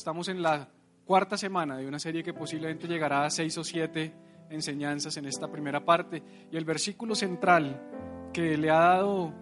Estamos 0.00 0.28
en 0.28 0.40
la 0.40 0.66
cuarta 1.04 1.36
semana 1.36 1.76
de 1.76 1.86
una 1.86 1.98
serie 1.98 2.22
que 2.22 2.32
posiblemente 2.32 2.88
llegará 2.88 3.26
a 3.26 3.28
seis 3.28 3.58
o 3.58 3.62
siete 3.62 4.14
enseñanzas 4.48 5.14
en 5.18 5.26
esta 5.26 5.46
primera 5.52 5.84
parte. 5.84 6.22
Y 6.50 6.56
el 6.56 6.64
versículo 6.64 7.14
central 7.14 8.30
que 8.32 8.56
le 8.56 8.70
ha 8.70 8.78
dado 8.78 9.34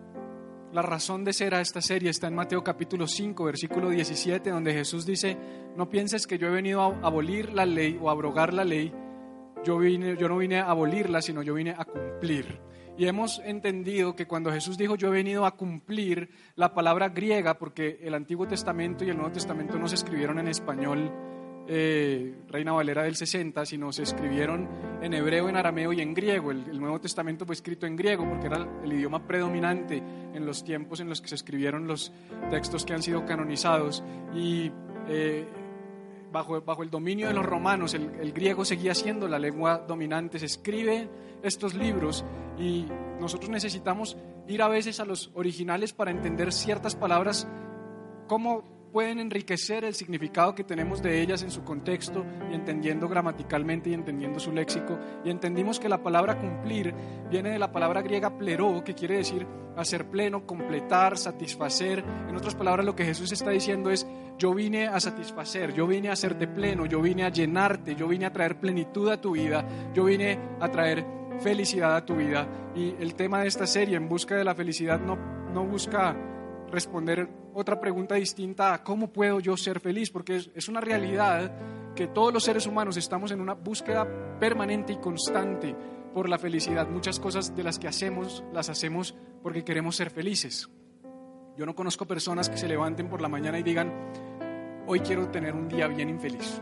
la 0.72 0.82
razón 0.82 1.22
de 1.24 1.32
ser 1.32 1.54
a 1.54 1.60
esta 1.60 1.80
serie 1.80 2.10
está 2.10 2.26
en 2.26 2.34
Mateo 2.34 2.64
capítulo 2.64 3.06
5, 3.06 3.44
versículo 3.44 3.88
17, 3.88 4.50
donde 4.50 4.72
Jesús 4.72 5.06
dice, 5.06 5.36
no 5.76 5.88
pienses 5.88 6.26
que 6.26 6.38
yo 6.38 6.48
he 6.48 6.50
venido 6.50 6.82
a 6.82 7.06
abolir 7.06 7.52
la 7.52 7.64
ley 7.64 7.96
o 8.02 8.08
a 8.08 8.12
abrogar 8.12 8.52
la 8.52 8.64
ley, 8.64 8.92
yo, 9.64 9.78
vine, 9.78 10.16
yo 10.16 10.28
no 10.28 10.38
vine 10.38 10.58
a 10.58 10.70
abolirla, 10.70 11.22
sino 11.22 11.40
yo 11.40 11.54
vine 11.54 11.70
a 11.70 11.84
cumplir. 11.84 12.67
Y 12.98 13.06
hemos 13.06 13.40
entendido 13.44 14.16
que 14.16 14.26
cuando 14.26 14.50
Jesús 14.50 14.76
dijo 14.76 14.96
yo 14.96 15.06
he 15.08 15.12
venido 15.12 15.46
a 15.46 15.52
cumplir 15.52 16.30
la 16.56 16.74
palabra 16.74 17.10
griega, 17.10 17.56
porque 17.56 18.00
el 18.02 18.12
Antiguo 18.12 18.48
Testamento 18.48 19.04
y 19.04 19.10
el 19.10 19.16
Nuevo 19.16 19.30
Testamento 19.30 19.78
no 19.78 19.86
se 19.86 19.94
escribieron 19.94 20.40
en 20.40 20.48
español, 20.48 21.08
eh, 21.68 22.34
Reina 22.48 22.72
Valera 22.72 23.04
del 23.04 23.14
60, 23.14 23.64
sino 23.66 23.92
se 23.92 24.02
escribieron 24.02 24.68
en 25.00 25.14
hebreo, 25.14 25.48
en 25.48 25.54
arameo 25.54 25.92
y 25.92 26.00
en 26.00 26.12
griego. 26.12 26.50
El, 26.50 26.80
Nuevo 26.80 27.00
Testamento 27.00 27.46
fue 27.46 27.54
escrito 27.54 27.86
en 27.86 27.94
griego 27.94 28.28
porque 28.28 28.48
era 28.48 28.66
el 28.82 28.92
idioma 28.92 29.24
predominante 29.24 30.02
en 30.34 30.44
los 30.44 30.64
tiempos 30.64 30.98
en 30.98 31.08
los 31.08 31.20
que 31.20 31.28
se 31.28 31.36
escribieron 31.36 31.86
los 31.86 32.12
textos 32.50 32.84
que 32.84 32.94
han 32.94 33.02
sido 33.04 33.24
canonizados. 33.24 34.02
Y 34.34 34.72
eh, 35.08 35.46
bajo, 36.32 36.60
bajo 36.60 36.82
el 36.82 36.90
dominio 36.90 37.28
de 37.28 37.34
los 37.34 37.44
romanos, 37.44 37.94
el, 37.94 38.32
griego 38.32 38.64
seguía 38.64 38.94
siendo 38.94 39.28
la 39.28 39.38
lengua 39.38 39.78
dominante. 39.78 40.38
Se 40.38 40.46
escribe 40.46 41.08
estos 41.42 41.74
libros 41.74 42.24
y 42.58 42.86
nosotros 43.20 43.50
necesitamos 43.50 44.16
ir 44.46 44.62
a 44.62 44.68
veces 44.68 45.00
a 45.00 45.04
los 45.04 45.30
originales 45.34 45.92
para 45.92 46.10
entender 46.10 46.52
ciertas 46.52 46.96
palabras, 46.96 47.48
cómo 48.26 48.77
pueden 48.88 49.18
enriquecer 49.18 49.84
el 49.84 49.94
significado 49.94 50.54
que 50.54 50.64
tenemos 50.64 51.02
de 51.02 51.20
ellas 51.20 51.42
en 51.42 51.50
su 51.50 51.64
contexto 51.64 52.24
y 52.50 52.54
entendiendo 52.54 53.08
gramaticalmente 53.08 53.90
y 53.90 53.94
entendiendo 53.94 54.40
su 54.40 54.52
léxico. 54.52 54.98
Y 55.24 55.30
entendimos 55.30 55.78
que 55.78 55.88
la 55.88 56.02
palabra 56.02 56.38
cumplir 56.38 56.94
viene 57.30 57.50
de 57.50 57.58
la 57.58 57.72
palabra 57.72 58.02
griega 58.02 58.36
plero, 58.36 58.82
que 58.84 58.94
quiere 58.94 59.18
decir 59.18 59.46
hacer 59.76 60.06
pleno, 60.06 60.44
completar, 60.44 61.16
satisfacer. 61.16 62.04
En 62.28 62.36
otras 62.36 62.54
palabras, 62.54 62.84
lo 62.84 62.96
que 62.96 63.04
Jesús 63.04 63.30
está 63.32 63.50
diciendo 63.50 63.90
es, 63.90 64.06
yo 64.38 64.54
vine 64.54 64.86
a 64.86 64.98
satisfacer, 65.00 65.72
yo 65.72 65.86
vine 65.86 66.08
a 66.08 66.12
hacerte 66.12 66.48
pleno, 66.48 66.86
yo 66.86 67.00
vine 67.00 67.24
a 67.24 67.28
llenarte, 67.28 67.94
yo 67.94 68.08
vine 68.08 68.26
a 68.26 68.32
traer 68.32 68.58
plenitud 68.58 69.08
a 69.08 69.20
tu 69.20 69.32
vida, 69.32 69.66
yo 69.94 70.04
vine 70.04 70.38
a 70.60 70.68
traer 70.68 71.04
felicidad 71.40 71.96
a 71.96 72.04
tu 72.04 72.16
vida. 72.16 72.46
Y 72.74 72.94
el 73.00 73.14
tema 73.14 73.40
de 73.42 73.48
esta 73.48 73.66
serie, 73.66 73.96
En 73.96 74.08
Busca 74.08 74.36
de 74.36 74.44
la 74.44 74.54
Felicidad, 74.54 75.00
no, 75.00 75.16
no 75.52 75.64
busca 75.64 76.16
responder 76.70 77.28
otra 77.54 77.80
pregunta 77.80 78.14
distinta 78.14 78.74
a 78.74 78.82
cómo 78.82 79.12
puedo 79.12 79.40
yo 79.40 79.56
ser 79.56 79.80
feliz, 79.80 80.10
porque 80.10 80.36
es, 80.54 80.68
una 80.68 80.80
realidad 80.80 81.52
que 81.94 82.06
todos 82.06 82.32
los 82.32 82.44
seres 82.44 82.66
humanos 82.66 82.96
estamos 82.96 83.30
en 83.30 83.40
una 83.40 83.54
búsqueda 83.54 84.06
permanente 84.38 84.92
y 84.92 84.98
constante 84.98 85.74
por 86.14 86.28
la 86.28 86.38
felicidad. 86.38 86.88
Muchas 86.88 87.18
cosas 87.18 87.54
de 87.56 87.64
las 87.64 87.78
que 87.78 87.88
hacemos 87.88 88.44
las 88.52 88.68
hacemos 88.68 89.14
porque 89.42 89.64
queremos 89.64 89.96
ser 89.96 90.10
felices. 90.10 90.68
Yo 91.56 91.66
no 91.66 91.74
conozco 91.74 92.06
personas 92.06 92.48
que 92.48 92.56
se 92.56 92.68
levanten 92.68 93.08
por 93.08 93.20
la 93.20 93.28
mañana 93.28 93.58
y 93.58 93.64
digan, 93.64 93.92
hoy 94.86 95.00
quiero 95.00 95.28
tener 95.28 95.54
un 95.54 95.68
día 95.68 95.88
bien 95.88 96.08
infeliz. 96.08 96.60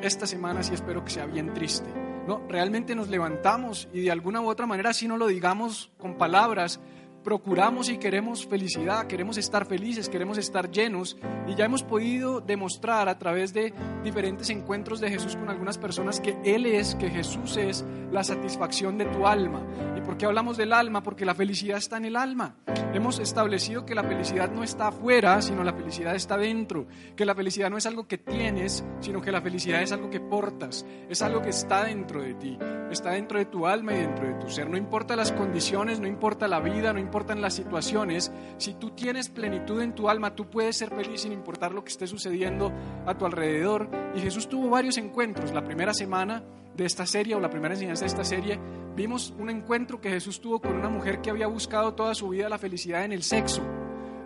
Esta 0.00 0.26
semana 0.26 0.62
sí 0.62 0.74
espero 0.74 1.04
que 1.04 1.10
sea 1.10 1.26
bien 1.26 1.52
triste. 1.52 1.90
No, 2.26 2.40
realmente 2.48 2.94
nos 2.94 3.08
levantamos 3.08 3.88
y 3.92 4.00
de 4.00 4.10
alguna 4.10 4.40
u 4.40 4.48
otra 4.48 4.66
manera, 4.66 4.92
si 4.92 5.08
no 5.08 5.16
lo 5.16 5.26
digamos 5.26 5.92
con 5.98 6.16
palabras, 6.16 6.80
procuramos 7.22 7.88
y 7.88 7.98
queremos 7.98 8.46
felicidad, 8.46 9.06
queremos 9.06 9.36
estar 9.36 9.64
felices, 9.66 10.08
queremos 10.08 10.38
estar 10.38 10.70
llenos 10.70 11.16
y 11.46 11.54
ya 11.54 11.64
hemos 11.64 11.82
podido 11.82 12.40
demostrar 12.40 13.08
a 13.08 13.18
través 13.18 13.52
de 13.52 13.72
diferentes 14.02 14.50
encuentros 14.50 15.00
de 15.00 15.10
Jesús 15.10 15.36
con 15.36 15.48
algunas 15.48 15.78
personas 15.78 16.20
que 16.20 16.36
Él 16.44 16.66
es, 16.66 16.94
que 16.94 17.10
Jesús 17.10 17.56
es 17.56 17.84
la 18.10 18.24
satisfacción 18.24 18.98
de 18.98 19.06
tu 19.06 19.26
alma. 19.26 19.62
¿Y 19.96 20.00
por 20.00 20.16
qué 20.16 20.26
hablamos 20.26 20.56
del 20.56 20.72
alma? 20.72 21.02
Porque 21.02 21.24
la 21.24 21.34
felicidad 21.34 21.78
está 21.78 21.96
en 21.96 22.06
el 22.06 22.16
alma. 22.16 22.56
Hemos 22.92 23.18
establecido 23.18 23.86
que 23.86 23.94
la 23.94 24.04
felicidad 24.04 24.50
no 24.50 24.62
está 24.62 24.88
afuera, 24.88 25.40
sino 25.40 25.64
la 25.64 25.72
felicidad 25.72 26.14
está 26.14 26.36
dentro, 26.36 26.86
que 27.16 27.24
la 27.24 27.34
felicidad 27.34 27.70
no 27.70 27.78
es 27.78 27.86
algo 27.86 28.06
que 28.06 28.18
tienes, 28.18 28.84
sino 29.00 29.22
que 29.22 29.32
la 29.32 29.40
felicidad 29.40 29.82
es 29.82 29.92
algo 29.92 30.10
que 30.10 30.20
portas, 30.20 30.84
es 31.08 31.22
algo 31.22 31.40
que 31.40 31.50
está 31.50 31.84
dentro 31.84 32.20
de 32.20 32.34
ti, 32.34 32.58
está 32.90 33.12
dentro 33.12 33.38
de 33.38 33.46
tu 33.46 33.66
alma 33.66 33.94
y 33.94 33.98
dentro 33.98 34.26
de 34.26 34.34
tu 34.34 34.50
ser. 34.50 34.68
No 34.68 34.76
importa 34.76 35.16
las 35.16 35.32
condiciones, 35.32 36.00
no 36.00 36.06
importa 36.06 36.48
la 36.48 36.60
vida, 36.60 36.92
no 36.92 36.98
importa 36.98 37.11
importan 37.12 37.42
las 37.42 37.52
situaciones, 37.52 38.32
si 38.56 38.72
tú 38.72 38.92
tienes 38.92 39.28
plenitud 39.28 39.82
en 39.82 39.94
tu 39.94 40.08
alma, 40.08 40.34
tú 40.34 40.48
puedes 40.48 40.78
ser 40.78 40.88
feliz 40.88 41.20
sin 41.20 41.32
importar 41.32 41.72
lo 41.72 41.84
que 41.84 41.90
esté 41.90 42.06
sucediendo 42.06 42.72
a 43.04 43.18
tu 43.18 43.26
alrededor. 43.26 43.90
Y 44.16 44.20
Jesús 44.20 44.48
tuvo 44.48 44.70
varios 44.70 44.96
encuentros. 44.96 45.52
La 45.52 45.62
primera 45.62 45.92
semana 45.92 46.42
de 46.74 46.86
esta 46.86 47.04
serie 47.04 47.34
o 47.34 47.40
la 47.40 47.50
primera 47.50 47.74
enseñanza 47.74 48.06
de 48.06 48.06
esta 48.06 48.24
serie, 48.24 48.58
vimos 48.96 49.34
un 49.38 49.50
encuentro 49.50 50.00
que 50.00 50.08
Jesús 50.08 50.40
tuvo 50.40 50.58
con 50.58 50.72
una 50.72 50.88
mujer 50.88 51.20
que 51.20 51.28
había 51.28 51.48
buscado 51.48 51.92
toda 51.92 52.14
su 52.14 52.30
vida 52.30 52.48
la 52.48 52.56
felicidad 52.56 53.04
en 53.04 53.12
el 53.12 53.22
sexo, 53.22 53.60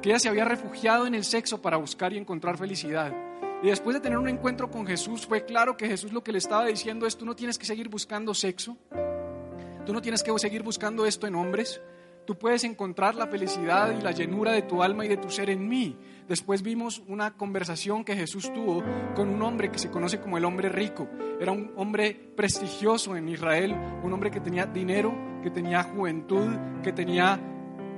que 0.01 0.11
ella 0.11 0.21
se 0.21 0.29
había 0.29 0.45
refugiado 0.45 1.09
en 1.09 1.17
el 1.17 1.25
sexo 1.25 1.61
para 1.61 1.79
buscar 1.79 2.13
y 2.13 2.19
encontrar 2.19 2.57
felicidad. 2.57 3.13
Y 3.65 3.67
después 3.67 3.95
de 3.95 4.01
tener 4.01 4.19
un 4.19 4.29
encuentro 4.29 4.71
con 4.71 4.87
Jesús, 4.87 5.27
fue 5.27 5.45
claro 5.45 5.77
que 5.77 5.89
Jesús 5.89 6.13
lo 6.13 6.23
que 6.23 6.31
le 6.31 6.39
estaba 6.39 6.67
diciendo 6.67 7.05
es, 7.05 7.17
tú 7.17 7.27
no 7.27 7.35
tienes 7.35 7.59
que 7.59 7.67
seguir 7.67 7.89
buscando 7.89 8.33
sexo, 8.33 8.77
tú 9.85 9.93
no 9.93 10.01
tienes 10.01 10.23
que 10.23 10.39
seguir 10.39 10.63
buscando 10.63 11.05
esto 11.05 11.27
en 11.27 11.35
hombres, 11.35 11.81
Tú 12.27 12.37
puedes 12.37 12.65
encontrar 12.65 13.15
la 13.15 13.29
felicidad 13.29 13.97
y 13.97 14.03
la 14.03 14.11
llenura 14.11 14.53
de 14.53 14.63
tu 14.63 14.83
alma 14.83 15.05
y 15.05 15.09
de 15.09 15.17
tu 15.17 15.31
ser 15.31 15.49
en 15.49 15.69
mí. 15.69 15.97
Después 16.29 16.63
vimos 16.63 17.03
una 17.07 17.37
conversación 17.37 18.05
que 18.05 18.17
Jesús 18.17 18.53
tuvo 18.53 18.83
con 19.15 19.29
un 19.29 19.41
hombre 19.43 19.71
que 19.71 19.79
se 19.79 19.91
conoce 19.91 20.21
como 20.21 20.37
el 20.37 20.45
hombre 20.45 20.69
rico. 20.69 21.09
Era 21.41 21.53
un 21.53 21.73
hombre 21.77 22.15
prestigioso 22.37 23.17
en 23.17 23.29
Israel, 23.29 23.77
un 24.03 24.13
hombre 24.13 24.33
que 24.33 24.41
tenía 24.41 24.67
dinero, 24.67 25.15
que 25.41 25.51
tenía 25.51 25.85
juventud, 25.85 26.49
que 26.83 26.93
tenía 26.93 27.39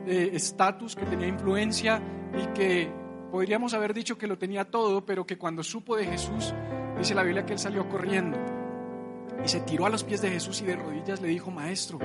eh, 0.06 0.31
estatus, 0.34 0.95
que 0.95 1.06
tenía 1.06 1.27
influencia 1.27 2.03
y 2.39 2.47
que 2.49 2.93
podríamos 3.31 3.72
haber 3.72 3.95
dicho 3.95 4.19
que 4.19 4.27
lo 4.27 4.37
tenía 4.37 4.66
todo, 4.66 5.06
pero 5.06 5.27
que 5.27 5.39
cuando 5.39 5.62
supo 5.62 5.97
de 5.97 6.05
Jesús, 6.05 6.53
dice 6.99 7.15
la 7.15 7.22
Biblia 7.22 7.47
que 7.47 7.55
él 7.55 7.59
salió 7.59 7.89
corriendo 7.89 8.37
y 9.43 9.49
se 9.49 9.60
tiró 9.60 9.87
a 9.87 9.91
los 9.91 10.05
pies 10.05 10.21
de 10.21 10.31
Jesús 10.31 10.60
y 10.60 10.66
de 10.66 10.77
rodillas 10.77 11.21
le 11.21 11.28
dijo, 11.28 11.50
Maestro, 11.50 11.99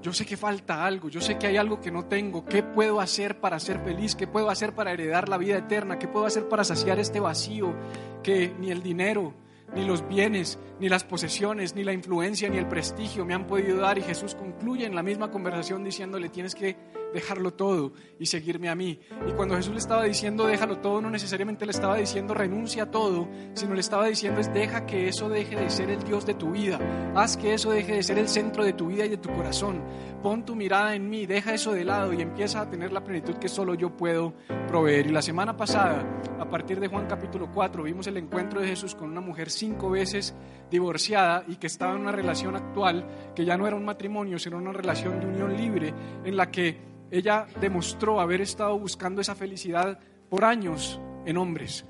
yo 0.00 0.12
sé 0.12 0.24
que 0.24 0.36
falta 0.36 0.84
algo, 0.84 1.08
yo 1.08 1.20
sé 1.20 1.38
que 1.38 1.48
hay 1.48 1.56
algo 1.56 1.80
que 1.80 1.90
no 1.90 2.04
tengo. 2.04 2.44
¿Qué 2.44 2.62
puedo 2.62 3.00
hacer 3.00 3.40
para 3.40 3.58
ser 3.58 3.80
feliz? 3.80 4.14
¿Qué 4.14 4.26
puedo 4.26 4.48
hacer 4.50 4.74
para 4.74 4.92
heredar 4.92 5.28
la 5.28 5.38
vida 5.38 5.56
eterna? 5.56 5.98
¿Qué 5.98 6.06
puedo 6.06 6.26
hacer 6.26 6.48
para 6.48 6.64
saciar 6.64 6.98
este 6.98 7.20
vacío 7.20 7.74
que 8.22 8.54
ni 8.58 8.70
el 8.70 8.82
dinero, 8.82 9.34
ni 9.74 9.84
los 9.84 10.06
bienes, 10.08 10.58
ni 10.78 10.88
las 10.88 11.02
posesiones, 11.02 11.74
ni 11.74 11.82
la 11.82 11.92
influencia, 11.92 12.48
ni 12.48 12.58
el 12.58 12.68
prestigio 12.68 13.24
me 13.24 13.34
han 13.34 13.46
podido 13.46 13.78
dar? 13.78 13.98
Y 13.98 14.02
Jesús 14.02 14.36
concluye 14.36 14.86
en 14.86 14.94
la 14.94 15.02
misma 15.02 15.30
conversación 15.30 15.82
diciéndole, 15.82 16.28
tienes 16.28 16.54
que 16.54 16.76
dejarlo 17.12 17.52
todo 17.52 17.92
y 18.18 18.26
seguirme 18.26 18.68
a 18.68 18.74
mí. 18.74 19.00
Y 19.26 19.32
cuando 19.32 19.56
Jesús 19.56 19.72
le 19.72 19.78
estaba 19.78 20.04
diciendo 20.04 20.46
déjalo 20.46 20.78
todo, 20.78 21.00
no 21.00 21.10
necesariamente 21.10 21.64
le 21.64 21.72
estaba 21.72 21.96
diciendo 21.96 22.34
renuncia 22.34 22.84
a 22.84 22.90
todo, 22.90 23.28
sino 23.54 23.74
le 23.74 23.80
estaba 23.80 24.06
diciendo 24.06 24.40
es 24.40 24.52
deja 24.52 24.86
que 24.86 25.08
eso 25.08 25.28
deje 25.28 25.56
de 25.56 25.70
ser 25.70 25.90
el 25.90 26.02
Dios 26.02 26.26
de 26.26 26.34
tu 26.34 26.52
vida, 26.52 26.78
haz 27.14 27.36
que 27.36 27.54
eso 27.54 27.70
deje 27.70 27.94
de 27.94 28.02
ser 28.02 28.18
el 28.18 28.28
centro 28.28 28.64
de 28.64 28.72
tu 28.72 28.88
vida 28.88 29.06
y 29.06 29.10
de 29.10 29.16
tu 29.16 29.30
corazón. 29.32 29.82
Pon 30.22 30.44
tu 30.44 30.56
mirada 30.56 30.94
en 30.94 31.08
mí, 31.08 31.26
deja 31.26 31.54
eso 31.54 31.72
de 31.72 31.84
lado 31.84 32.12
y 32.12 32.20
empieza 32.20 32.60
a 32.60 32.70
tener 32.70 32.92
la 32.92 33.04
plenitud 33.04 33.36
que 33.36 33.48
solo 33.48 33.74
yo 33.74 33.96
puedo 33.96 34.34
proveer. 34.66 35.06
Y 35.06 35.10
la 35.10 35.22
semana 35.22 35.56
pasada, 35.56 36.04
a 36.38 36.48
partir 36.50 36.80
de 36.80 36.88
Juan 36.88 37.06
capítulo 37.06 37.50
4, 37.52 37.84
vimos 37.84 38.06
el 38.08 38.16
encuentro 38.16 38.60
de 38.60 38.66
Jesús 38.66 38.94
con 38.94 39.10
una 39.10 39.20
mujer 39.20 39.50
cinco 39.50 39.90
veces 39.90 40.34
divorciada 40.70 41.44
y 41.46 41.56
que 41.56 41.68
estaba 41.68 41.94
en 41.94 42.00
una 42.00 42.12
relación 42.12 42.56
actual 42.56 43.06
que 43.34 43.44
ya 43.44 43.56
no 43.56 43.66
era 43.66 43.76
un 43.76 43.84
matrimonio, 43.84 44.38
sino 44.38 44.58
una 44.58 44.72
relación 44.72 45.20
de 45.20 45.26
unión 45.26 45.56
libre 45.56 45.94
en 46.24 46.36
la 46.36 46.50
que 46.50 46.88
ella 47.10 47.46
demostró 47.60 48.20
haber 48.20 48.40
estado 48.40 48.78
buscando 48.78 49.20
esa 49.20 49.34
felicidad 49.34 49.98
por 50.28 50.44
años 50.44 51.00
en 51.24 51.36
hombres, 51.36 51.86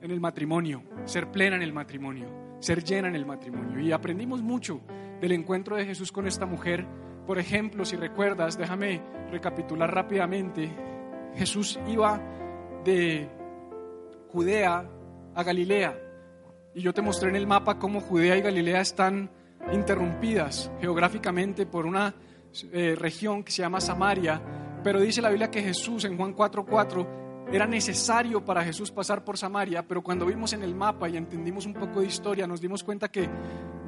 en 0.00 0.10
el 0.10 0.20
matrimonio, 0.20 0.82
ser 1.04 1.30
plena 1.30 1.56
en 1.56 1.62
el 1.62 1.72
matrimonio, 1.72 2.28
ser 2.60 2.84
llena 2.84 3.08
en 3.08 3.16
el 3.16 3.26
matrimonio. 3.26 3.80
Y 3.80 3.92
aprendimos 3.92 4.42
mucho 4.42 4.80
del 5.20 5.32
encuentro 5.32 5.76
de 5.76 5.86
Jesús 5.86 6.12
con 6.12 6.26
esta 6.26 6.46
mujer. 6.46 6.86
Por 7.26 7.38
ejemplo, 7.38 7.84
si 7.84 7.96
recuerdas, 7.96 8.56
déjame 8.56 9.02
recapitular 9.30 9.92
rápidamente, 9.92 10.70
Jesús 11.34 11.78
iba 11.86 12.20
de 12.84 13.28
Judea 14.28 14.88
a 15.34 15.42
Galilea. 15.42 15.98
Y 16.74 16.82
yo 16.82 16.94
te 16.94 17.02
mostré 17.02 17.30
en 17.30 17.36
el 17.36 17.46
mapa 17.46 17.78
cómo 17.78 18.00
Judea 18.00 18.36
y 18.36 18.42
Galilea 18.42 18.80
están 18.80 19.30
interrumpidas 19.72 20.70
geográficamente 20.80 21.66
por 21.66 21.86
una 21.86 22.14
eh, 22.72 22.96
región 22.98 23.44
que 23.44 23.52
se 23.52 23.62
llama 23.62 23.80
Samaria, 23.80 24.40
pero 24.82 25.00
dice 25.00 25.22
la 25.22 25.28
Biblia 25.28 25.50
que 25.50 25.62
Jesús 25.62 26.04
en 26.04 26.16
Juan 26.16 26.34
4:4 26.34 27.06
era 27.52 27.66
necesario 27.66 28.44
para 28.44 28.62
Jesús 28.64 28.92
pasar 28.92 29.24
por 29.24 29.36
Samaria, 29.36 29.86
pero 29.86 30.02
cuando 30.02 30.26
vimos 30.26 30.52
en 30.52 30.62
el 30.62 30.74
mapa 30.74 31.08
y 31.08 31.16
entendimos 31.16 31.66
un 31.66 31.74
poco 31.74 32.00
de 32.00 32.06
historia, 32.06 32.46
nos 32.46 32.60
dimos 32.60 32.84
cuenta 32.84 33.08
que 33.08 33.28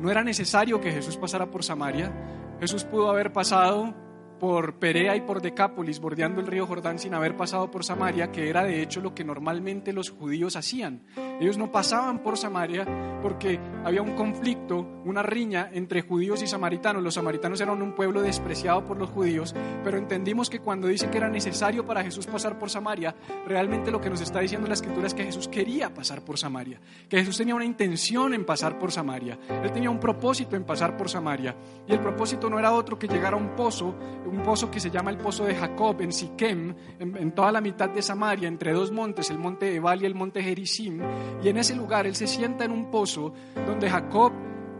no 0.01 0.11
era 0.11 0.25
necesario 0.25 0.81
que 0.81 0.91
Jesús 0.91 1.17
pasara 1.17 1.51
por 1.51 1.63
Samaria. 1.63 2.11
Jesús 2.59 2.85
pudo 2.85 3.09
haber 3.09 3.33
pasado 3.33 3.95
por 4.43 4.75
Perea 4.75 5.15
y 5.15 5.21
por 5.21 5.41
Decápolis, 5.41 6.01
bordeando 6.01 6.41
el 6.41 6.49
río 6.49 6.67
Jordán 6.67 6.99
sin 6.99 7.15
haber 7.15 7.37
pasado 7.37 7.71
por 7.71 7.85
Samaria, 7.85 8.33
que 8.33 8.49
era 8.49 8.65
de 8.65 8.83
hecho 8.83 9.01
lo 9.01 9.15
que 9.15 9.23
normalmente 9.23 9.93
los 9.93 10.11
judíos 10.11 10.57
hacían. 10.57 11.05
Ellos 11.41 11.59
no 11.59 11.71
pasaban 11.71 12.25
por 12.25 12.37
Samaria 12.37 13.21
porque 13.23 13.61
había 13.85 14.03
un 14.03 14.17
conflicto, 14.17 14.81
una 15.05 15.23
riña 15.23 15.71
entre 15.73 16.03
judíos 16.03 16.43
y 16.43 16.49
samaritanos. 16.49 17.05
Los 17.05 17.15
samaritanos 17.15 17.61
eran 17.61 17.81
un 17.81 17.95
pueblo 17.95 18.21
despreciado 18.21 18.85
por 18.85 18.97
los 18.97 19.11
judíos, 19.11 19.55
pero 19.85 19.97
entendimos 19.97 20.51
que 20.51 20.59
cuando 20.59 20.89
dice 20.89 21.09
que 21.09 21.19
era 21.19 21.29
necesario 21.29 21.87
para 21.87 22.03
Jesús 22.03 22.27
pasar 22.27 22.59
por 22.59 22.69
Samaria, 22.69 23.15
realmente 23.47 23.93
lo 23.93 24.01
que 24.01 24.11
nos 24.11 24.21
está 24.21 24.41
diciendo 24.41 24.67
la 24.67 24.75
escritura 24.75 25.07
es 25.07 25.15
que 25.15 25.23
Jesús 25.23 25.47
quería 25.47 25.95
pasar 25.95 26.25
por 26.25 26.37
Samaria, 26.37 26.81
que 27.09 27.19
Jesús 27.19 27.39
tenía 27.39 27.55
una 27.55 27.65
intención 27.65 28.35
en 28.35 28.45
pasar 28.45 28.77
por 28.77 28.91
Samaria, 28.91 29.39
él 29.63 29.71
tenía 29.71 29.89
un 29.89 30.01
propósito 30.01 30.57
en 30.57 30.65
pasar 30.65 30.97
por 30.97 31.09
Samaria, 31.09 31.55
y 31.87 31.93
el 31.93 32.01
propósito 32.01 32.51
no 32.51 32.59
era 32.59 32.73
otro 32.73 32.99
que 32.99 33.07
llegar 33.07 33.35
a 33.35 33.37
un 33.37 33.55
pozo, 33.55 33.95
un 34.33 34.43
pozo 34.43 34.71
que 34.71 34.81
se 34.81 34.91
llama 34.91 35.11
el 35.11 35.19
pozo 35.19 35.45
de 35.45 35.55
Jacob 35.55 36.01
en 36.01 36.11
Siquem, 36.11 36.75
en, 36.99 37.33
toda 37.33 37.53
la 37.53 37.61
mitad 37.61 37.91
de 37.91 38.01
Samaria, 38.01 38.49
entre 38.49 38.73
dos 38.73 38.91
montes, 38.91 39.31
el 39.31 39.39
monte 39.39 39.75
Ebal 39.75 40.03
y 40.03 40.07
el 40.07 40.15
monte 40.15 40.43
Gerizim. 40.43 41.01
Y 41.43 41.49
en 41.49 41.59
ese 41.59 41.77
lugar 41.77 42.07
él 42.07 42.17
se 42.17 42.27
sienta 42.27 42.65
en 42.65 42.73
un 42.73 42.91
pozo 42.91 43.35
donde 43.67 43.91
Jacob 43.91 44.33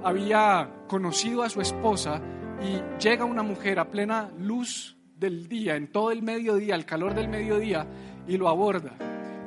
había 0.03 0.85
conocido 0.89 1.43
a 1.43 1.51
su 1.51 1.61
esposa 1.61 2.21
y 2.63 2.81
llega 2.99 3.25
una 3.25 3.43
mujer 3.43 3.79
a 3.79 3.91
plena 3.91 4.31
luz 4.39 4.97
del 5.17 5.49
día, 5.49 5.77
en 5.77 5.93
todo 5.93 6.11
el 6.11 6.23
mediodía, 6.23 6.75
al 6.75 6.87
calor 6.87 7.15
del 7.15 7.29
mediodía, 7.29 7.87
y 8.27 8.39
lo 8.39 8.49
aborda. 8.49 8.97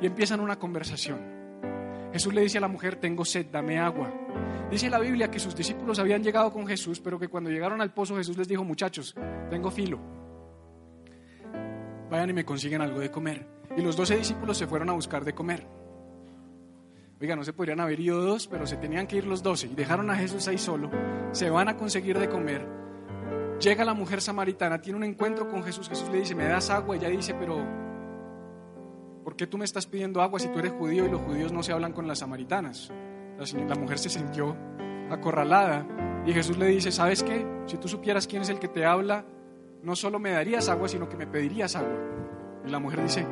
Y 0.00 0.06
empiezan 0.06 0.40
una 0.40 0.56
conversación. 0.56 1.35
Jesús 2.16 2.32
le 2.32 2.40
dice 2.40 2.56
a 2.56 2.62
la 2.62 2.68
mujer, 2.68 2.96
tengo 2.96 3.26
sed, 3.26 3.48
dame 3.52 3.78
agua. 3.78 4.10
Dice 4.70 4.88
la 4.88 4.98
Biblia 4.98 5.30
que 5.30 5.38
sus 5.38 5.54
discípulos 5.54 5.98
habían 5.98 6.24
llegado 6.24 6.50
con 6.50 6.66
Jesús, 6.66 6.98
pero 6.98 7.18
que 7.18 7.28
cuando 7.28 7.50
llegaron 7.50 7.82
al 7.82 7.92
pozo 7.92 8.16
Jesús 8.16 8.38
les 8.38 8.48
dijo, 8.48 8.64
muchachos, 8.64 9.14
tengo 9.50 9.70
filo. 9.70 10.00
Vayan 12.08 12.30
y 12.30 12.32
me 12.32 12.46
consiguen 12.46 12.80
algo 12.80 13.00
de 13.00 13.10
comer. 13.10 13.46
Y 13.76 13.82
los 13.82 13.98
doce 13.98 14.16
discípulos 14.16 14.56
se 14.56 14.66
fueron 14.66 14.88
a 14.88 14.94
buscar 14.94 15.26
de 15.26 15.34
comer. 15.34 15.66
Oiga, 17.20 17.36
no 17.36 17.44
se 17.44 17.52
podrían 17.52 17.80
haber 17.80 18.00
ido 18.00 18.22
dos, 18.22 18.46
pero 18.46 18.66
se 18.66 18.78
tenían 18.78 19.06
que 19.06 19.16
ir 19.16 19.26
los 19.26 19.42
doce. 19.42 19.66
Y 19.66 19.74
dejaron 19.74 20.08
a 20.08 20.16
Jesús 20.16 20.48
ahí 20.48 20.56
solo. 20.56 20.90
Se 21.32 21.50
van 21.50 21.68
a 21.68 21.76
conseguir 21.76 22.18
de 22.18 22.30
comer. 22.30 22.66
Llega 23.60 23.84
la 23.84 23.92
mujer 23.92 24.22
samaritana, 24.22 24.80
tiene 24.80 24.96
un 24.96 25.04
encuentro 25.04 25.50
con 25.50 25.62
Jesús. 25.62 25.86
Jesús 25.86 26.08
le 26.10 26.20
dice, 26.20 26.34
¿me 26.34 26.46
das 26.46 26.70
agua? 26.70 26.96
Ella 26.96 27.10
dice, 27.10 27.34
pero 27.34 27.85
¿por 29.26 29.34
qué 29.34 29.48
tú 29.48 29.58
me 29.58 29.64
estás 29.64 29.86
pidiendo 29.86 30.22
agua 30.22 30.38
si 30.38 30.46
tú 30.46 30.60
eres 30.60 30.70
judío 30.70 31.04
y 31.04 31.10
los 31.10 31.20
judíos 31.20 31.50
no 31.50 31.60
se 31.60 31.72
hablan 31.72 31.92
con 31.92 32.06
las 32.06 32.20
samaritanas? 32.20 32.92
La, 33.36 33.74
mujer 33.74 33.98
se 33.98 34.08
sintió 34.08 34.56
acorralada 35.10 35.84
y 36.24 36.32
Jesús 36.32 36.56
le 36.56 36.66
dice, 36.66 36.92
¿sabes 36.92 37.24
qué? 37.24 37.44
Si 37.66 37.76
tú 37.76 37.88
supieras 37.88 38.28
quién 38.28 38.42
es 38.42 38.50
el 38.50 38.60
que 38.60 38.68
te 38.68 38.86
habla, 38.86 39.26
no 39.82 39.96
solo 39.96 40.20
me 40.20 40.30
darías 40.30 40.68
agua, 40.68 40.88
sino 40.88 41.08
que 41.08 41.16
me 41.16 41.26
pedirías 41.26 41.74
agua. 41.74 41.98
Y 42.64 42.70
la 42.70 42.78
mujer 42.78 43.02
dice, 43.02 43.26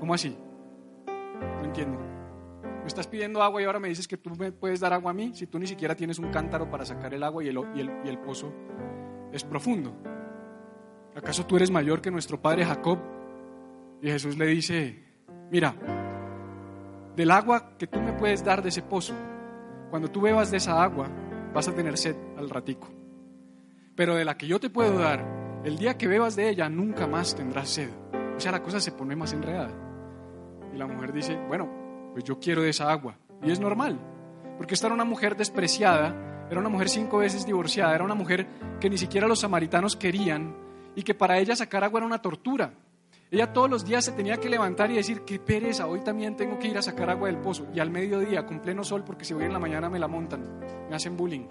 ¿cómo 0.00 0.12
así? 0.12 0.36
No 1.06 1.64
entiendo. 1.64 2.00
Me 2.80 2.88
estás 2.88 3.06
pidiendo 3.06 3.40
agua 3.40 3.62
y 3.62 3.64
ahora 3.64 3.78
me 3.78 3.90
dices 3.90 4.08
que 4.08 4.16
tú 4.16 4.30
me 4.30 4.50
puedes 4.50 4.80
dar 4.80 4.92
agua 4.92 5.12
a 5.12 5.14
mí 5.14 5.30
si 5.34 5.46
tú 5.46 5.60
ni 5.60 5.68
siquiera 5.68 5.94
tienes 5.94 6.18
un 6.18 6.32
cántaro 6.32 6.68
para 6.68 6.84
sacar 6.84 7.14
el 7.14 7.22
agua 7.22 7.44
y 7.44 7.48
el, 7.48 7.60
y 7.76 7.80
el, 7.80 7.92
y 8.04 8.08
el 8.08 8.18
pozo 8.18 8.52
es 9.32 9.44
profundo. 9.44 9.94
¿Acaso 11.14 11.46
tú 11.46 11.54
eres 11.54 11.70
mayor 11.70 12.00
que 12.00 12.10
nuestro 12.10 12.42
padre 12.42 12.64
Jacob? 12.64 12.98
Y 14.02 14.08
Jesús 14.08 14.36
le 14.36 14.46
dice, 14.46 15.07
Mira, 15.50 15.74
del 17.16 17.30
agua 17.30 17.72
que 17.78 17.86
tú 17.86 18.00
me 18.00 18.12
puedes 18.12 18.44
dar 18.44 18.62
de 18.62 18.68
ese 18.68 18.82
pozo, 18.82 19.14
cuando 19.90 20.10
tú 20.10 20.20
bebas 20.20 20.50
de 20.50 20.58
esa 20.58 20.82
agua, 20.82 21.08
vas 21.54 21.68
a 21.68 21.74
tener 21.74 21.96
sed 21.96 22.16
al 22.36 22.50
ratico. 22.50 22.88
Pero 23.96 24.14
de 24.14 24.24
la 24.24 24.36
que 24.36 24.46
yo 24.46 24.60
te 24.60 24.70
puedo 24.70 24.98
dar, 24.98 25.24
el 25.64 25.78
día 25.78 25.96
que 25.96 26.06
bebas 26.06 26.36
de 26.36 26.50
ella, 26.50 26.68
nunca 26.68 27.06
más 27.06 27.34
tendrás 27.34 27.70
sed. 27.70 27.90
O 28.36 28.40
sea, 28.40 28.52
la 28.52 28.62
cosa 28.62 28.78
se 28.78 28.92
pone 28.92 29.16
más 29.16 29.32
enredada. 29.32 29.72
Y 30.72 30.76
la 30.76 30.86
mujer 30.86 31.12
dice, 31.12 31.36
bueno, 31.48 31.68
pues 32.12 32.24
yo 32.24 32.38
quiero 32.38 32.62
de 32.62 32.70
esa 32.70 32.90
agua. 32.90 33.16
Y 33.42 33.50
es 33.50 33.58
normal, 33.58 33.98
porque 34.56 34.74
esta 34.74 34.86
era 34.86 34.94
una 34.94 35.04
mujer 35.04 35.36
despreciada, 35.36 36.46
era 36.50 36.60
una 36.60 36.68
mujer 36.68 36.88
cinco 36.88 37.18
veces 37.18 37.46
divorciada, 37.46 37.94
era 37.94 38.04
una 38.04 38.14
mujer 38.14 38.46
que 38.80 38.90
ni 38.90 38.98
siquiera 38.98 39.26
los 39.26 39.40
samaritanos 39.40 39.96
querían 39.96 40.54
y 40.94 41.02
que 41.02 41.14
para 41.14 41.38
ella 41.38 41.56
sacar 41.56 41.84
agua 41.84 42.00
era 42.00 42.06
una 42.06 42.22
tortura. 42.22 42.72
Ella 43.30 43.52
todos 43.52 43.68
los 43.68 43.84
días 43.84 44.04
se 44.04 44.12
tenía 44.12 44.38
que 44.38 44.48
levantar 44.48 44.90
y 44.90 44.96
decir, 44.96 45.22
qué 45.22 45.38
pereza, 45.38 45.86
hoy 45.86 46.00
también 46.00 46.34
tengo 46.36 46.58
que 46.58 46.68
ir 46.68 46.78
a 46.78 46.82
sacar 46.82 47.10
agua 47.10 47.28
del 47.28 47.38
pozo. 47.38 47.66
Y 47.74 47.80
al 47.80 47.90
mediodía, 47.90 48.46
con 48.46 48.60
pleno 48.60 48.84
sol, 48.84 49.04
porque 49.04 49.24
si 49.24 49.34
voy 49.34 49.44
en 49.44 49.52
la 49.52 49.58
mañana 49.58 49.90
me 49.90 49.98
la 49.98 50.08
montan, 50.08 50.60
me 50.88 50.96
hacen 50.96 51.16
bullying. 51.16 51.46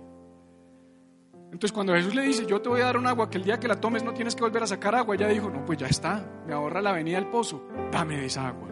Entonces 1.51 1.71
cuando 1.71 1.93
Jesús 1.93 2.13
le 2.13 2.23
dice, 2.23 2.45
yo 2.45 2.61
te 2.61 2.69
voy 2.69 2.81
a 2.81 2.85
dar 2.85 2.97
un 2.97 3.07
agua 3.07 3.29
que 3.29 3.37
el 3.37 3.43
día 3.43 3.59
que 3.59 3.67
la 3.67 3.79
tomes 3.79 4.03
no 4.03 4.13
tienes 4.13 4.35
que 4.35 4.41
volver 4.41 4.63
a 4.63 4.67
sacar 4.67 4.95
agua, 4.95 5.15
ella 5.15 5.27
dijo, 5.27 5.49
no, 5.49 5.63
pues 5.65 5.77
ya 5.77 5.87
está, 5.87 6.43
me 6.45 6.53
ahorra 6.53 6.81
la 6.81 6.89
avenida 6.89 7.17
del 7.17 7.29
pozo, 7.29 7.63
dame 7.91 8.25
esa 8.25 8.47
agua. 8.47 8.67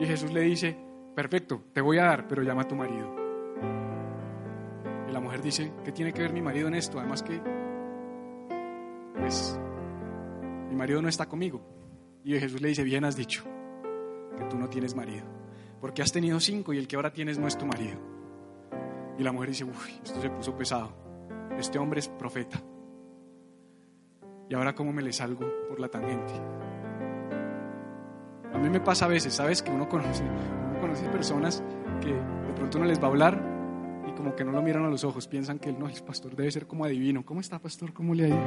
Y 0.00 0.06
Jesús 0.06 0.32
le 0.32 0.40
dice, 0.42 0.76
perfecto, 1.14 1.64
te 1.72 1.80
voy 1.80 1.98
a 1.98 2.04
dar, 2.04 2.26
pero 2.26 2.42
llama 2.42 2.62
a 2.62 2.68
tu 2.68 2.76
marido. 2.76 3.14
Y 5.08 5.12
la 5.12 5.20
mujer 5.20 5.42
dice, 5.42 5.72
¿qué 5.84 5.92
tiene 5.92 6.12
que 6.12 6.22
ver 6.22 6.32
mi 6.32 6.40
marido 6.40 6.68
en 6.68 6.74
esto? 6.74 6.98
Además 6.98 7.22
que, 7.22 7.40
pues, 9.18 9.60
mi 10.70 10.76
marido 10.76 11.02
no 11.02 11.08
está 11.08 11.26
conmigo. 11.26 11.77
Y 12.24 12.38
Jesús 12.38 12.60
le 12.60 12.68
dice, 12.68 12.84
bien 12.84 13.04
has 13.04 13.16
dicho 13.16 13.44
que 14.36 14.44
tú 14.44 14.56
no 14.56 14.68
tienes 14.68 14.94
marido, 14.94 15.24
porque 15.80 16.02
has 16.02 16.12
tenido 16.12 16.40
cinco 16.40 16.72
y 16.72 16.78
el 16.78 16.86
que 16.86 16.96
ahora 16.96 17.12
tienes 17.12 17.38
no 17.38 17.46
es 17.46 17.56
tu 17.56 17.66
marido. 17.66 17.98
Y 19.18 19.22
la 19.22 19.32
mujer 19.32 19.48
dice, 19.50 19.64
uy, 19.64 20.00
esto 20.04 20.20
se 20.20 20.30
puso 20.30 20.56
pesado, 20.56 20.92
este 21.58 21.78
hombre 21.78 22.00
es 22.00 22.08
profeta. 22.08 22.62
Y 24.48 24.54
ahora 24.54 24.74
cómo 24.74 24.92
me 24.92 25.02
le 25.02 25.12
salgo 25.12 25.46
por 25.68 25.78
la 25.80 25.88
tangente. 25.88 26.32
A 28.52 28.58
mí 28.58 28.70
me 28.70 28.80
pasa 28.80 29.04
a 29.04 29.08
veces, 29.08 29.34
¿sabes? 29.34 29.62
Que 29.62 29.70
uno 29.70 29.88
conoce, 29.88 30.22
uno 30.22 30.80
conoce 30.80 31.06
personas 31.08 31.62
que 32.00 32.12
de 32.12 32.52
pronto 32.54 32.78
no 32.78 32.86
les 32.86 33.00
va 33.00 33.04
a 33.04 33.10
hablar 33.10 33.42
y 34.08 34.12
como 34.12 34.34
que 34.34 34.44
no 34.44 34.52
lo 34.52 34.62
miran 34.62 34.84
a 34.84 34.88
los 34.88 35.04
ojos, 35.04 35.28
piensan 35.28 35.58
que 35.58 35.72
no, 35.72 35.88
el 35.88 36.02
pastor 36.02 36.34
debe 36.34 36.50
ser 36.50 36.66
como 36.66 36.84
adivino. 36.84 37.24
¿Cómo 37.26 37.40
está, 37.40 37.58
pastor? 37.58 37.92
¿Cómo 37.92 38.14
le 38.14 38.24
ha 38.24 38.28
ido? 38.28 38.38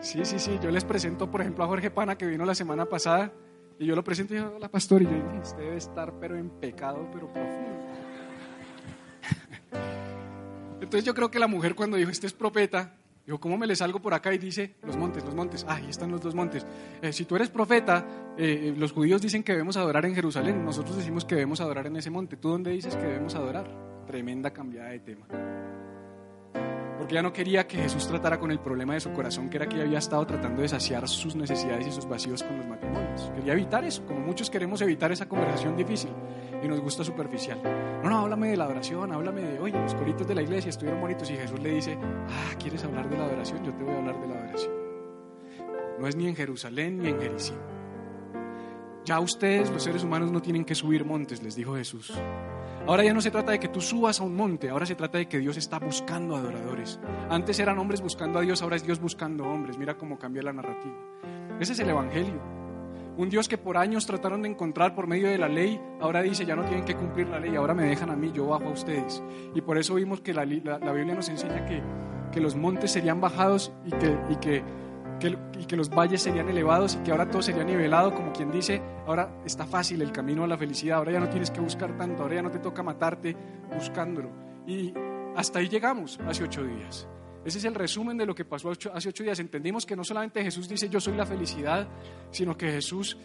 Sí, 0.00 0.24
sí, 0.24 0.38
sí. 0.38 0.58
Yo 0.62 0.70
les 0.70 0.84
presento, 0.84 1.30
por 1.30 1.40
ejemplo, 1.40 1.64
a 1.64 1.66
Jorge 1.66 1.90
Pana, 1.90 2.16
que 2.16 2.26
vino 2.26 2.44
la 2.44 2.54
semana 2.54 2.86
pasada, 2.86 3.32
y 3.78 3.86
yo 3.86 3.94
lo 3.94 4.04
presento 4.04 4.34
y 4.34 4.38
digo, 4.38 4.52
hola, 4.56 4.68
pastor, 4.68 5.02
y 5.02 5.04
yo 5.04 5.12
digo, 5.12 5.30
usted 5.42 5.58
debe 5.58 5.76
estar, 5.76 6.12
pero 6.18 6.36
en 6.36 6.50
pecado, 6.50 7.08
pero 7.12 7.32
profundo. 7.32 7.70
Entonces 10.80 11.04
yo 11.04 11.14
creo 11.14 11.30
que 11.30 11.38
la 11.38 11.46
mujer 11.46 11.74
cuando 11.74 11.96
dijo, 11.96 12.10
este 12.10 12.26
es 12.26 12.32
profeta, 12.32 12.94
dijo, 13.26 13.38
¿cómo 13.40 13.58
me 13.58 13.66
le 13.66 13.76
salgo 13.76 14.00
por 14.00 14.14
acá? 14.14 14.32
Y 14.32 14.38
dice, 14.38 14.76
los 14.82 14.96
montes, 14.96 15.24
los 15.24 15.34
montes. 15.34 15.64
Ah, 15.68 15.76
ahí 15.76 15.90
están 15.90 16.10
los 16.10 16.20
dos 16.20 16.34
montes. 16.34 16.66
Eh, 17.02 17.12
si 17.12 17.24
tú 17.24 17.36
eres 17.36 17.50
profeta, 17.50 18.34
eh, 18.38 18.74
los 18.76 18.92
judíos 18.92 19.20
dicen 19.20 19.42
que 19.42 19.52
debemos 19.52 19.76
adorar 19.76 20.06
en 20.06 20.14
Jerusalén, 20.14 20.64
nosotros 20.64 20.96
decimos 20.96 21.24
que 21.24 21.34
debemos 21.34 21.60
adorar 21.60 21.86
en 21.86 21.96
ese 21.96 22.10
monte. 22.10 22.36
¿Tú 22.36 22.48
dónde 22.50 22.70
dices 22.70 22.96
que 22.96 23.02
debemos 23.02 23.34
adorar? 23.34 23.66
Tremenda 24.06 24.52
cambiada 24.52 24.90
de 24.90 25.00
tema 25.00 25.26
porque 27.06 27.14
ella 27.14 27.22
no 27.22 27.32
quería 27.32 27.68
que 27.68 27.76
Jesús 27.76 28.08
tratara 28.08 28.40
con 28.40 28.50
el 28.50 28.58
problema 28.58 28.94
de 28.94 28.98
su 28.98 29.12
corazón, 29.12 29.48
que 29.48 29.58
era 29.58 29.68
que 29.68 29.76
ella 29.76 29.84
había 29.84 30.00
estado 30.00 30.26
tratando 30.26 30.62
de 30.62 30.68
saciar 30.68 31.06
sus 31.06 31.36
necesidades 31.36 31.86
y 31.86 31.92
sus 31.92 32.04
vacíos 32.04 32.42
con 32.42 32.56
los 32.56 32.66
matrimonios. 32.66 33.30
Quería 33.32 33.52
evitar 33.52 33.84
eso, 33.84 34.04
como 34.04 34.18
muchos 34.18 34.50
queremos 34.50 34.80
evitar 34.80 35.12
esa 35.12 35.28
conversación 35.28 35.76
difícil 35.76 36.10
y 36.60 36.66
nos 36.66 36.80
gusta 36.80 37.04
superficial. 37.04 37.60
No, 38.02 38.10
no, 38.10 38.18
háblame 38.18 38.48
de 38.48 38.56
la 38.56 38.64
adoración, 38.64 39.12
háblame 39.12 39.42
de, 39.42 39.60
oye, 39.60 39.80
los 39.80 39.94
coritos 39.94 40.26
de 40.26 40.34
la 40.34 40.42
iglesia 40.42 40.70
estuvieron 40.70 41.00
bonitos 41.00 41.30
y 41.30 41.36
Jesús 41.36 41.60
le 41.60 41.74
dice, 41.74 41.96
ah, 42.02 42.56
¿quieres 42.58 42.82
hablar 42.82 43.08
de 43.08 43.16
la 43.16 43.26
adoración? 43.26 43.64
Yo 43.64 43.72
te 43.72 43.84
voy 43.84 43.94
a 43.94 43.98
hablar 43.98 44.20
de 44.20 44.26
la 44.26 44.34
adoración. 44.34 44.72
No 46.00 46.08
es 46.08 46.16
ni 46.16 46.26
en 46.26 46.34
Jerusalén 46.34 46.98
ni 46.98 47.10
en 47.10 47.20
Jericín. 47.20 47.58
Ya 49.04 49.20
ustedes, 49.20 49.70
los 49.70 49.84
seres 49.84 50.02
humanos, 50.02 50.32
no 50.32 50.42
tienen 50.42 50.64
que 50.64 50.74
subir 50.74 51.04
montes, 51.04 51.40
les 51.40 51.54
dijo 51.54 51.76
Jesús. 51.76 52.12
Ahora 52.86 53.02
ya 53.02 53.12
no 53.12 53.20
se 53.20 53.32
trata 53.32 53.50
de 53.50 53.58
que 53.58 53.66
tú 53.66 53.80
subas 53.80 54.20
a 54.20 54.22
un 54.22 54.36
monte, 54.36 54.70
ahora 54.70 54.86
se 54.86 54.94
trata 54.94 55.18
de 55.18 55.26
que 55.26 55.40
Dios 55.40 55.56
está 55.56 55.80
buscando 55.80 56.36
adoradores. 56.36 57.00
Antes 57.28 57.58
eran 57.58 57.78
hombres 57.80 58.00
buscando 58.00 58.38
a 58.38 58.42
Dios, 58.42 58.62
ahora 58.62 58.76
es 58.76 58.86
Dios 58.86 59.00
buscando 59.00 59.44
hombres. 59.44 59.76
Mira 59.76 59.96
cómo 59.96 60.16
cambia 60.18 60.42
la 60.44 60.52
narrativa. 60.52 60.94
Ese 61.58 61.72
es 61.72 61.80
el 61.80 61.90
Evangelio. 61.90 62.40
Un 63.16 63.28
Dios 63.28 63.48
que 63.48 63.58
por 63.58 63.76
años 63.76 64.06
trataron 64.06 64.42
de 64.42 64.50
encontrar 64.50 64.94
por 64.94 65.08
medio 65.08 65.28
de 65.28 65.36
la 65.36 65.48
ley, 65.48 65.80
ahora 66.00 66.22
dice, 66.22 66.46
ya 66.46 66.54
no 66.54 66.64
tienen 66.64 66.84
que 66.84 66.94
cumplir 66.94 67.28
la 67.28 67.40
ley, 67.40 67.56
ahora 67.56 67.74
me 67.74 67.84
dejan 67.84 68.10
a 68.10 68.14
mí, 68.14 68.30
yo 68.32 68.46
bajo 68.46 68.66
a 68.66 68.70
ustedes. 68.70 69.20
Y 69.54 69.62
por 69.62 69.78
eso 69.78 69.94
vimos 69.94 70.20
que 70.20 70.32
la, 70.32 70.44
Biblia 70.44 71.14
nos 71.14 71.28
enseña 71.28 71.64
que, 71.66 71.82
que, 72.30 72.40
los 72.40 72.54
montes 72.54 72.92
serían 72.92 73.20
bajados 73.20 73.72
y 73.84 73.90
que, 73.90 74.18
y 74.30 74.36
que 74.36 74.62
y 75.20 75.64
que 75.64 75.76
los 75.76 75.90
valles 75.90 76.22
serían 76.22 76.48
elevados 76.48 76.96
y 76.96 76.98
que 76.98 77.10
ahora 77.10 77.28
todo 77.30 77.42
sería 77.42 77.64
nivelado, 77.64 78.14
como 78.14 78.32
quien 78.32 78.50
dice, 78.50 78.80
ahora 79.06 79.40
está 79.44 79.66
fácil 79.66 80.02
el 80.02 80.12
camino 80.12 80.44
a 80.44 80.46
la 80.46 80.58
felicidad, 80.58 80.98
ahora 80.98 81.12
ya 81.12 81.20
no 81.20 81.28
tienes 81.28 81.50
que 81.50 81.60
buscar 81.60 81.96
tanto, 81.96 82.22
ahora 82.22 82.36
ya 82.36 82.42
no 82.42 82.50
te 82.50 82.58
toca 82.58 82.82
matarte 82.82 83.36
buscándolo. 83.74 84.30
Y 84.66 84.92
hasta 85.36 85.58
ahí 85.58 85.68
llegamos 85.68 86.18
hace 86.26 86.44
ocho 86.44 86.64
días. 86.64 87.08
Ese 87.44 87.58
es 87.58 87.64
el 87.64 87.74
resumen 87.74 88.16
de 88.16 88.26
lo 88.26 88.34
que 88.34 88.44
pasó 88.44 88.70
hace 88.70 89.08
ocho 89.08 89.22
días. 89.22 89.38
Entendimos 89.38 89.86
que 89.86 89.94
no 89.94 90.02
solamente 90.02 90.42
Jesús 90.42 90.68
dice 90.68 90.88
yo 90.88 91.00
soy 91.00 91.14
la 91.14 91.24
felicidad, 91.24 91.88
sino 92.30 92.56
que 92.56 92.70
Jesús 92.70 93.16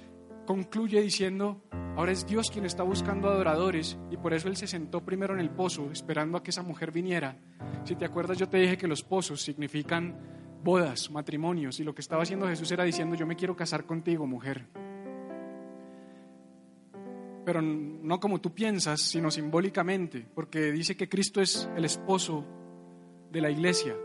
concluye 0.45 1.01
diciendo, 1.01 1.63
ahora 1.95 2.11
es 2.11 2.27
Dios 2.27 2.51
quien 2.51 2.65
está 2.65 2.83
buscando 2.83 3.29
adoradores 3.29 3.97
y 4.09 4.17
por 4.17 4.33
eso 4.33 4.47
Él 4.47 4.57
se 4.57 4.67
sentó 4.67 5.03
primero 5.03 5.33
en 5.33 5.39
el 5.39 5.49
pozo 5.49 5.89
esperando 5.91 6.37
a 6.37 6.43
que 6.43 6.51
esa 6.51 6.61
mujer 6.61 6.91
viniera. 6.91 7.37
Si 7.83 7.95
te 7.95 8.05
acuerdas, 8.05 8.37
yo 8.37 8.47
te 8.47 8.57
dije 8.57 8.77
que 8.77 8.87
los 8.87 9.03
pozos 9.03 9.41
significan 9.41 10.40
bodas, 10.63 11.09
matrimonios, 11.11 11.79
y 11.79 11.83
lo 11.83 11.93
que 11.95 12.01
estaba 12.01 12.23
haciendo 12.23 12.47
Jesús 12.47 12.71
era 12.71 12.83
diciendo, 12.83 13.15
yo 13.15 13.25
me 13.25 13.35
quiero 13.35 13.55
casar 13.55 13.85
contigo, 13.85 14.27
mujer. 14.27 14.65
Pero 17.45 17.61
no 17.61 18.19
como 18.19 18.39
tú 18.39 18.53
piensas, 18.53 19.01
sino 19.01 19.31
simbólicamente, 19.31 20.25
porque 20.33 20.71
dice 20.71 20.95
que 20.95 21.09
Cristo 21.09 21.41
es 21.41 21.69
el 21.75 21.85
esposo 21.85 22.45
de 23.31 23.41
la 23.41 23.49
iglesia. 23.49 23.95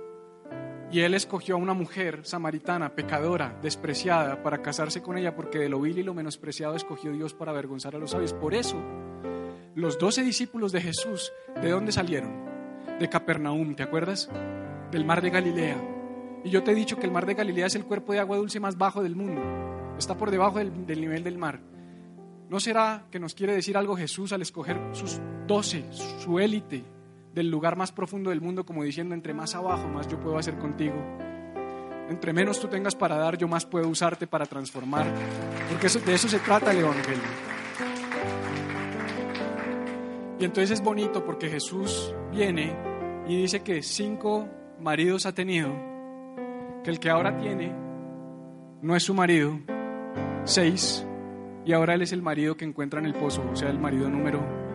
Y 0.90 1.00
él 1.00 1.14
escogió 1.14 1.56
a 1.56 1.58
una 1.58 1.74
mujer 1.74 2.20
samaritana, 2.24 2.94
pecadora, 2.94 3.58
despreciada, 3.60 4.42
para 4.42 4.62
casarse 4.62 5.02
con 5.02 5.18
ella, 5.18 5.34
porque 5.34 5.58
de 5.58 5.68
lo 5.68 5.80
vil 5.80 5.98
y 5.98 6.02
lo 6.02 6.14
menospreciado 6.14 6.76
escogió 6.76 7.12
Dios 7.12 7.34
para 7.34 7.50
avergonzar 7.50 7.96
a 7.96 7.98
los 7.98 8.12
sabios. 8.12 8.32
Por 8.32 8.54
eso, 8.54 8.76
los 9.74 9.98
doce 9.98 10.22
discípulos 10.22 10.72
de 10.72 10.80
Jesús, 10.80 11.32
¿de 11.60 11.70
dónde 11.70 11.92
salieron? 11.92 12.32
De 13.00 13.08
Capernaum, 13.10 13.74
¿te 13.74 13.82
acuerdas? 13.82 14.30
Del 14.92 15.04
mar 15.04 15.20
de 15.20 15.30
Galilea. 15.30 15.95
Y 16.44 16.50
yo 16.50 16.62
te 16.62 16.72
he 16.72 16.74
dicho 16.74 16.96
que 16.96 17.06
el 17.06 17.12
mar 17.12 17.26
de 17.26 17.34
Galilea 17.34 17.66
es 17.66 17.74
el 17.74 17.84
cuerpo 17.84 18.12
de 18.12 18.20
agua 18.20 18.36
dulce 18.36 18.60
más 18.60 18.78
bajo 18.78 19.02
del 19.02 19.16
mundo. 19.16 19.42
Está 19.98 20.16
por 20.16 20.30
debajo 20.30 20.58
del, 20.58 21.00
nivel 21.00 21.24
del 21.24 21.38
mar. 21.38 21.60
¿No 22.48 22.60
será 22.60 23.06
que 23.10 23.18
nos 23.18 23.34
quiere 23.34 23.54
decir 23.54 23.76
algo 23.76 23.96
Jesús 23.96 24.32
al 24.32 24.42
escoger 24.42 24.78
sus 24.92 25.20
doce, 25.46 25.84
su 25.90 26.38
élite, 26.38 26.84
del 27.34 27.50
lugar 27.50 27.76
más 27.76 27.92
profundo 27.92 28.30
del 28.30 28.40
mundo, 28.40 28.64
como 28.64 28.82
diciendo, 28.82 29.14
entre 29.14 29.34
más 29.34 29.54
abajo, 29.54 29.88
más 29.88 30.08
yo 30.08 30.18
puedo 30.18 30.38
hacer 30.38 30.56
contigo. 30.58 30.94
Entre 32.08 32.32
menos 32.32 32.60
tú 32.60 32.68
tengas 32.68 32.94
para 32.94 33.16
dar, 33.16 33.36
yo 33.36 33.48
más 33.48 33.66
puedo 33.66 33.88
usarte 33.88 34.26
para 34.26 34.46
transformar. 34.46 35.06
Porque 35.68 35.88
eso, 35.88 35.98
de 35.98 36.14
eso 36.14 36.28
se 36.28 36.38
trata 36.38 36.70
el 36.70 36.78
Evangelio. 36.78 37.22
Y 40.38 40.44
entonces 40.44 40.70
es 40.70 40.82
bonito 40.82 41.24
porque 41.24 41.48
Jesús 41.48 42.14
viene 42.30 42.76
y 43.26 43.36
dice 43.36 43.62
que 43.62 43.82
cinco 43.82 44.48
maridos 44.78 45.26
ha 45.26 45.34
tenido, 45.34 45.74
que 46.86 46.92
el 46.92 47.00
que 47.00 47.10
ahora 47.10 47.36
tiene 47.36 47.74
no 48.80 48.94
es 48.94 49.02
su 49.02 49.12
marido, 49.12 49.58
seis, 50.44 51.04
y 51.64 51.72
ahora 51.72 51.94
él 51.94 52.02
es 52.02 52.12
el 52.12 52.22
marido 52.22 52.56
que 52.56 52.64
encuentra 52.64 53.00
en 53.00 53.06
el 53.06 53.14
pozo, 53.14 53.42
o 53.50 53.56
sea, 53.56 53.70
el 53.70 53.80
marido 53.80 54.08
número 54.08 54.65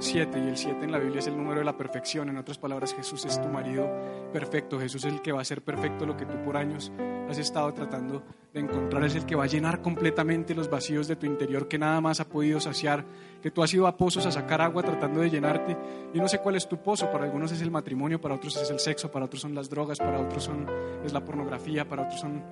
7 0.00 0.38
y 0.38 0.48
el 0.48 0.56
7 0.56 0.84
en 0.84 0.92
la 0.92 0.98
Biblia 0.98 1.18
es 1.18 1.26
el 1.26 1.36
número 1.36 1.58
de 1.58 1.64
la 1.64 1.76
perfección. 1.76 2.28
En 2.28 2.36
otras 2.36 2.56
palabras, 2.56 2.94
Jesús 2.94 3.24
es 3.24 3.40
tu 3.40 3.48
marido 3.48 3.90
perfecto. 4.32 4.78
Jesús 4.78 5.04
es 5.04 5.12
el 5.12 5.22
que 5.22 5.32
va 5.32 5.40
a 5.40 5.42
hacer 5.42 5.62
perfecto 5.62 6.06
lo 6.06 6.16
que 6.16 6.24
tú 6.24 6.40
por 6.44 6.56
años 6.56 6.92
has 7.28 7.38
estado 7.38 7.74
tratando 7.74 8.22
de 8.54 8.60
encontrar. 8.60 9.04
Es 9.04 9.16
el 9.16 9.26
que 9.26 9.34
va 9.34 9.44
a 9.44 9.48
llenar 9.48 9.82
completamente 9.82 10.54
los 10.54 10.70
vacíos 10.70 11.08
de 11.08 11.16
tu 11.16 11.26
interior 11.26 11.66
que 11.66 11.78
nada 11.78 12.00
más 12.00 12.20
ha 12.20 12.28
podido 12.28 12.60
saciar. 12.60 13.04
Que 13.42 13.50
tú 13.50 13.62
has 13.62 13.74
ido 13.74 13.86
a 13.86 13.96
pozos 13.96 14.24
a 14.24 14.30
sacar 14.30 14.60
agua 14.60 14.82
tratando 14.82 15.20
de 15.20 15.30
llenarte. 15.30 15.76
Y 16.14 16.18
no 16.18 16.28
sé 16.28 16.38
cuál 16.38 16.54
es 16.54 16.68
tu 16.68 16.78
pozo. 16.78 17.10
Para 17.10 17.24
algunos 17.24 17.50
es 17.50 17.60
el 17.60 17.70
matrimonio, 17.70 18.20
para 18.20 18.36
otros 18.36 18.56
es 18.56 18.70
el 18.70 18.78
sexo, 18.78 19.10
para 19.10 19.24
otros 19.24 19.42
son 19.42 19.54
las 19.54 19.68
drogas, 19.68 19.98
para 19.98 20.20
otros 20.20 20.44
son, 20.44 20.66
es 21.04 21.12
la 21.12 21.24
pornografía, 21.24 21.88
para 21.88 22.04
otros 22.04 22.20
son 22.20 22.42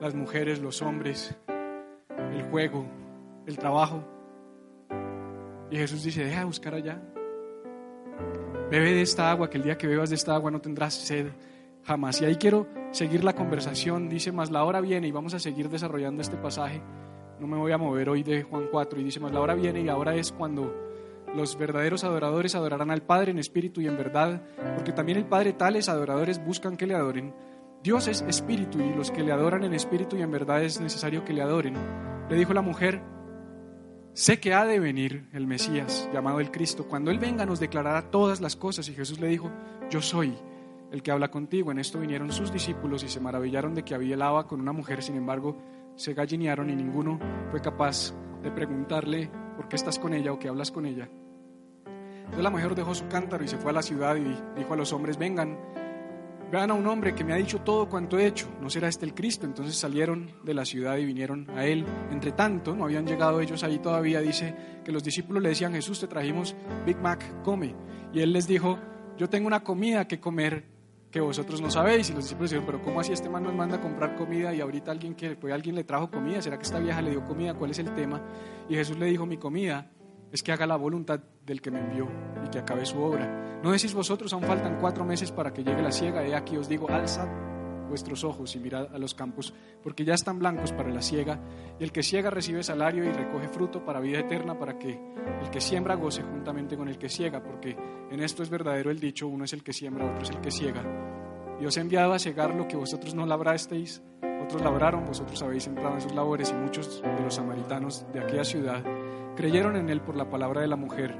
las 0.00 0.14
mujeres, 0.14 0.60
los 0.60 0.82
hombres, 0.82 1.34
el 2.18 2.42
juego, 2.50 2.84
el 3.46 3.56
trabajo. 3.56 4.13
Y 5.74 5.76
Jesús 5.76 6.04
dice, 6.04 6.24
deja 6.24 6.38
de 6.38 6.44
buscar 6.44 6.72
allá. 6.72 7.02
Bebe 8.70 8.92
de 8.92 9.02
esta 9.02 9.28
agua, 9.28 9.50
que 9.50 9.58
el 9.58 9.64
día 9.64 9.76
que 9.76 9.88
bebas 9.88 10.08
de 10.08 10.14
esta 10.14 10.32
agua 10.32 10.52
no 10.52 10.60
tendrás 10.60 10.94
sed 10.94 11.32
jamás. 11.82 12.22
Y 12.22 12.24
ahí 12.24 12.36
quiero 12.36 12.68
seguir 12.92 13.24
la 13.24 13.32
conversación. 13.34 14.08
Dice, 14.08 14.30
más 14.30 14.52
la 14.52 14.62
hora 14.62 14.80
viene 14.80 15.08
y 15.08 15.10
vamos 15.10 15.34
a 15.34 15.40
seguir 15.40 15.68
desarrollando 15.68 16.22
este 16.22 16.36
pasaje. 16.36 16.80
No 17.40 17.48
me 17.48 17.56
voy 17.56 17.72
a 17.72 17.78
mover 17.78 18.08
hoy 18.08 18.22
de 18.22 18.44
Juan 18.44 18.68
4. 18.70 19.00
Y 19.00 19.02
dice, 19.02 19.18
más 19.18 19.32
la 19.32 19.40
hora 19.40 19.56
viene 19.56 19.80
y 19.80 19.88
ahora 19.88 20.14
es 20.14 20.30
cuando 20.30 20.72
los 21.34 21.58
verdaderos 21.58 22.04
adoradores 22.04 22.54
adorarán 22.54 22.92
al 22.92 23.02
Padre 23.02 23.32
en 23.32 23.40
espíritu 23.40 23.80
y 23.80 23.88
en 23.88 23.96
verdad, 23.96 24.42
porque 24.76 24.92
también 24.92 25.18
el 25.18 25.26
Padre 25.26 25.54
tales 25.54 25.88
adoradores 25.88 26.38
buscan 26.44 26.76
que 26.76 26.86
le 26.86 26.94
adoren. 26.94 27.34
Dios 27.82 28.06
es 28.06 28.22
espíritu 28.22 28.78
y 28.78 28.94
los 28.94 29.10
que 29.10 29.24
le 29.24 29.32
adoran 29.32 29.64
en 29.64 29.74
espíritu 29.74 30.16
y 30.16 30.22
en 30.22 30.30
verdad 30.30 30.62
es 30.62 30.80
necesario 30.80 31.24
que 31.24 31.32
le 31.32 31.42
adoren. 31.42 31.74
Le 32.30 32.36
dijo 32.36 32.54
la 32.54 32.62
mujer, 32.62 33.02
Sé 34.14 34.38
que 34.38 34.54
ha 34.54 34.64
de 34.64 34.78
venir 34.78 35.28
el 35.32 35.48
Mesías, 35.48 36.08
llamado 36.12 36.38
el 36.38 36.52
Cristo. 36.52 36.86
Cuando 36.86 37.10
Él 37.10 37.18
venga 37.18 37.44
nos 37.44 37.58
declarará 37.58 38.12
todas 38.12 38.40
las 38.40 38.54
cosas. 38.54 38.88
Y 38.88 38.94
Jesús 38.94 39.18
le 39.18 39.26
dijo, 39.26 39.50
yo 39.90 40.00
soy 40.00 40.32
el 40.92 41.02
que 41.02 41.10
habla 41.10 41.32
contigo. 41.32 41.72
En 41.72 41.80
esto 41.80 41.98
vinieron 41.98 42.30
sus 42.30 42.52
discípulos 42.52 43.02
y 43.02 43.08
se 43.08 43.18
maravillaron 43.18 43.74
de 43.74 43.82
que 43.82 43.92
había 43.92 44.14
el 44.14 44.46
con 44.46 44.60
una 44.60 44.72
mujer. 44.72 45.02
Sin 45.02 45.16
embargo, 45.16 45.60
se 45.96 46.14
gallinearon 46.14 46.70
y 46.70 46.76
ninguno 46.76 47.18
fue 47.50 47.60
capaz 47.60 48.14
de 48.40 48.52
preguntarle 48.52 49.28
por 49.56 49.66
qué 49.66 49.74
estás 49.74 49.98
con 49.98 50.14
ella 50.14 50.32
o 50.32 50.38
qué 50.38 50.46
hablas 50.46 50.70
con 50.70 50.86
ella. 50.86 51.08
Entonces 51.84 52.44
la 52.44 52.50
mujer 52.50 52.76
dejó 52.76 52.94
su 52.94 53.08
cántaro 53.08 53.42
y 53.42 53.48
se 53.48 53.58
fue 53.58 53.72
a 53.72 53.74
la 53.74 53.82
ciudad 53.82 54.14
y 54.14 54.36
dijo 54.56 54.74
a 54.74 54.76
los 54.76 54.92
hombres, 54.92 55.18
vengan 55.18 55.58
Vean 56.50 56.70
a 56.70 56.74
un 56.74 56.86
hombre 56.86 57.14
que 57.14 57.24
me 57.24 57.32
ha 57.32 57.36
dicho 57.36 57.60
todo 57.60 57.88
cuanto 57.88 58.18
he 58.18 58.26
hecho, 58.26 58.46
¿no 58.60 58.70
será 58.70 58.88
este 58.88 59.04
el 59.04 59.14
Cristo? 59.14 59.46
Entonces 59.46 59.76
salieron 59.76 60.30
de 60.44 60.54
la 60.54 60.64
ciudad 60.64 60.96
y 60.98 61.04
vinieron 61.04 61.48
a 61.50 61.64
él. 61.64 61.84
Entre 62.10 62.32
tanto, 62.32 62.76
no 62.76 62.84
habían 62.84 63.06
llegado 63.06 63.40
ellos 63.40 63.64
ahí 63.64 63.78
todavía, 63.78 64.20
dice 64.20 64.54
que 64.84 64.92
los 64.92 65.02
discípulos 65.02 65.42
le 65.42 65.48
decían, 65.48 65.72
Jesús, 65.72 66.00
te 66.00 66.06
trajimos 66.06 66.54
Big 66.86 66.98
Mac, 66.98 67.42
come. 67.42 67.74
Y 68.12 68.20
él 68.20 68.32
les 68.32 68.46
dijo, 68.46 68.78
yo 69.16 69.28
tengo 69.28 69.46
una 69.46 69.64
comida 69.64 70.06
que 70.06 70.20
comer 70.20 70.64
que 71.10 71.20
vosotros 71.20 71.60
no 71.60 71.70
sabéis. 71.70 72.10
Y 72.10 72.12
los 72.12 72.24
discípulos 72.24 72.50
dijeron, 72.50 72.66
pero 72.66 72.82
¿cómo 72.82 73.00
así 73.00 73.12
este 73.12 73.28
man 73.28 73.44
nos 73.44 73.54
manda 73.54 73.80
comprar 73.80 74.16
comida 74.16 74.52
y 74.52 74.60
ahorita 74.60 74.90
alguien 74.90 75.14
que, 75.14 75.36
pues, 75.36 75.52
alguien 75.52 75.76
le 75.76 75.84
trajo 75.84 76.10
comida? 76.10 76.42
¿Será 76.42 76.56
que 76.56 76.64
esta 76.64 76.78
vieja 76.78 77.00
le 77.02 77.12
dio 77.12 77.24
comida? 77.24 77.54
¿Cuál 77.54 77.70
es 77.70 77.78
el 77.78 77.94
tema? 77.94 78.20
Y 78.68 78.74
Jesús 78.74 78.98
le 78.98 79.06
dijo, 79.06 79.24
mi 79.24 79.36
comida 79.36 79.90
es 80.34 80.42
que 80.42 80.50
haga 80.50 80.66
la 80.66 80.74
voluntad 80.74 81.20
del 81.46 81.62
que 81.62 81.70
me 81.70 81.78
envió 81.78 82.08
y 82.44 82.50
que 82.50 82.58
acabe 82.58 82.84
su 82.84 83.00
obra. 83.00 83.60
No 83.62 83.70
decís 83.70 83.94
vosotros, 83.94 84.32
aún 84.32 84.42
faltan 84.42 84.78
cuatro 84.80 85.04
meses 85.04 85.30
para 85.30 85.52
que 85.52 85.62
llegue 85.62 85.80
la 85.80 85.92
siega, 85.92 86.26
y 86.26 86.32
aquí 86.32 86.56
os 86.56 86.68
digo, 86.68 86.90
alzad 86.90 87.28
vuestros 87.88 88.24
ojos 88.24 88.56
y 88.56 88.58
mirad 88.58 88.92
a 88.92 88.98
los 88.98 89.14
campos, 89.14 89.54
porque 89.80 90.04
ya 90.04 90.14
están 90.14 90.40
blancos 90.40 90.72
para 90.72 90.90
la 90.90 91.02
siega, 91.02 91.38
y 91.78 91.84
el 91.84 91.92
que 91.92 92.02
siega 92.02 92.30
recibe 92.30 92.64
salario 92.64 93.04
y 93.04 93.12
recoge 93.12 93.46
fruto 93.46 93.84
para 93.84 94.00
vida 94.00 94.18
eterna, 94.18 94.58
para 94.58 94.76
que 94.76 94.98
el 95.40 95.50
que 95.52 95.60
siembra 95.60 95.94
goce 95.94 96.22
juntamente 96.22 96.76
con 96.76 96.88
el 96.88 96.98
que 96.98 97.08
siega, 97.08 97.40
porque 97.40 97.76
en 98.10 98.20
esto 98.20 98.42
es 98.42 98.50
verdadero 98.50 98.90
el 98.90 98.98
dicho, 98.98 99.28
uno 99.28 99.44
es 99.44 99.52
el 99.52 99.62
que 99.62 99.72
siembra, 99.72 100.10
otro 100.10 100.24
es 100.24 100.30
el 100.30 100.40
que 100.40 100.50
siega. 100.50 100.82
Y 101.60 101.64
os 101.64 101.76
he 101.76 101.80
enviado 101.80 102.12
a 102.12 102.18
cegar 102.18 102.56
lo 102.56 102.66
que 102.66 102.76
vosotros 102.76 103.14
no 103.14 103.24
labrasteis, 103.24 104.02
otros 104.42 104.62
labraron, 104.62 105.04
vosotros 105.04 105.40
habéis 105.42 105.62
sembrado 105.62 105.94
en 105.94 106.00
sus 106.00 106.12
labores, 106.12 106.50
y 106.50 106.54
muchos 106.54 107.00
de 107.02 107.22
los 107.22 107.36
samaritanos 107.36 108.04
de 108.12 108.18
aquella 108.18 108.42
ciudad 108.42 108.82
Creyeron 109.36 109.76
en 109.76 109.90
él 109.90 110.00
por 110.00 110.16
la 110.16 110.28
palabra 110.30 110.60
de 110.60 110.68
la 110.68 110.76
mujer, 110.76 111.16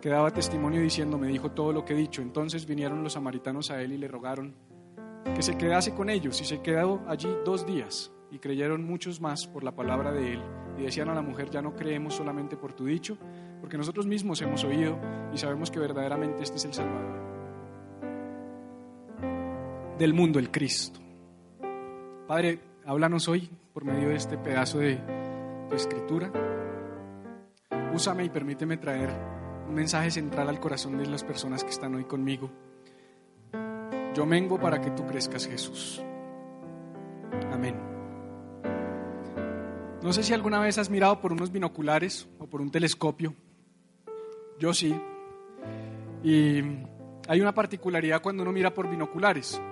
que 0.00 0.08
daba 0.10 0.30
testimonio 0.30 0.80
diciendo, 0.80 1.18
me 1.18 1.28
dijo 1.28 1.52
todo 1.52 1.72
lo 1.72 1.84
que 1.84 1.94
he 1.94 1.96
dicho. 1.96 2.22
Entonces 2.22 2.66
vinieron 2.66 3.02
los 3.02 3.14
samaritanos 3.14 3.70
a 3.70 3.80
él 3.80 3.92
y 3.92 3.98
le 3.98 4.08
rogaron 4.08 4.54
que 5.34 5.42
se 5.42 5.56
quedase 5.56 5.94
con 5.94 6.10
ellos, 6.10 6.40
y 6.40 6.44
se 6.44 6.60
quedó 6.60 7.02
allí 7.08 7.28
dos 7.44 7.66
días. 7.66 8.12
Y 8.30 8.38
creyeron 8.38 8.84
muchos 8.84 9.20
más 9.20 9.46
por 9.46 9.64
la 9.64 9.72
palabra 9.72 10.12
de 10.12 10.34
él. 10.34 10.42
Y 10.78 10.82
decían 10.82 11.08
a 11.08 11.14
la 11.14 11.22
mujer, 11.22 11.50
ya 11.50 11.62
no 11.62 11.74
creemos 11.74 12.14
solamente 12.14 12.56
por 12.56 12.72
tu 12.72 12.84
dicho, 12.84 13.16
porque 13.60 13.78
nosotros 13.78 14.06
mismos 14.06 14.42
hemos 14.42 14.64
oído 14.64 14.98
y 15.32 15.38
sabemos 15.38 15.70
que 15.70 15.78
verdaderamente 15.78 16.42
este 16.42 16.56
es 16.56 16.64
el 16.64 16.74
Salvador 16.74 17.24
del 19.98 20.12
mundo, 20.12 20.38
el 20.38 20.50
Cristo. 20.50 21.00
Padre, 22.26 22.58
háblanos 22.84 23.28
hoy 23.28 23.50
por 23.72 23.84
medio 23.84 24.08
de 24.08 24.16
este 24.16 24.36
pedazo 24.38 24.78
de 24.78 24.98
tu 25.68 25.76
escritura. 25.76 26.30
Úsame 27.94 28.24
y 28.24 28.28
permíteme 28.28 28.76
traer 28.76 29.08
un 29.68 29.72
mensaje 29.72 30.10
central 30.10 30.48
al 30.48 30.58
corazón 30.58 30.98
de 30.98 31.06
las 31.06 31.22
personas 31.22 31.62
que 31.62 31.70
están 31.70 31.94
hoy 31.94 32.02
conmigo. 32.02 32.50
Yo 34.16 34.26
mengo 34.26 34.58
para 34.58 34.80
que 34.80 34.90
tú 34.90 35.06
crezcas, 35.06 35.46
Jesús. 35.46 36.02
Amén. 37.52 37.76
No 40.02 40.12
sé 40.12 40.24
si 40.24 40.34
alguna 40.34 40.58
vez 40.58 40.76
has 40.76 40.90
mirado 40.90 41.20
por 41.20 41.32
unos 41.32 41.52
binoculares 41.52 42.28
o 42.40 42.48
por 42.48 42.60
un 42.60 42.72
telescopio. 42.72 43.32
Yo 44.58 44.74
sí. 44.74 44.92
Y 46.24 46.62
hay 47.28 47.40
una 47.40 47.54
particularidad 47.54 48.20
cuando 48.20 48.42
uno 48.42 48.50
mira 48.50 48.74
por 48.74 48.90
binoculares. 48.90 49.62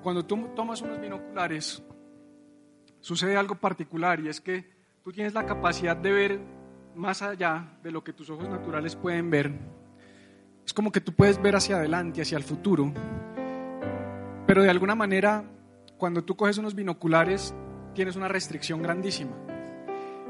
Cuando 0.00 0.24
tú 0.24 0.50
tomas 0.54 0.80
unos 0.80 1.00
binoculares, 1.00 1.82
sucede 3.00 3.36
algo 3.36 3.56
particular 3.56 4.20
y 4.20 4.28
es 4.28 4.40
que 4.40 4.64
tú 5.02 5.10
tienes 5.10 5.34
la 5.34 5.44
capacidad 5.44 5.96
de 5.96 6.12
ver 6.12 6.57
más 6.98 7.22
allá 7.22 7.78
de 7.82 7.92
lo 7.92 8.02
que 8.02 8.12
tus 8.12 8.28
ojos 8.28 8.48
naturales 8.48 8.96
pueden 8.96 9.30
ver. 9.30 9.52
Es 10.66 10.74
como 10.74 10.90
que 10.90 11.00
tú 11.00 11.12
puedes 11.12 11.40
ver 11.40 11.54
hacia 11.54 11.76
adelante, 11.76 12.20
hacia 12.20 12.36
el 12.36 12.42
futuro. 12.44 12.92
Pero 14.46 14.62
de 14.62 14.70
alguna 14.70 14.94
manera, 14.94 15.44
cuando 15.96 16.24
tú 16.24 16.36
coges 16.36 16.58
unos 16.58 16.74
binoculares, 16.74 17.54
tienes 17.94 18.16
una 18.16 18.28
restricción 18.28 18.82
grandísima. 18.82 19.32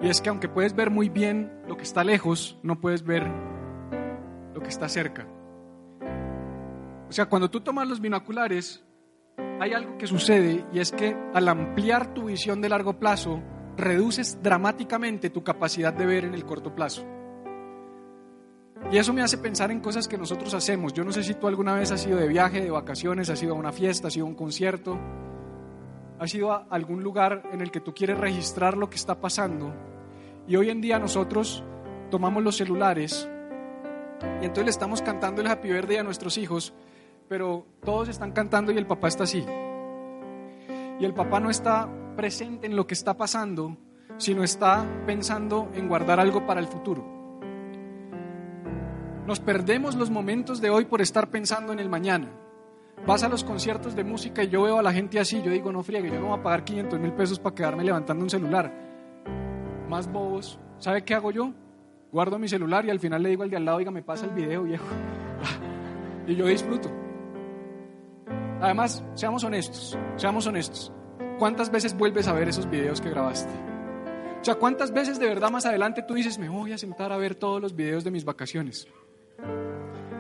Y 0.02 0.08
es 0.08 0.20
que 0.20 0.28
aunque 0.28 0.48
puedes 0.48 0.76
ver 0.76 0.90
muy 0.90 1.08
bien 1.08 1.50
lo 1.66 1.76
que 1.76 1.82
está 1.82 2.04
lejos, 2.04 2.58
no 2.62 2.80
puedes 2.80 3.02
ver 3.02 3.26
lo 4.54 4.60
que 4.60 4.68
está 4.68 4.88
cerca. 4.88 5.26
O 7.08 7.12
sea, 7.12 7.26
cuando 7.26 7.50
tú 7.50 7.62
tomas 7.62 7.88
los 7.88 8.00
binoculares, 8.00 8.84
hay 9.58 9.72
algo 9.72 9.96
que 9.96 10.06
sucede 10.06 10.66
y 10.72 10.80
es 10.80 10.92
que 10.92 11.16
al 11.32 11.48
ampliar 11.48 12.12
tu 12.12 12.26
visión 12.26 12.60
de 12.60 12.68
largo 12.68 12.98
plazo, 12.98 13.42
reduces 13.78 14.42
dramáticamente 14.42 15.30
tu 15.30 15.42
capacidad 15.42 15.94
de 15.94 16.04
ver 16.04 16.24
en 16.24 16.34
el 16.34 16.44
corto 16.44 16.74
plazo. 16.74 17.04
Y 18.90 18.96
eso 18.96 19.12
me 19.12 19.22
hace 19.22 19.38
pensar 19.38 19.70
en 19.70 19.80
cosas 19.80 20.06
que 20.06 20.18
nosotros 20.18 20.52
hacemos. 20.54 20.92
Yo 20.92 21.04
no 21.04 21.12
sé 21.12 21.22
si 21.22 21.34
tú 21.34 21.46
alguna 21.46 21.74
vez 21.74 21.90
has 21.90 22.06
ido 22.06 22.18
de 22.18 22.28
viaje, 22.28 22.60
de 22.60 22.70
vacaciones, 22.70 23.30
has 23.30 23.42
ido 23.42 23.54
a 23.54 23.58
una 23.58 23.72
fiesta, 23.72 24.08
has 24.08 24.16
ido 24.16 24.26
a 24.26 24.28
un 24.28 24.34
concierto, 24.34 24.98
has 26.18 26.34
ido 26.34 26.52
a 26.52 26.66
algún 26.70 27.02
lugar 27.02 27.42
en 27.52 27.60
el 27.60 27.70
que 27.70 27.80
tú 27.80 27.94
quieres 27.94 28.18
registrar 28.18 28.76
lo 28.76 28.90
que 28.90 28.96
está 28.96 29.20
pasando 29.20 29.72
y 30.48 30.56
hoy 30.56 30.70
en 30.70 30.80
día 30.80 30.98
nosotros 30.98 31.62
tomamos 32.10 32.42
los 32.42 32.56
celulares 32.56 33.28
y 34.40 34.46
entonces 34.46 34.64
le 34.64 34.70
estamos 34.70 35.02
cantando 35.02 35.42
el 35.42 35.46
Happy 35.46 35.68
Birthday 35.68 35.98
a 35.98 36.02
nuestros 36.02 36.38
hijos, 36.38 36.72
pero 37.28 37.66
todos 37.84 38.08
están 38.08 38.32
cantando 38.32 38.72
y 38.72 38.78
el 38.78 38.86
papá 38.86 39.08
está 39.08 39.24
así. 39.24 39.44
Y 40.98 41.04
el 41.04 41.12
papá 41.12 41.38
no 41.38 41.50
está 41.50 41.88
presente 42.18 42.66
en 42.66 42.74
lo 42.74 42.84
que 42.84 42.94
está 42.94 43.16
pasando, 43.16 43.76
sino 44.16 44.42
está 44.42 44.84
pensando 45.06 45.70
en 45.72 45.86
guardar 45.86 46.18
algo 46.18 46.44
para 46.44 46.58
el 46.58 46.66
futuro. 46.66 47.06
Nos 49.24 49.38
perdemos 49.38 49.94
los 49.94 50.10
momentos 50.10 50.60
de 50.60 50.68
hoy 50.68 50.86
por 50.86 51.00
estar 51.00 51.30
pensando 51.30 51.72
en 51.72 51.78
el 51.78 51.88
mañana. 51.88 52.28
Vas 53.06 53.22
a 53.22 53.28
los 53.28 53.44
conciertos 53.44 53.94
de 53.94 54.02
música 54.02 54.42
y 54.42 54.48
yo 54.48 54.64
veo 54.64 54.80
a 54.80 54.82
la 54.82 54.92
gente 54.92 55.20
así, 55.20 55.40
yo 55.42 55.52
digo, 55.52 55.70
no 55.70 55.84
friegue, 55.84 56.10
yo 56.10 56.18
no 56.18 56.30
voy 56.30 56.40
a 56.40 56.42
pagar 56.42 56.64
500 56.64 56.98
mil 56.98 57.12
pesos 57.12 57.38
para 57.38 57.54
quedarme 57.54 57.84
levantando 57.84 58.24
un 58.24 58.30
celular. 58.30 58.74
Más 59.88 60.10
bobos. 60.10 60.58
¿Sabe 60.78 61.04
qué 61.04 61.14
hago 61.14 61.30
yo? 61.30 61.52
Guardo 62.10 62.36
mi 62.40 62.48
celular 62.48 62.84
y 62.84 62.90
al 62.90 62.98
final 62.98 63.22
le 63.22 63.28
digo 63.28 63.44
al 63.44 63.50
de 63.50 63.58
al 63.58 63.64
lado, 63.64 63.78
oiga, 63.78 63.92
me 63.92 64.02
pasa 64.02 64.26
el 64.26 64.32
video, 64.32 64.64
viejo. 64.64 64.86
y 66.26 66.34
yo 66.34 66.46
disfruto. 66.46 66.90
Además, 68.60 69.04
seamos 69.14 69.44
honestos, 69.44 69.96
seamos 70.16 70.44
honestos. 70.48 70.92
¿Cuántas 71.38 71.70
veces 71.70 71.96
vuelves 71.96 72.26
a 72.26 72.32
ver 72.32 72.48
esos 72.48 72.68
videos 72.68 73.00
que 73.00 73.10
grabaste? 73.10 73.52
O 74.40 74.44
sea, 74.44 74.56
¿cuántas 74.56 74.92
veces 74.92 75.20
de 75.20 75.26
verdad 75.26 75.50
más 75.50 75.66
adelante 75.66 76.02
tú 76.02 76.14
dices, 76.14 76.38
me 76.38 76.48
voy 76.48 76.72
a 76.72 76.78
sentar 76.78 77.12
a 77.12 77.16
ver 77.16 77.36
todos 77.36 77.62
los 77.62 77.76
videos 77.76 78.02
de 78.02 78.10
mis 78.10 78.24
vacaciones? 78.24 78.88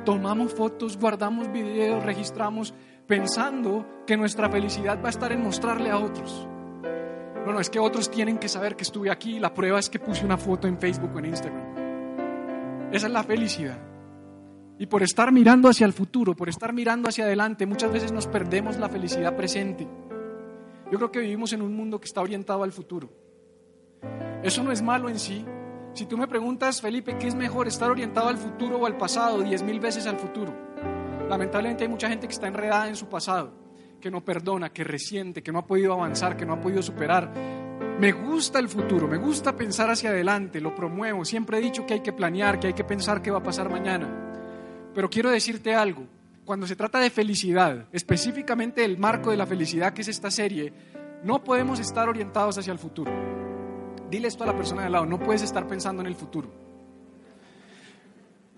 Tomamos 0.04 0.54
fotos, 0.54 0.96
guardamos 0.96 1.50
videos, 1.50 2.04
registramos, 2.04 2.72
pensando 3.06 3.84
que 4.06 4.16
nuestra 4.16 4.48
felicidad 4.48 5.02
va 5.02 5.08
a 5.08 5.10
estar 5.10 5.32
en 5.32 5.42
mostrarle 5.42 5.90
a 5.90 5.98
otros. 5.98 6.46
No, 7.44 7.52
no, 7.52 7.60
es 7.60 7.70
que 7.70 7.80
otros 7.80 8.10
tienen 8.10 8.38
que 8.38 8.48
saber 8.48 8.76
que 8.76 8.84
estuve 8.84 9.10
aquí. 9.10 9.40
La 9.40 9.52
prueba 9.52 9.78
es 9.78 9.90
que 9.90 9.98
puse 9.98 10.24
una 10.24 10.36
foto 10.36 10.68
en 10.68 10.78
Facebook 10.78 11.10
o 11.14 11.18
en 11.18 11.24
Instagram. 11.26 12.92
Esa 12.92 13.06
es 13.06 13.12
la 13.12 13.24
felicidad. 13.24 13.78
Y 14.78 14.86
por 14.86 15.02
estar 15.02 15.32
mirando 15.32 15.68
hacia 15.68 15.86
el 15.86 15.92
futuro, 15.92 16.36
por 16.36 16.48
estar 16.48 16.72
mirando 16.72 17.08
hacia 17.08 17.24
adelante, 17.24 17.66
muchas 17.66 17.92
veces 17.92 18.12
nos 18.12 18.28
perdemos 18.28 18.78
la 18.78 18.88
felicidad 18.88 19.36
presente. 19.36 19.88
Yo 20.90 20.98
creo 20.98 21.12
que 21.12 21.20
vivimos 21.20 21.52
en 21.52 21.62
un 21.62 21.74
mundo 21.74 22.00
que 22.00 22.06
está 22.06 22.20
orientado 22.20 22.62
al 22.62 22.72
futuro. 22.72 23.10
Eso 24.42 24.62
no 24.62 24.72
es 24.72 24.80
malo 24.80 25.08
en 25.08 25.18
sí. 25.18 25.44
Si 25.92 26.06
tú 26.06 26.16
me 26.16 26.28
preguntas, 26.28 26.80
Felipe, 26.80 27.18
¿qué 27.18 27.26
es 27.26 27.34
mejor, 27.34 27.66
estar 27.66 27.90
orientado 27.90 28.28
al 28.28 28.38
futuro 28.38 28.78
o 28.78 28.86
al 28.86 28.96
pasado? 28.96 29.42
Diez 29.42 29.62
mil 29.62 29.80
veces 29.80 30.06
al 30.06 30.18
futuro. 30.18 30.54
Lamentablemente 31.28 31.84
hay 31.84 31.90
mucha 31.90 32.08
gente 32.08 32.26
que 32.26 32.32
está 32.32 32.46
enredada 32.46 32.88
en 32.88 32.96
su 32.96 33.08
pasado, 33.08 33.52
que 34.00 34.10
no 34.10 34.24
perdona, 34.24 34.72
que 34.72 34.84
resiente, 34.84 35.42
que 35.42 35.52
no 35.52 35.58
ha 35.58 35.66
podido 35.66 35.92
avanzar, 35.92 36.36
que 36.36 36.46
no 36.46 36.54
ha 36.54 36.60
podido 36.60 36.82
superar. 36.82 37.32
Me 37.98 38.12
gusta 38.12 38.60
el 38.60 38.68
futuro, 38.68 39.08
me 39.08 39.18
gusta 39.18 39.56
pensar 39.56 39.90
hacia 39.90 40.10
adelante, 40.10 40.60
lo 40.60 40.74
promuevo. 40.74 41.24
Siempre 41.24 41.58
he 41.58 41.60
dicho 41.60 41.84
que 41.84 41.94
hay 41.94 42.00
que 42.00 42.12
planear, 42.12 42.60
que 42.60 42.68
hay 42.68 42.74
que 42.74 42.84
pensar 42.84 43.20
qué 43.20 43.30
va 43.30 43.38
a 43.38 43.42
pasar 43.42 43.68
mañana. 43.68 44.90
Pero 44.94 45.10
quiero 45.10 45.30
decirte 45.30 45.74
algo, 45.74 46.06
cuando 46.48 46.66
se 46.66 46.76
trata 46.76 46.98
de 46.98 47.10
felicidad, 47.10 47.88
específicamente 47.92 48.82
el 48.82 48.96
marco 48.96 49.30
de 49.30 49.36
la 49.36 49.44
felicidad 49.44 49.92
que 49.92 50.00
es 50.00 50.08
esta 50.08 50.30
serie, 50.30 50.72
no 51.22 51.44
podemos 51.44 51.78
estar 51.78 52.08
orientados 52.08 52.56
hacia 52.56 52.72
el 52.72 52.78
futuro. 52.78 53.12
Dile 54.10 54.28
esto 54.28 54.44
a 54.44 54.46
la 54.46 54.56
persona 54.56 54.80
de 54.80 54.86
al 54.86 54.92
lado, 54.92 55.04
no 55.04 55.20
puedes 55.20 55.42
estar 55.42 55.66
pensando 55.66 56.00
en 56.00 56.06
el 56.06 56.14
futuro. 56.14 56.50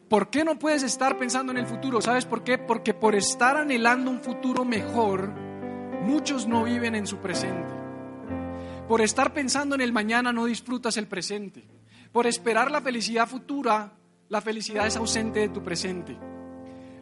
¿Por 0.08 0.30
qué 0.30 0.44
no 0.44 0.56
puedes 0.56 0.84
estar 0.84 1.18
pensando 1.18 1.50
en 1.50 1.58
el 1.58 1.66
futuro? 1.66 2.00
¿Sabes 2.00 2.26
por 2.26 2.44
qué? 2.44 2.58
Porque 2.58 2.94
por 2.94 3.16
estar 3.16 3.56
anhelando 3.56 4.08
un 4.08 4.20
futuro 4.20 4.64
mejor, 4.64 5.28
muchos 6.02 6.46
no 6.46 6.62
viven 6.62 6.94
en 6.94 7.08
su 7.08 7.16
presente. 7.16 7.74
Por 8.86 9.00
estar 9.00 9.32
pensando 9.32 9.74
en 9.74 9.80
el 9.80 9.92
mañana 9.92 10.32
no 10.32 10.44
disfrutas 10.44 10.96
el 10.96 11.08
presente. 11.08 11.64
Por 12.12 12.28
esperar 12.28 12.70
la 12.70 12.82
felicidad 12.82 13.26
futura, 13.26 13.94
la 14.28 14.40
felicidad 14.40 14.86
es 14.86 14.96
ausente 14.96 15.40
de 15.40 15.48
tu 15.48 15.64
presente 15.64 16.30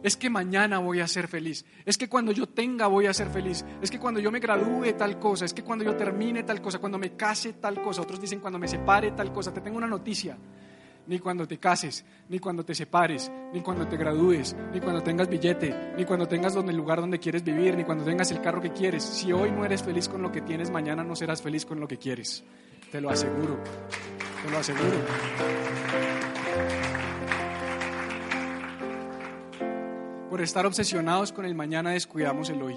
es 0.03 0.17
que 0.17 0.29
mañana 0.29 0.79
voy 0.79 0.99
a 0.99 1.07
ser 1.07 1.27
feliz, 1.27 1.65
es 1.85 1.97
que 1.97 2.07
cuando 2.09 2.31
yo 2.31 2.47
tenga 2.47 2.87
voy 2.87 3.05
a 3.05 3.13
ser 3.13 3.29
feliz, 3.29 3.65
es 3.81 3.91
que 3.91 3.99
cuando 3.99 4.19
yo 4.19 4.31
me 4.31 4.39
gradúe 4.39 4.93
tal 4.97 5.19
cosa, 5.19 5.45
es 5.45 5.53
que 5.53 5.63
cuando 5.63 5.83
yo 5.83 5.95
termine 5.95 6.43
tal 6.43 6.61
cosa, 6.61 6.79
cuando 6.79 6.97
me 6.97 7.15
case 7.15 7.53
tal 7.53 7.81
cosa, 7.81 8.01
otros 8.01 8.21
dicen 8.21 8.39
cuando 8.39 8.59
me 8.59 8.67
separe 8.67 9.11
tal 9.11 9.31
cosa, 9.31 9.53
te 9.53 9.61
tengo 9.61 9.77
una 9.77 9.87
noticia, 9.87 10.37
ni 11.09 11.17
cuando 11.17 11.47
te 11.47 11.57
cases, 11.57 12.05
ni 12.29 12.37
cuando 12.37 12.63
te 12.63 12.75
separes, 12.75 13.31
ni 13.51 13.61
cuando 13.61 13.87
te 13.87 13.97
gradúes, 13.97 14.55
ni 14.71 14.79
cuando 14.79 15.01
tengas 15.01 15.27
billete, 15.27 15.93
ni 15.97 16.05
cuando 16.05 16.27
tengas 16.27 16.53
donde 16.53 16.71
el 16.71 16.77
lugar 16.77 17.01
donde 17.01 17.19
quieres 17.19 17.43
vivir, 17.43 17.75
ni 17.75 17.83
cuando 17.83 18.03
tengas 18.03 18.29
el 18.29 18.41
carro 18.41 18.61
que 18.61 18.71
quieres. 18.71 19.03
Si 19.03 19.33
hoy 19.33 19.51
no 19.51 19.65
eres 19.65 19.81
feliz 19.81 20.07
con 20.07 20.21
lo 20.21 20.31
que 20.31 20.41
tienes, 20.41 20.69
mañana 20.69 21.03
no 21.03 21.15
serás 21.15 21.41
feliz 21.41 21.65
con 21.65 21.79
lo 21.79 21.87
que 21.87 21.97
quieres. 21.97 22.43
Te 22.91 23.01
lo 23.01 23.09
aseguro. 23.09 23.57
Te 24.43 24.51
lo 24.51 24.57
aseguro. 24.59 24.97
Por 30.29 30.41
estar 30.41 30.67
obsesionados 30.67 31.31
con 31.31 31.43
el 31.43 31.55
mañana 31.55 31.89
descuidamos 31.89 32.51
el 32.51 32.61
hoy. 32.61 32.75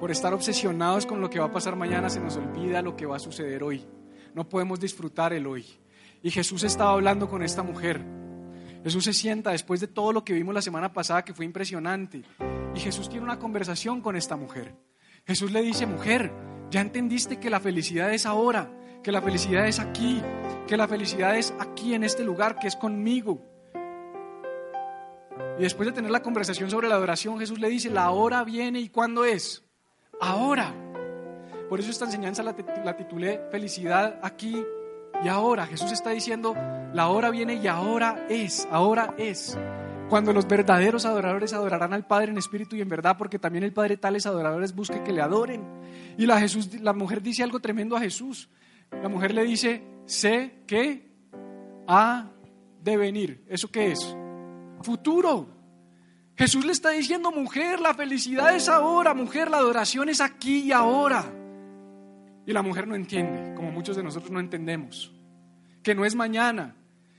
Por 0.00 0.10
estar 0.10 0.34
obsesionados 0.34 1.06
con 1.06 1.20
lo 1.20 1.30
que 1.30 1.38
va 1.38 1.46
a 1.46 1.52
pasar 1.52 1.76
mañana 1.76 2.10
se 2.10 2.18
nos 2.18 2.36
olvida 2.36 2.82
lo 2.82 2.96
que 2.96 3.06
va 3.06 3.14
a 3.16 3.20
suceder 3.20 3.62
hoy. 3.62 3.86
No 4.34 4.48
podemos 4.48 4.80
disfrutar 4.80 5.32
el 5.32 5.46
hoy. 5.46 5.64
Y 6.20 6.32
Jesús 6.32 6.64
estaba 6.64 6.90
hablando 6.90 7.28
con 7.28 7.44
esta 7.44 7.62
mujer. 7.62 8.04
Jesús 8.82 9.04
se 9.04 9.12
sienta 9.12 9.52
después 9.52 9.80
de 9.80 9.86
todo 9.86 10.12
lo 10.12 10.24
que 10.24 10.32
vimos 10.32 10.52
la 10.52 10.62
semana 10.62 10.92
pasada 10.92 11.24
que 11.24 11.32
fue 11.32 11.44
impresionante. 11.44 12.24
Y 12.74 12.80
Jesús 12.80 13.08
tiene 13.08 13.24
una 13.24 13.38
conversación 13.38 14.00
con 14.00 14.16
esta 14.16 14.36
mujer. 14.36 14.74
Jesús 15.24 15.52
le 15.52 15.62
dice, 15.62 15.86
mujer, 15.86 16.32
ya 16.70 16.80
entendiste 16.80 17.38
que 17.38 17.50
la 17.50 17.60
felicidad 17.60 18.12
es 18.12 18.26
ahora, 18.26 18.68
que 19.04 19.12
la 19.12 19.22
felicidad 19.22 19.68
es 19.68 19.78
aquí, 19.78 20.20
que 20.66 20.76
la 20.76 20.88
felicidad 20.88 21.38
es 21.38 21.54
aquí 21.60 21.94
en 21.94 22.02
este 22.02 22.24
lugar, 22.24 22.58
que 22.58 22.66
es 22.66 22.74
conmigo. 22.74 23.53
Y 25.58 25.62
después 25.62 25.86
de 25.86 25.92
tener 25.92 26.10
la 26.10 26.22
conversación 26.22 26.68
sobre 26.70 26.88
la 26.88 26.96
adoración, 26.96 27.38
Jesús 27.38 27.60
le 27.60 27.68
dice, 27.68 27.90
la 27.90 28.10
hora 28.10 28.42
viene 28.44 28.80
y 28.80 28.88
¿cuándo 28.88 29.24
es? 29.24 29.64
Ahora. 30.20 30.74
Por 31.68 31.80
eso 31.80 31.90
esta 31.90 32.04
enseñanza 32.04 32.42
la, 32.42 32.54
titulé 32.96 33.40
Felicidad 33.50 34.18
aquí 34.22 34.62
y 35.22 35.28
ahora. 35.28 35.66
Jesús 35.66 35.92
está 35.92 36.10
diciendo, 36.10 36.54
la 36.92 37.08
hora 37.08 37.30
viene 37.30 37.54
y 37.54 37.66
ahora 37.68 38.26
es, 38.28 38.66
ahora 38.70 39.14
es. 39.16 39.56
Cuando 40.08 40.32
los 40.32 40.46
verdaderos 40.46 41.06
adoradores 41.06 41.52
adorarán 41.52 41.94
al 41.94 42.06
Padre 42.06 42.32
en 42.32 42.38
espíritu 42.38 42.76
y 42.76 42.80
en 42.80 42.88
verdad, 42.88 43.16
porque 43.16 43.38
también 43.38 43.64
el 43.64 43.72
Padre 43.72 43.96
tales 43.96 44.26
adoradores 44.26 44.74
busque 44.74 45.02
que 45.02 45.12
le 45.12 45.22
adoren. 45.22 45.64
Y 46.18 46.26
la, 46.26 46.38
Jesús, 46.40 46.80
la 46.80 46.92
mujer 46.92 47.22
dice 47.22 47.42
algo 47.42 47.60
tremendo 47.60 47.96
a 47.96 48.00
Jesús. 48.00 48.50
La 48.90 49.08
mujer 49.08 49.32
le 49.32 49.44
dice, 49.44 49.82
sé 50.04 50.62
que 50.66 51.10
ha 51.86 52.30
de 52.82 52.96
venir. 52.96 53.44
¿Eso 53.48 53.68
qué 53.68 53.92
es? 53.92 54.16
Futuro. 54.84 55.48
Jesús 56.36 56.64
le 56.64 56.72
está 56.72 56.90
diciendo, 56.90 57.30
mujer, 57.30 57.80
la 57.80 57.94
felicidad 57.94 58.54
es 58.54 58.68
ahora, 58.68 59.14
mujer, 59.14 59.50
la 59.50 59.58
adoración 59.58 60.08
es 60.08 60.20
aquí 60.20 60.60
y 60.60 60.72
ahora. 60.72 61.24
Y 62.46 62.52
la 62.52 62.62
mujer 62.62 62.86
no 62.86 62.94
entiende, 62.94 63.54
como 63.54 63.70
muchos 63.70 63.96
de 63.96 64.02
nosotros 64.02 64.30
no 64.30 64.40
entendemos, 64.40 65.12
que 65.82 65.94
no 65.94 66.04
es 66.04 66.14
mañana, 66.14 66.74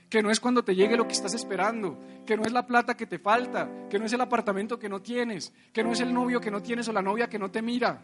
que 0.08 0.22
no 0.22 0.30
es 0.30 0.38
cuando 0.38 0.64
te 0.64 0.74
llegue 0.74 0.96
lo 0.96 1.06
que 1.08 1.14
estás 1.14 1.34
esperando, 1.34 1.98
que 2.24 2.36
no 2.36 2.44
es 2.44 2.52
la 2.52 2.66
plata 2.66 2.96
que 2.96 3.06
te 3.06 3.18
falta, 3.18 3.68
que 3.90 3.98
no 3.98 4.04
es 4.04 4.12
el 4.12 4.20
apartamento 4.20 4.78
que 4.78 4.88
no 4.88 5.00
tienes, 5.00 5.52
que 5.72 5.82
no 5.82 5.92
es 5.92 6.00
el 6.00 6.12
novio 6.14 6.40
que 6.40 6.50
no 6.50 6.62
tienes 6.62 6.86
o 6.88 6.92
la 6.92 7.02
novia 7.02 7.28
que 7.28 7.38
no 7.38 7.50
te 7.50 7.62
mira, 7.62 8.02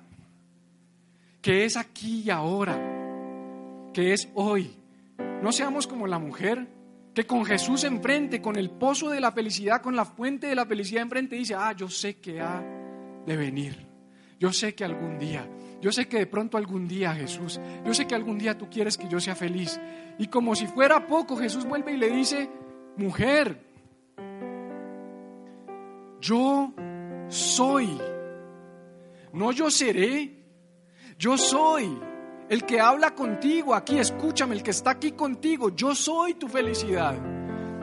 que 1.40 1.64
es 1.64 1.77
aquí 1.77 2.22
y 2.22 2.31
ahora, 2.31 2.77
que 3.92 4.12
es 4.12 4.29
hoy. 4.35 4.77
No 5.42 5.53
seamos 5.53 5.87
como 5.87 6.07
la 6.07 6.18
mujer 6.18 6.66
que 7.14 7.27
con 7.27 7.44
Jesús 7.44 7.85
enfrente, 7.85 8.40
con 8.40 8.57
el 8.57 8.70
pozo 8.70 9.11
de 9.11 9.20
la 9.20 9.33
felicidad, 9.33 9.83
con 9.83 9.94
la 9.94 10.05
fuente 10.05 10.46
de 10.46 10.55
la 10.55 10.64
felicidad 10.64 11.03
enfrente, 11.03 11.37
dice, 11.37 11.55
ah, 11.55 11.72
yo 11.72 11.88
sé 11.88 12.16
que 12.16 12.40
ha 12.40 12.62
de 13.27 13.37
venir. 13.37 13.87
Yo 14.38 14.53
sé 14.53 14.75
que 14.75 14.85
algún 14.85 15.18
día, 15.18 15.48
yo 15.81 15.92
sé 15.92 16.09
que 16.09 16.18
de 16.18 16.27
pronto 16.27 16.57
algún 16.57 16.88
día 16.88 17.14
Jesús, 17.14 17.61
yo 17.85 17.94
sé 17.94 18.07
que 18.07 18.14
algún 18.14 18.38
día 18.38 18.59
tú 18.59 18.68
quieres 18.68 18.98
que 18.98 19.09
yo 19.09 19.20
sea 19.20 19.37
feliz. 19.37 19.81
Y 20.18 20.27
como 20.27 20.57
si 20.57 20.66
fuera 20.66 21.07
poco, 21.07 21.37
Jesús 21.37 21.64
vuelve 21.64 21.92
y 21.92 21.96
le 21.96 22.11
dice, 22.11 22.51
mujer, 22.96 23.61
yo 26.20 26.72
soy, 27.29 28.01
no 29.33 29.53
yo 29.53 29.70
seré, 29.70 30.42
yo 31.18 31.37
soy 31.38 31.98
el 32.53 32.67
que 32.67 32.81
habla 32.81 33.15
contigo 33.15 33.75
aquí, 33.75 33.99
escúchame, 33.99 34.55
el 34.55 34.62
que 34.62 34.73
está 34.73 34.91
aquí 34.91 35.12
contigo, 35.12 35.75
yo 35.75 35.95
soy 35.95 36.35
tu 36.35 36.49
felicidad, 36.49 37.15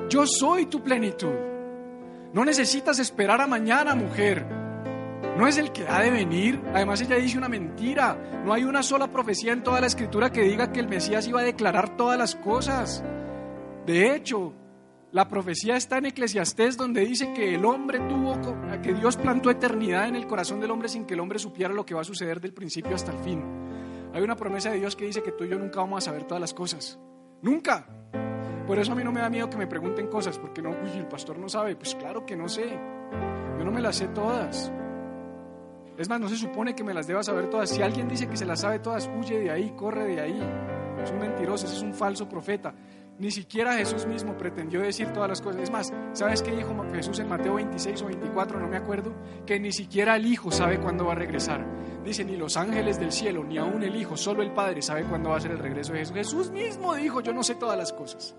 yo 0.07 0.27
soy 0.27 0.67
tu 0.67 0.83
plenitud. 0.83 1.33
No 2.33 2.45
necesitas 2.45 2.99
esperar 2.99 3.41
a 3.41 3.47
mañana, 3.47 3.95
mujer. 3.95 4.45
No 5.35 5.47
es 5.47 5.57
el 5.57 5.71
que 5.71 5.87
ha 5.87 6.01
de 6.01 6.11
venir. 6.11 6.61
Además 6.71 7.01
ella 7.01 7.15
dice 7.15 7.39
una 7.39 7.49
mentira. 7.49 8.43
No 8.45 8.53
hay 8.53 8.63
una 8.63 8.83
sola 8.83 9.11
profecía 9.11 9.53
en 9.53 9.63
toda 9.63 9.81
la 9.81 9.87
escritura 9.87 10.31
que 10.31 10.43
diga 10.43 10.71
que 10.71 10.79
el 10.79 10.87
Mesías 10.87 11.27
iba 11.27 11.39
a 11.39 11.43
declarar 11.43 11.97
todas 11.97 12.19
las 12.19 12.35
cosas. 12.35 13.03
De 13.87 14.13
hecho, 14.15 14.53
La 15.11 15.27
profecía 15.27 15.75
está 15.75 15.97
en 15.97 16.05
Eclesiastés 16.05 16.77
donde 16.77 17.03
dice 17.03 17.33
que 17.33 17.55
el 17.55 17.65
hombre 17.65 17.97
tuvo, 17.97 18.39
que 18.83 18.93
Dios 18.93 19.17
plantó 19.17 19.49
eternidad 19.49 20.07
en 20.07 20.15
el 20.15 20.27
corazón 20.27 20.59
del 20.59 20.69
hombre 20.69 20.87
sin 20.87 21.05
que 21.05 21.15
el 21.15 21.19
hombre 21.19 21.39
supiera 21.39 21.73
lo 21.73 21.83
que 21.83 21.95
va 21.95 22.01
a 22.01 22.03
suceder 22.03 22.39
del 22.39 22.53
principio 22.53 22.93
hasta 22.93 23.11
el 23.11 23.17
fin. 23.17 23.41
Hay 24.13 24.21
una 24.21 24.35
promesa 24.35 24.71
de 24.71 24.79
Dios 24.79 24.95
que 24.95 25.05
dice 25.05 25.21
que 25.21 25.31
tú 25.31 25.43
y 25.43 25.49
yo 25.49 25.59
nunca 25.59 25.79
vamos 25.79 26.03
a 26.03 26.05
saber 26.05 26.23
todas 26.23 26.41
las 26.41 26.53
cosas. 26.53 26.99
Nunca. 27.41 27.85
Por 28.65 28.77
eso 28.79 28.91
a 28.91 28.95
mí 28.95 29.03
no 29.03 29.11
me 29.11 29.21
da 29.21 29.29
miedo 29.29 29.49
que 29.49 29.57
me 29.57 29.67
pregunten 29.67 30.07
cosas, 30.07 30.37
porque 30.37 30.61
no, 30.61 30.69
uy, 30.69 30.97
el 30.97 31.07
pastor 31.07 31.37
no 31.37 31.49
sabe. 31.49 31.75
Pues 31.75 31.95
claro 31.95 32.25
que 32.25 32.35
no 32.35 32.47
sé. 32.47 32.69
Yo 33.57 33.65
no 33.65 33.71
me 33.71 33.81
las 33.81 33.97
sé 33.97 34.07
todas. 34.09 34.71
Es 35.97 36.07
más, 36.07 36.19
no 36.19 36.29
se 36.29 36.37
supone 36.37 36.75
que 36.75 36.83
me 36.83 36.93
las 36.93 37.07
deba 37.07 37.21
saber 37.23 37.49
todas. 37.49 37.69
Si 37.69 37.81
alguien 37.81 38.07
dice 38.07 38.27
que 38.27 38.37
se 38.37 38.45
las 38.45 38.61
sabe 38.61 38.79
todas, 38.79 39.09
huye 39.19 39.39
de 39.39 39.51
ahí, 39.51 39.73
corre 39.75 40.05
de 40.05 40.21
ahí. 40.21 40.41
Es 41.03 41.11
un 41.11 41.19
mentiroso, 41.19 41.67
es 41.67 41.81
un 41.81 41.93
falso 41.93 42.27
profeta. 42.27 42.73
Ni 43.19 43.31
siquiera 43.31 43.73
Jesús 43.73 44.05
mismo 44.05 44.37
pretendió 44.37 44.79
decir 44.79 45.11
todas 45.11 45.27
las 45.27 45.41
cosas. 45.41 45.63
Es 45.63 45.71
más, 45.71 45.93
¿sabes 46.13 46.41
qué 46.41 46.51
dijo 46.51 46.73
Jesús 46.93 47.19
en 47.19 47.27
Mateo 47.27 47.55
26 47.55 48.01
o 48.01 48.05
24? 48.05 48.61
No 48.61 48.69
me 48.69 48.77
acuerdo. 48.77 49.13
Que 49.45 49.59
ni 49.59 49.73
siquiera 49.73 50.15
el 50.15 50.25
Hijo 50.25 50.51
sabe 50.51 50.79
cuándo 50.79 51.05
va 51.05 51.11
a 51.11 51.15
regresar. 51.15 51.65
Dice, 52.01 52.23
ni 52.23 52.37
los 52.37 52.55
ángeles 52.55 52.97
del 52.97 53.11
cielo, 53.11 53.43
ni 53.43 53.57
aún 53.57 53.83
el 53.83 53.93
Hijo, 53.97 54.15
solo 54.15 54.41
el 54.41 54.53
Padre 54.53 54.81
sabe 54.81 55.03
cuándo 55.03 55.31
va 55.31 55.37
a 55.37 55.41
ser 55.41 55.51
el 55.51 55.59
regreso 55.59 55.91
de 55.91 55.99
Jesús. 55.99 56.15
Jesús 56.15 56.51
mismo 56.51 56.95
dijo, 56.95 57.19
yo 57.19 57.33
no 57.33 57.43
sé 57.43 57.55
todas 57.55 57.77
las 57.77 57.91
cosas. 57.91 58.37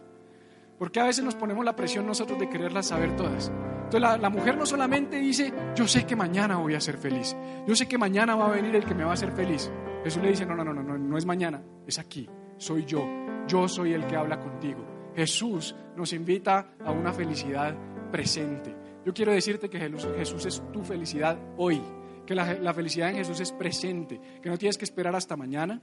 Porque 0.79 0.99
a 0.99 1.05
veces 1.05 1.23
nos 1.23 1.35
ponemos 1.35 1.63
la 1.63 1.77
presión 1.77 2.07
nosotros 2.07 2.39
de 2.39 2.49
quererlas 2.49 2.87
saber 2.87 3.15
todas. 3.17 3.53
Entonces 3.85 4.01
la, 4.01 4.17
la, 4.17 4.31
mujer 4.31 4.57
no 4.57 4.65
solamente 4.65 5.19
dice, 5.19 5.53
yo 5.75 5.87
sé 5.87 6.07
que 6.07 6.17
mañana 6.17 6.57
voy 6.57 6.75
a 6.75 6.81
ser 6.81 6.97
feliz, 6.97 7.37
yo 7.67 7.77
sé 7.77 7.87
que 7.87 7.99
mañana 7.99 8.35
va 8.35 8.47
a 8.47 8.51
venir 8.51 8.75
el 8.77 8.85
que 8.87 8.95
me 8.95 9.05
va 9.05 9.11
a 9.11 9.15
hacer 9.15 9.33
feliz. 9.33 9.71
Jesús 10.05 10.23
le 10.23 10.31
dice, 10.31 10.47
no, 10.47 10.55
no, 10.55 10.65
no, 10.65 10.73
no, 10.73 10.97
no 10.97 11.19
es 11.19 11.27
mañana, 11.27 11.63
es 11.87 11.99
aquí, 11.99 12.31
soy 12.57 12.87
yo, 12.87 13.05
yo 13.51 13.67
soy 13.67 13.93
el 13.93 14.07
que 14.07 14.17
habla 14.17 14.39
contigo. 14.39 14.87
Jesús 15.17 15.75
nos 15.97 16.13
invita 16.13 16.75
a 16.85 16.93
una 16.93 17.13
felicidad 17.13 17.75
presente. 18.13 18.75
Yo 19.05 19.13
quiero 19.13 19.33
decirte 19.33 19.69
que 19.69 19.81
Jesús 19.81 20.47
es 20.47 20.63
tu 20.73 20.85
felicidad 20.85 21.37
hoy, 21.57 21.83
que 22.27 22.35
la, 22.35 22.73
felicidad 22.73 23.11
en 23.11 23.17
Jesús 23.17 23.41
es 23.41 23.51
presente, 23.51 24.21
que 24.41 24.49
no 24.49 24.57
tienes 24.57 24.79
que 24.79 24.85
esperar 24.85 25.17
hasta 25.17 25.37
mañana, 25.37 25.81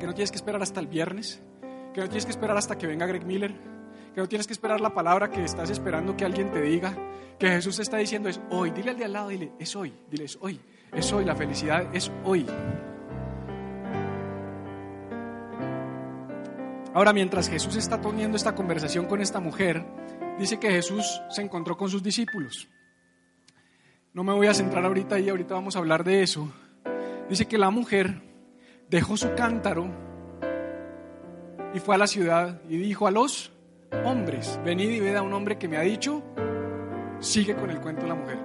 que 0.00 0.06
no 0.06 0.14
tienes 0.14 0.32
que 0.32 0.36
esperar 0.36 0.60
hasta 0.62 0.80
el 0.80 0.88
viernes, 0.88 1.40
que 1.94 2.00
no 2.00 2.08
tienes 2.08 2.24
que 2.24 2.32
esperar 2.32 2.56
hasta 2.56 2.76
que 2.76 2.88
venga 2.88 3.06
Greg 3.06 3.24
Miller, 3.24 3.54
que 4.14 4.20
no 4.20 4.28
tienes 4.28 4.46
que 4.46 4.52
esperar 4.52 4.80
la 4.80 4.92
palabra 4.92 5.30
que 5.30 5.44
estás 5.44 5.70
esperando 5.70 6.16
que 6.16 6.24
alguien 6.24 6.50
te 6.50 6.60
diga, 6.60 6.96
que 7.38 7.48
Jesús 7.48 7.78
está 7.78 7.98
diciendo 7.98 8.28
es 8.28 8.40
hoy, 8.50 8.72
dile 8.72 8.90
al 8.90 8.98
de 8.98 9.04
al 9.04 9.12
lado, 9.12 9.28
dile, 9.28 9.52
es 9.60 9.76
hoy, 9.76 9.94
dile, 10.10 10.24
es 10.24 10.36
hoy, 10.40 10.58
es 10.92 11.12
hoy, 11.12 11.24
la 11.24 11.36
felicidad 11.36 11.94
es 11.94 12.10
hoy. 12.24 12.46
Ahora, 16.94 17.12
mientras 17.12 17.48
Jesús 17.48 17.76
está 17.76 18.00
teniendo 18.00 18.36
esta 18.36 18.54
conversación 18.54 19.06
con 19.06 19.20
esta 19.20 19.40
mujer, 19.40 19.84
dice 20.38 20.58
que 20.58 20.70
Jesús 20.70 21.20
se 21.28 21.42
encontró 21.42 21.76
con 21.76 21.88
sus 21.90 22.02
discípulos. 22.02 22.68
No 24.14 24.24
me 24.24 24.32
voy 24.32 24.46
a 24.46 24.54
centrar 24.54 24.84
ahorita 24.84 25.16
ahí, 25.16 25.28
ahorita 25.28 25.54
vamos 25.54 25.76
a 25.76 25.80
hablar 25.80 26.02
de 26.02 26.22
eso. 26.22 26.50
Dice 27.28 27.46
que 27.46 27.58
la 27.58 27.70
mujer 27.70 28.22
dejó 28.88 29.16
su 29.16 29.34
cántaro 29.34 29.86
y 31.74 31.78
fue 31.78 31.94
a 31.94 31.98
la 31.98 32.06
ciudad 32.06 32.60
y 32.68 32.78
dijo 32.78 33.06
a 33.06 33.10
los 33.10 33.52
hombres, 34.04 34.58
venid 34.64 34.90
y 34.90 35.00
ved 35.00 35.16
a 35.16 35.22
un 35.22 35.34
hombre 35.34 35.58
que 35.58 35.68
me 35.68 35.76
ha 35.76 35.82
dicho, 35.82 36.22
sigue 37.20 37.54
con 37.54 37.70
el 37.70 37.80
cuento 37.80 38.02
de 38.02 38.08
la 38.08 38.14
mujer, 38.14 38.38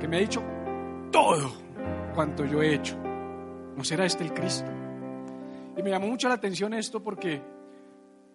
que 0.00 0.06
me 0.06 0.18
ha 0.18 0.20
dicho 0.20 0.42
todo 1.10 1.52
cuanto 2.14 2.44
yo 2.44 2.62
he 2.62 2.74
hecho. 2.74 2.96
¿No 3.76 3.82
será 3.84 4.06
este 4.06 4.24
el 4.24 4.32
Cristo? 4.32 4.70
Y 5.78 5.82
me 5.82 5.90
llamó 5.90 6.08
mucho 6.08 6.28
la 6.28 6.34
atención 6.34 6.74
esto 6.74 7.04
porque 7.04 7.40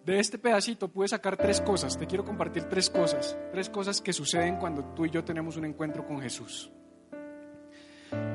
de 0.02 0.18
este 0.18 0.38
pedacito 0.38 0.88
pude 0.88 1.08
sacar 1.08 1.36
tres 1.36 1.60
cosas. 1.60 1.98
Te 1.98 2.06
quiero 2.06 2.24
compartir 2.24 2.64
tres 2.64 2.88
cosas. 2.88 3.36
Tres 3.52 3.68
cosas 3.68 4.00
que 4.00 4.14
suceden 4.14 4.56
cuando 4.56 4.82
tú 4.94 5.04
y 5.04 5.10
yo 5.10 5.22
tenemos 5.24 5.58
un 5.58 5.66
encuentro 5.66 6.06
con 6.06 6.22
Jesús. 6.22 6.72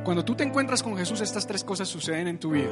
Cuando 0.04 0.24
tú 0.24 0.36
te 0.36 0.44
encuentras 0.44 0.84
con 0.84 0.96
Jesús, 0.96 1.22
estas 1.22 1.48
tres 1.48 1.64
cosas 1.64 1.88
suceden 1.88 2.28
en 2.28 2.38
tu 2.38 2.52
vida. 2.52 2.70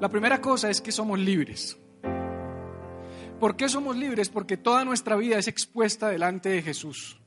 La 0.00 0.08
primera 0.08 0.40
cosa 0.40 0.70
es 0.70 0.80
que 0.80 0.90
somos 0.90 1.20
libres. 1.20 1.78
¿Por 3.38 3.54
qué 3.54 3.68
somos 3.68 3.96
libres? 3.96 4.30
Porque 4.30 4.56
toda 4.56 4.84
nuestra 4.84 5.14
vida 5.14 5.38
es 5.38 5.46
expuesta 5.46 6.08
delante 6.08 6.48
de 6.48 6.62
Jesús. 6.62 7.20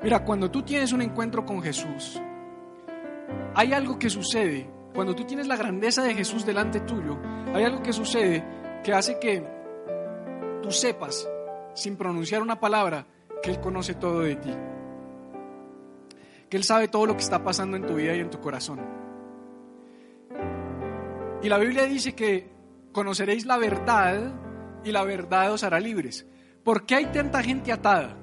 Mira, 0.00 0.24
cuando 0.24 0.48
tú 0.48 0.62
tienes 0.62 0.92
un 0.92 1.02
encuentro 1.02 1.44
con 1.44 1.60
Jesús, 1.60 2.22
hay 3.56 3.72
algo 3.72 3.98
que 3.98 4.10
sucede 4.10 4.70
cuando 4.94 5.14
tú 5.14 5.24
tienes 5.24 5.46
la 5.46 5.56
grandeza 5.56 6.02
de 6.02 6.14
Jesús 6.14 6.44
delante 6.44 6.80
tuyo, 6.80 7.18
hay 7.54 7.64
algo 7.64 7.82
que 7.82 7.92
sucede 7.92 8.44
que 8.82 8.92
hace 8.92 9.18
que 9.18 9.44
tú 10.62 10.70
sepas, 10.70 11.28
sin 11.74 11.96
pronunciar 11.96 12.42
una 12.42 12.58
palabra, 12.58 13.06
que 13.42 13.50
Él 13.50 13.60
conoce 13.60 13.94
todo 13.94 14.20
de 14.20 14.36
ti. 14.36 14.54
Que 16.48 16.56
Él 16.56 16.64
sabe 16.64 16.88
todo 16.88 17.06
lo 17.06 17.14
que 17.14 17.22
está 17.22 17.44
pasando 17.44 17.76
en 17.76 17.86
tu 17.86 17.94
vida 17.94 18.14
y 18.16 18.20
en 18.20 18.30
tu 18.30 18.40
corazón. 18.40 18.80
Y 21.42 21.48
la 21.48 21.58
Biblia 21.58 21.84
dice 21.84 22.14
que 22.14 22.50
conoceréis 22.92 23.46
la 23.46 23.56
verdad 23.56 24.34
y 24.84 24.90
la 24.90 25.04
verdad 25.04 25.52
os 25.52 25.62
hará 25.62 25.78
libres. 25.78 26.26
¿Por 26.64 26.84
qué 26.84 26.96
hay 26.96 27.06
tanta 27.06 27.42
gente 27.42 27.72
atada? 27.72 28.16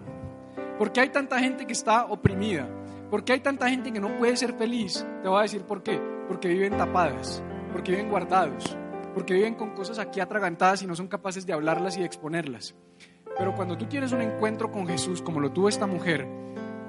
¿Por 0.77 0.91
qué 0.91 0.99
hay 0.99 1.09
tanta 1.09 1.39
gente 1.39 1.65
que 1.65 1.73
está 1.73 2.05
oprimida? 2.05 2.69
¿Por 3.09 3.23
qué 3.23 3.33
hay 3.33 3.39
tanta 3.39 3.69
gente 3.69 3.91
que 3.91 4.01
no 4.01 4.17
puede 4.17 4.35
ser 4.35 4.53
feliz? 4.53 5.05
Te 5.23 5.29
voy 5.29 5.39
a 5.39 5.43
decir 5.43 5.63
por 5.63 5.81
qué 5.81 6.16
porque 6.27 6.47
viven 6.47 6.77
tapadas, 6.77 7.43
porque 7.71 7.91
viven 7.91 8.09
guardados, 8.09 8.77
porque 9.13 9.33
viven 9.33 9.55
con 9.55 9.71
cosas 9.71 9.99
aquí 9.99 10.19
atragantadas 10.19 10.81
y 10.83 10.87
no 10.87 10.95
son 10.95 11.07
capaces 11.07 11.45
de 11.45 11.53
hablarlas 11.53 11.97
y 11.97 12.01
de 12.01 12.05
exponerlas. 12.05 12.75
Pero 13.37 13.53
cuando 13.55 13.77
tú 13.77 13.85
tienes 13.85 14.11
un 14.11 14.21
encuentro 14.21 14.71
con 14.71 14.87
Jesús, 14.87 15.21
como 15.21 15.39
lo 15.39 15.51
tuvo 15.51 15.69
esta 15.69 15.87
mujer, 15.87 16.27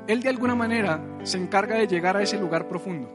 Él 0.06 0.22
de 0.22 0.28
alguna 0.28 0.54
manera 0.54 1.18
se 1.22 1.38
encarga 1.38 1.76
de 1.76 1.86
llegar 1.86 2.16
a 2.16 2.22
ese 2.22 2.38
lugar 2.38 2.68
profundo. 2.68 3.14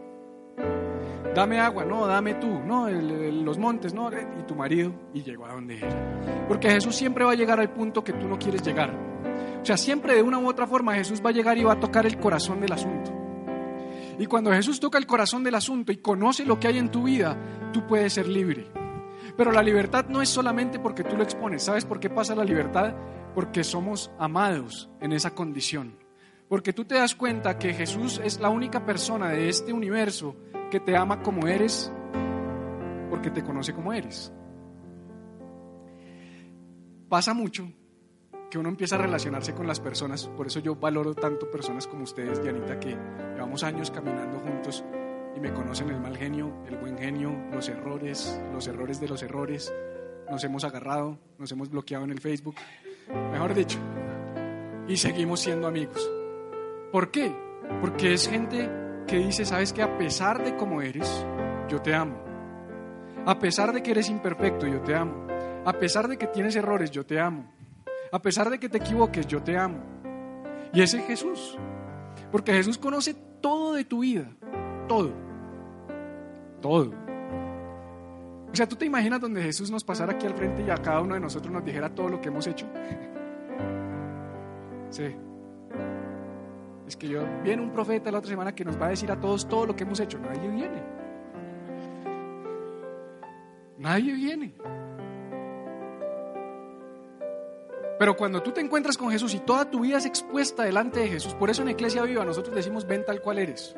Dame 1.33 1.59
agua, 1.59 1.83
no, 1.83 2.05
dame 2.05 2.35
tú, 2.35 2.47
no, 2.47 2.87
los 2.89 3.57
montes, 3.57 3.91
no, 3.93 4.11
y 4.11 4.43
tu 4.43 4.53
marido, 4.53 4.93
y 5.15 5.23
llegó 5.23 5.47
a 5.47 5.53
donde 5.53 5.77
era. 5.77 6.45
Porque 6.47 6.69
Jesús 6.69 6.95
siempre 6.95 7.25
va 7.25 7.31
a 7.31 7.35
llegar 7.35 7.59
al 7.59 7.71
punto 7.71 8.03
que 8.03 8.13
tú 8.13 8.27
no 8.27 8.37
quieres 8.37 8.61
llegar. 8.61 8.93
O 9.59 9.65
sea, 9.65 9.77
siempre 9.77 10.13
de 10.13 10.21
una 10.21 10.37
u 10.37 10.47
otra 10.47 10.67
forma 10.67 10.93
Jesús 10.93 11.23
va 11.25 11.31
a 11.31 11.33
llegar 11.33 11.57
y 11.57 11.63
va 11.63 11.73
a 11.73 11.79
tocar 11.79 12.05
el 12.05 12.19
corazón 12.19 12.61
del 12.61 12.71
asunto. 12.71 13.22
Y 14.19 14.25
cuando 14.27 14.51
Jesús 14.51 14.79
toca 14.79 14.97
el 14.97 15.07
corazón 15.07 15.43
del 15.43 15.55
asunto 15.55 15.91
y 15.91 15.97
conoce 15.97 16.45
lo 16.45 16.59
que 16.59 16.67
hay 16.67 16.77
en 16.77 16.91
tu 16.91 17.03
vida, 17.03 17.37
tú 17.71 17.85
puedes 17.87 18.13
ser 18.13 18.27
libre. 18.27 18.67
Pero 19.35 19.51
la 19.51 19.63
libertad 19.63 20.05
no 20.09 20.21
es 20.21 20.29
solamente 20.29 20.79
porque 20.79 21.03
tú 21.03 21.17
lo 21.17 21.23
expones. 21.23 21.63
¿Sabes 21.63 21.85
por 21.85 21.99
qué 21.99 22.09
pasa 22.09 22.35
la 22.35 22.43
libertad? 22.43 22.93
Porque 23.33 23.63
somos 23.63 24.11
amados 24.19 24.89
en 25.01 25.13
esa 25.13 25.33
condición. 25.33 25.97
Porque 26.47 26.73
tú 26.73 26.85
te 26.85 26.95
das 26.95 27.15
cuenta 27.15 27.57
que 27.57 27.73
Jesús 27.73 28.21
es 28.23 28.39
la 28.39 28.49
única 28.49 28.85
persona 28.85 29.29
de 29.29 29.49
este 29.49 29.73
universo 29.73 30.35
que 30.69 30.79
te 30.79 30.95
ama 30.95 31.23
como 31.23 31.47
eres, 31.47 31.91
porque 33.09 33.31
te 33.31 33.43
conoce 33.43 33.73
como 33.73 33.93
eres. 33.93 34.31
Pasa 37.09 37.33
mucho 37.33 37.71
que 38.53 38.59
uno 38.59 38.69
empieza 38.69 38.97
a 38.97 38.99
relacionarse 38.99 39.55
con 39.55 39.65
las 39.65 39.79
personas. 39.79 40.27
Por 40.27 40.45
eso 40.45 40.59
yo 40.59 40.75
valoro 40.75 41.15
tanto 41.15 41.49
personas 41.49 41.87
como 41.87 42.03
ustedes, 42.03 42.39
Dianita, 42.39 42.79
que 42.79 42.95
llevamos 43.33 43.63
años 43.63 43.89
caminando 43.89 44.37
juntos 44.41 44.83
y 45.35 45.39
me 45.39 45.51
conocen 45.51 45.89
el 45.89 45.99
mal 45.99 46.15
genio, 46.15 46.53
el 46.67 46.77
buen 46.77 46.95
genio, 46.95 47.35
los 47.51 47.67
errores, 47.67 48.39
los 48.53 48.67
errores 48.67 49.01
de 49.01 49.07
los 49.07 49.23
errores. 49.23 49.73
Nos 50.29 50.43
hemos 50.43 50.63
agarrado, 50.65 51.17
nos 51.39 51.51
hemos 51.51 51.71
bloqueado 51.71 52.03
en 52.03 52.11
el 52.11 52.19
Facebook, 52.19 52.57
mejor 53.31 53.55
dicho, 53.55 53.79
y 54.87 54.97
seguimos 54.97 55.39
siendo 55.39 55.65
amigos. 55.65 56.07
¿Por 56.91 57.09
qué? 57.09 57.35
Porque 57.81 58.13
es 58.13 58.29
gente 58.29 58.69
que 59.07 59.17
dice, 59.17 59.45
sabes 59.45 59.73
que 59.73 59.81
a 59.81 59.97
pesar 59.97 60.43
de 60.43 60.55
cómo 60.55 60.83
eres, 60.83 61.25
yo 61.69 61.81
te 61.81 61.95
amo. 61.95 62.23
A 63.25 63.39
pesar 63.39 63.73
de 63.73 63.81
que 63.81 63.89
eres 63.89 64.11
imperfecto, 64.11 64.67
yo 64.67 64.79
te 64.81 64.93
amo. 64.93 65.25
A 65.65 65.73
pesar 65.73 66.07
de 66.07 66.19
que 66.19 66.27
tienes 66.27 66.55
errores, 66.55 66.91
yo 66.91 67.03
te 67.03 67.19
amo. 67.19 67.52
A 68.13 68.21
pesar 68.21 68.47
de 68.51 68.59
que 68.59 68.69
te 68.69 68.77
equivoques, 68.77 69.25
yo 69.25 69.41
te 69.41 69.57
amo. 69.57 69.79
Y 70.71 70.83
ese 70.83 70.99
es 70.99 71.07
Jesús. 71.07 71.57
Porque 72.31 72.53
Jesús 72.53 72.77
conoce 72.77 73.15
todo 73.41 73.73
de 73.73 73.85
tu 73.85 74.01
vida. 74.01 74.29
Todo. 74.87 75.11
Todo. 76.61 76.91
O 78.51 78.55
sea, 78.55 78.67
¿tú 78.67 78.75
te 78.75 78.85
imaginas 78.85 79.19
donde 79.19 79.41
Jesús 79.41 79.71
nos 79.71 79.83
pasara 79.83 80.13
aquí 80.13 80.27
al 80.27 80.35
frente 80.35 80.61
y 80.61 80.69
a 80.69 80.75
cada 80.75 81.01
uno 81.01 81.15
de 81.15 81.19
nosotros 81.19 81.51
nos 81.51 81.65
dijera 81.65 81.89
todo 81.89 82.07
lo 82.07 82.21
que 82.21 82.29
hemos 82.29 82.45
hecho? 82.47 82.67
Sí. 84.91 85.15
Es 86.85 86.95
que 86.95 87.07
yo, 87.07 87.25
viene 87.43 87.63
un 87.63 87.71
profeta 87.71 88.11
la 88.11 88.19
otra 88.19 88.29
semana 88.29 88.53
que 88.53 88.63
nos 88.63 88.79
va 88.79 88.85
a 88.85 88.89
decir 88.89 89.11
a 89.11 89.19
todos 89.19 89.49
todo 89.49 89.65
lo 89.65 89.75
que 89.75 89.85
hemos 89.85 89.99
hecho. 89.99 90.19
Nadie 90.19 90.49
viene. 90.49 90.83
Nadie 93.79 94.13
viene. 94.13 94.53
Pero 97.99 98.15
cuando 98.15 98.41
tú 98.41 98.51
te 98.51 98.61
encuentras 98.61 98.97
con 98.97 99.11
Jesús 99.11 99.33
y 99.33 99.39
toda 99.39 99.69
tu 99.69 99.81
vida 99.81 99.97
es 99.97 100.05
expuesta 100.05 100.63
delante 100.63 100.99
de 100.99 101.09
Jesús, 101.09 101.33
por 101.35 101.49
eso 101.49 101.61
en 101.61 101.69
Iglesia 101.69 102.03
Viva 102.03 102.25
nosotros 102.25 102.55
decimos 102.55 102.87
ven 102.87 103.05
tal 103.05 103.21
cual 103.21 103.39
eres. 103.39 103.75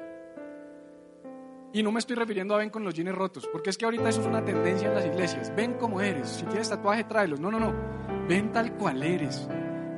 Y 1.73 1.83
no 1.83 1.91
me 1.91 1.99
estoy 1.99 2.15
refiriendo 2.15 2.55
a 2.55 2.59
ven 2.59 2.69
con 2.69 2.85
los 2.85 2.93
jeans 2.93 3.13
rotos, 3.13 3.49
porque 3.51 3.69
es 3.69 3.77
que 3.77 3.83
ahorita 3.83 4.07
eso 4.07 4.21
es 4.21 4.27
una 4.27 4.45
tendencia 4.45 4.87
en 4.87 4.93
las 4.93 5.05
iglesias. 5.05 5.53
Ven 5.53 5.73
como 5.73 5.99
eres. 5.99 6.29
Si 6.29 6.45
tienes 6.45 6.69
tatuaje, 6.69 7.03
tráelos. 7.03 7.41
No, 7.41 7.51
no, 7.51 7.59
no. 7.59 7.73
Ven 8.29 8.53
tal 8.53 8.77
cual 8.77 9.03
eres. 9.03 9.45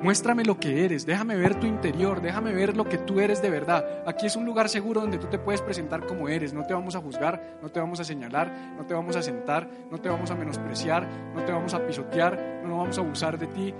Muéstrame 0.01 0.43
lo 0.43 0.59
que 0.59 0.85
eres, 0.85 1.07
déjame 1.07 1.35
ver 1.35 1.59
tu 1.59 1.65
interior, 1.65 2.21
déjame 2.21 2.53
ver 2.53 2.77
lo 2.77 2.85
que 2.85 2.99
tú 2.99 3.19
eres 3.19 3.41
de 3.41 3.49
verdad. 3.49 4.03
Aquí 4.05 4.27
es 4.27 4.35
un 4.35 4.45
lugar 4.45 4.69
seguro 4.69 5.01
donde 5.01 5.17
tú 5.17 5.25
te 5.25 5.39
puedes 5.39 5.61
presentar 5.61 6.05
como 6.05 6.29
eres. 6.29 6.53
No 6.53 6.65
te 6.65 6.73
vamos 6.75 6.95
a 6.95 7.01
juzgar, 7.01 7.57
no 7.63 7.69
te 7.69 7.79
vamos 7.79 7.99
a 7.99 8.03
señalar, 8.03 8.75
no 8.77 8.85
te 8.85 8.93
vamos 8.93 9.15
a 9.15 9.23
sentar, 9.23 9.67
no 9.89 9.97
te 9.97 10.07
vamos 10.07 10.29
a 10.29 10.35
menospreciar, 10.35 11.07
no 11.33 11.43
te 11.43 11.51
vamos 11.51 11.73
a 11.73 11.85
pisotear, 11.85 12.61
no 12.63 12.77
vamos 12.77 12.97
a 12.97 13.01
abusar 13.01 13.39
de 13.39 13.47
ti. 13.47 13.73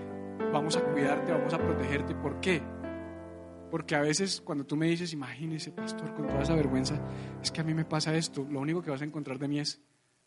Vamos 0.52 0.78
a 0.78 0.82
cuidarte, 0.82 1.32
vamos 1.32 1.54
a 1.54 1.58
protegerte. 1.58 2.16
¿Por 2.16 2.40
qué? 2.40 2.62
Porque 3.72 3.96
a 3.96 4.02
veces 4.02 4.42
cuando 4.42 4.66
tú 4.66 4.76
me 4.76 4.88
dices, 4.88 5.14
imagínese, 5.14 5.72
pastor, 5.72 6.14
con 6.14 6.28
toda 6.28 6.42
esa 6.42 6.56
vergüenza, 6.56 7.00
es 7.42 7.52
que 7.52 7.62
a 7.62 7.64
mí 7.64 7.74
me 7.74 7.86
pasa 7.86 8.16
esto, 8.16 8.46
lo 8.50 8.62
único 8.62 8.82
que 8.82 8.92
vas 8.92 9.02
a 9.02 9.06
encontrar 9.06 9.40
de 9.40 9.48
mí 9.48 9.60
es 9.60 9.82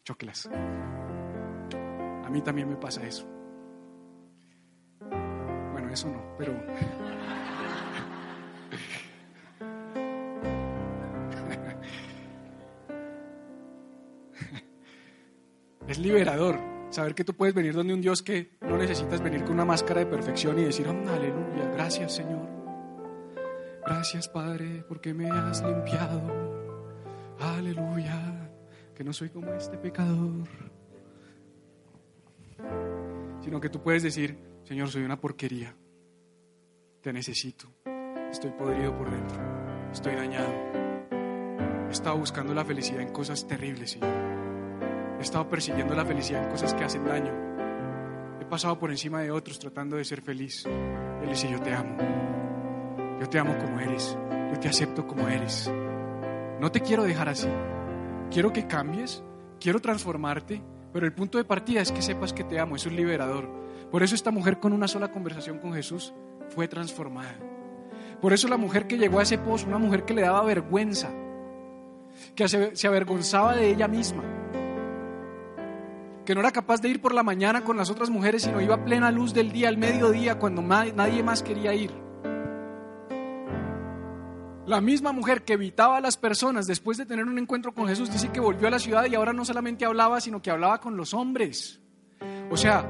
choclas. 0.05 0.49
A 0.49 2.31
mí 2.31 2.43
también 2.43 2.69
me 2.69 2.77
pasa 2.77 3.07
eso 3.07 3.27
eso 5.93 6.09
no, 6.09 6.23
pero... 6.39 6.53
es 15.89 15.99
liberador 15.99 16.59
saber 16.91 17.15
que 17.15 17.25
tú 17.25 17.35
puedes 17.35 17.55
venir 17.55 17.73
donde 17.73 17.95
un 17.95 18.01
Dios 18.01 18.23
que 18.23 18.59
no 18.61 18.77
necesitas 18.77 19.23
venir 19.23 19.43
con 19.45 19.53
una 19.53 19.65
máscara 19.65 20.01
de 20.01 20.07
perfección 20.07 20.59
y 20.59 20.65
decir, 20.65 20.87
oh, 20.89 21.09
aleluya, 21.09 21.71
gracias 21.73 22.15
Señor. 22.15 22.49
Gracias 23.87 24.29
Padre 24.29 24.85
porque 24.89 25.15
me 25.15 25.31
has 25.31 25.63
limpiado. 25.63 26.21
Aleluya, 27.39 28.51
que 28.95 29.05
no 29.05 29.13
soy 29.13 29.31
como 29.31 29.53
este 29.55 29.79
pecador. 29.79 30.47
Sino 33.43 33.61
que 33.61 33.71
tú 33.71 33.83
puedes 33.83 34.03
decir, 34.03 34.39
Señor, 34.65 34.91
soy 34.91 35.03
una 35.03 35.19
porquería. 35.19 35.75
Te 37.01 37.13
necesito. 37.13 37.73
Estoy 38.31 38.51
podrido 38.51 38.97
por 38.97 39.11
dentro. 39.11 39.39
Estoy 39.91 40.15
dañado. 40.15 40.53
He 41.89 41.93
estado 41.93 42.19
buscando 42.19 42.53
la 42.53 42.65
felicidad 42.65 43.01
en 43.01 43.13
cosas 43.13 43.47
terribles, 43.47 43.93
Señor. 43.93 44.40
He 45.21 45.23
estado 45.23 45.47
persiguiendo 45.51 45.95
la 45.95 46.07
felicidad 46.07 46.45
en 46.45 46.51
cosas 46.51 46.73
que 46.73 46.83
hacen 46.83 47.05
daño. 47.05 47.31
He 48.41 48.47
pasado 48.47 48.79
por 48.79 48.91
encima 48.91 49.21
de 49.21 49.31
otros 49.31 49.59
tratando 49.59 49.97
de 49.97 50.05
ser 50.07 50.23
feliz. 50.23 50.65
Él 50.65 51.29
dice, 51.29 51.47
yo 51.51 51.61
te 51.61 51.75
amo. 51.75 51.95
Yo 53.21 53.29
te 53.29 53.39
amo 53.39 53.55
como 53.59 53.79
eres. 53.81 54.17
Yo 54.51 54.59
te 54.59 54.71
acepto 54.71 55.07
como 55.07 55.29
eres. 55.29 55.71
No 56.59 56.73
te 56.73 56.81
quiero 56.81 57.03
dejar 57.03 57.29
así. 57.29 57.51
Quiero 58.31 58.51
que 58.51 58.67
cambies. 58.67 59.23
Quiero 59.61 59.79
transformarte. 59.81 60.63
Pero 60.91 61.05
el 61.05 61.13
punto 61.13 61.37
de 61.37 61.45
partida 61.45 61.83
es 61.83 61.93
que 61.93 62.01
sepas 62.01 62.33
que 62.33 62.45
te 62.45 62.59
amo. 62.59 62.77
Es 62.77 62.87
un 62.87 62.97
liberador. 62.97 63.47
Por 63.91 64.03
eso 64.03 64.15
esta 64.15 64.31
mujer 64.31 64.59
con 64.59 64.73
una 64.73 64.89
sola 64.89 65.13
conversación 65.13 65.59
con 65.59 65.75
Jesús 65.75 66.15
fue 66.49 66.67
transformada. 66.67 67.37
Por 68.23 68.33
eso 68.33 68.49
la 68.49 68.57
mujer 68.57 68.87
que 68.87 68.97
llegó 68.97 69.21
a 69.21 69.25
ese 69.25 69.37
pozo, 69.37 69.67
una 69.67 69.77
mujer 69.77 70.07
que 70.07 70.15
le 70.15 70.23
daba 70.23 70.43
vergüenza, 70.45 71.11
que 72.35 72.49
se 72.49 72.87
avergonzaba 72.89 73.55
de 73.55 73.69
ella 73.69 73.87
misma, 73.87 74.25
que 76.25 76.35
no 76.35 76.41
era 76.41 76.53
capaz 76.53 76.81
de 76.81 76.89
ir 76.89 77.01
por 77.01 77.15
la 77.15 77.23
mañana 77.23 77.63
con 77.63 77.77
las 77.77 77.91
otras 77.91 78.11
mujeres, 78.11 78.43
sino 78.43 78.61
iba 78.61 78.75
a 78.75 78.85
plena 78.85 79.11
luz 79.11 79.33
del 79.35 79.53
día, 79.53 79.69
al 79.69 79.79
mediodía, 79.79 80.39
cuando 80.39 80.63
nadie 80.63 81.23
más 81.23 81.43
quería 81.43 81.75
ir. 81.75 81.93
La 84.67 84.81
misma 84.81 85.11
mujer 85.11 85.43
que 85.43 85.55
evitaba 85.55 85.97
a 85.97 86.01
las 86.01 86.17
personas 86.17 86.67
después 86.67 86.97
de 86.97 87.07
tener 87.07 87.25
un 87.25 87.39
encuentro 87.39 87.75
con 87.75 87.89
Jesús 87.89 88.13
dice 88.13 88.29
que 88.29 88.39
volvió 88.39 88.69
a 88.69 88.71
la 88.71 88.79
ciudad 88.79 89.05
y 89.07 89.15
ahora 89.17 89.33
no 89.33 89.45
solamente 89.45 89.85
hablaba, 89.85 90.21
sino 90.21 90.41
que 90.41 90.51
hablaba 90.51 90.81
con 90.81 90.97
los 90.97 91.13
hombres. 91.13 91.81
O 92.51 92.57
sea, 92.57 92.87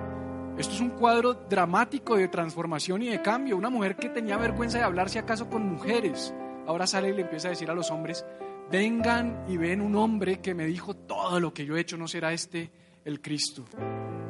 esto 0.58 0.74
es 0.74 0.80
un 0.80 0.90
cuadro 0.90 1.32
dramático 1.32 2.16
de 2.16 2.28
transformación 2.28 3.00
y 3.02 3.08
de 3.08 3.22
cambio. 3.22 3.56
Una 3.56 3.70
mujer 3.70 3.96
que 3.96 4.10
tenía 4.10 4.36
vergüenza 4.36 4.76
de 4.76 4.84
hablar 4.84 5.08
si 5.08 5.18
acaso 5.18 5.48
con 5.48 5.66
mujeres, 5.66 6.34
ahora 6.66 6.86
sale 6.86 7.10
y 7.10 7.14
le 7.14 7.22
empieza 7.22 7.48
a 7.48 7.52
decir 7.52 7.70
a 7.70 7.74
los 7.74 7.90
hombres, 7.90 8.26
vengan 8.70 9.44
y 9.48 9.56
ven 9.56 9.80
un 9.80 9.96
hombre 9.96 10.40
que 10.42 10.54
me 10.54 10.66
dijo 10.66 10.94
todo 10.94 11.40
lo 11.40 11.54
que 11.54 11.64
yo 11.64 11.76
he 11.76 11.80
hecho, 11.80 11.96
¿no 11.96 12.08
será 12.08 12.32
este 12.34 12.70
el 13.04 13.20
Cristo? 13.20 13.64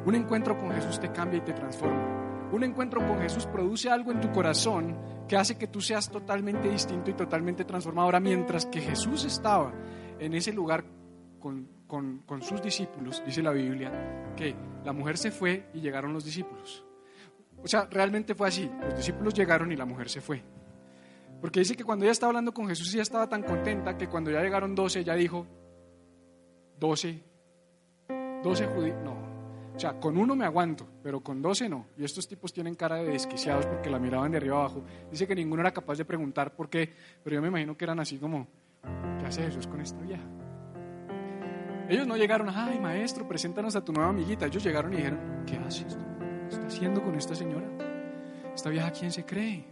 Un 0.04 0.14
encuentro 0.14 0.56
con 0.58 0.70
Jesús 0.72 0.98
te 0.98 1.10
cambia 1.12 1.38
y 1.38 1.42
te 1.42 1.52
transforma. 1.52 2.48
Un 2.52 2.64
encuentro 2.64 3.06
con 3.06 3.20
Jesús 3.20 3.46
produce 3.46 3.88
algo 3.90 4.10
en 4.10 4.20
tu 4.20 4.32
corazón 4.32 4.96
que 5.28 5.36
hace 5.36 5.56
que 5.56 5.68
tú 5.68 5.80
seas 5.80 6.10
totalmente 6.10 6.68
distinto 6.68 7.10
y 7.10 7.14
totalmente 7.14 7.64
transformado. 7.64 8.06
Ahora, 8.06 8.20
mientras 8.20 8.66
que 8.66 8.80
Jesús 8.80 9.24
estaba 9.24 9.72
en 10.18 10.34
ese 10.34 10.52
lugar 10.52 10.84
con, 11.38 11.68
con, 11.86 12.42
sus 12.42 12.60
discípulos, 12.60 13.22
dice 13.24 13.42
la 13.42 13.52
Biblia, 13.52 14.34
que 14.36 14.54
la 14.84 14.92
mujer 14.92 15.16
se 15.16 15.30
fue 15.30 15.70
y 15.74 15.80
llegaron 15.80 16.12
los 16.12 16.24
discípulos. 16.24 16.84
O 17.62 17.68
sea, 17.68 17.86
realmente 17.90 18.34
fue 18.34 18.48
así. 18.48 18.68
Los 18.82 18.96
discípulos 18.96 19.34
llegaron 19.34 19.70
y 19.70 19.76
la 19.76 19.84
mujer 19.84 20.08
se 20.08 20.20
fue. 20.20 20.42
Porque 21.40 21.60
dice 21.60 21.76
que 21.76 21.84
cuando 21.84 22.04
ella 22.04 22.12
estaba 22.12 22.30
hablando 22.30 22.52
con 22.52 22.68
Jesús, 22.68 22.92
ella 22.92 23.02
estaba 23.02 23.28
tan 23.28 23.42
contenta 23.42 23.96
que 23.96 24.08
cuando 24.08 24.30
ya 24.30 24.42
llegaron 24.42 24.74
12, 24.74 25.00
ella 25.00 25.14
dijo, 25.14 25.46
12, 26.78 27.22
12 28.42 28.66
judíos, 28.68 28.96
no. 29.04 29.30
O 29.74 29.78
sea, 29.80 29.98
con 29.98 30.18
uno 30.18 30.36
me 30.36 30.44
aguanto, 30.44 30.86
pero 31.02 31.20
con 31.20 31.40
12 31.40 31.68
no. 31.68 31.86
Y 31.96 32.04
estos 32.04 32.28
tipos 32.28 32.52
tienen 32.52 32.74
cara 32.74 32.96
de 32.96 33.10
desquiciados 33.10 33.66
porque 33.66 33.88
la 33.88 33.98
miraban 33.98 34.30
de 34.30 34.36
arriba 34.36 34.58
abajo. 34.58 34.82
Dice 35.10 35.26
que 35.26 35.34
ninguno 35.34 35.62
era 35.62 35.72
capaz 35.72 35.96
de 35.96 36.04
preguntar 36.04 36.54
por 36.54 36.68
qué, 36.68 36.92
pero 37.22 37.36
yo 37.36 37.42
me 37.42 37.48
imagino 37.48 37.76
que 37.76 37.84
eran 37.84 37.98
así 38.00 38.18
como, 38.18 38.46
¿qué 39.18 39.26
hace 39.26 39.42
Jesús 39.42 39.66
con 39.66 39.80
esta 39.80 40.00
vieja? 40.00 40.22
Ellos 41.88 42.06
no 42.06 42.16
llegaron, 42.16 42.48
ay 42.50 42.78
maestro, 42.78 43.26
preséntanos 43.26 43.74
a 43.74 43.84
tu 43.84 43.92
nueva 43.92 44.10
amiguita. 44.10 44.46
Ellos 44.46 44.62
llegaron 44.62 44.92
y 44.92 44.96
dijeron, 44.96 45.44
¿qué 45.46 45.56
haces? 45.56 45.98
¿Qué 46.48 46.54
está 46.54 46.66
haciendo 46.66 47.02
con 47.02 47.14
esta 47.14 47.34
señora? 47.34 47.66
Esta 48.54 48.70
vieja, 48.70 48.90
¿quién 48.90 49.10
se 49.10 49.24
cree? 49.24 49.64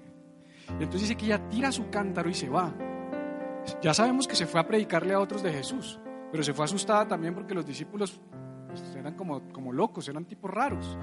Y 0.68 0.83
entonces 0.83 1.02
dice 1.02 1.16
que 1.16 1.26
ella 1.26 1.48
tira 1.48 1.70
su 1.70 1.90
cántaro 1.90 2.28
y 2.28 2.35
se 2.35 2.48
va. 2.48 2.74
Ya 3.83 3.92
sabemos 3.94 4.26
que 4.26 4.37
se 4.37 4.46
fue 4.46 4.61
a 4.61 4.66
predicarle 4.66 5.14
a 5.14 5.20
otros 5.20 5.42
de 5.42 5.52
Jesús, 5.52 6.00
pero 6.33 6.42
se 6.42 6.54
fue 6.54 6.64
asustada 6.64 7.07
también 7.07 7.35
porque 7.35 7.54
los 7.54 7.66
discípulos 7.66 8.20
eran 8.96 9.14
como, 9.14 9.42
como 9.52 9.72
locos, 9.72 10.09
eran 10.09 10.24
tipos 10.24 10.50
raros. 10.50 10.98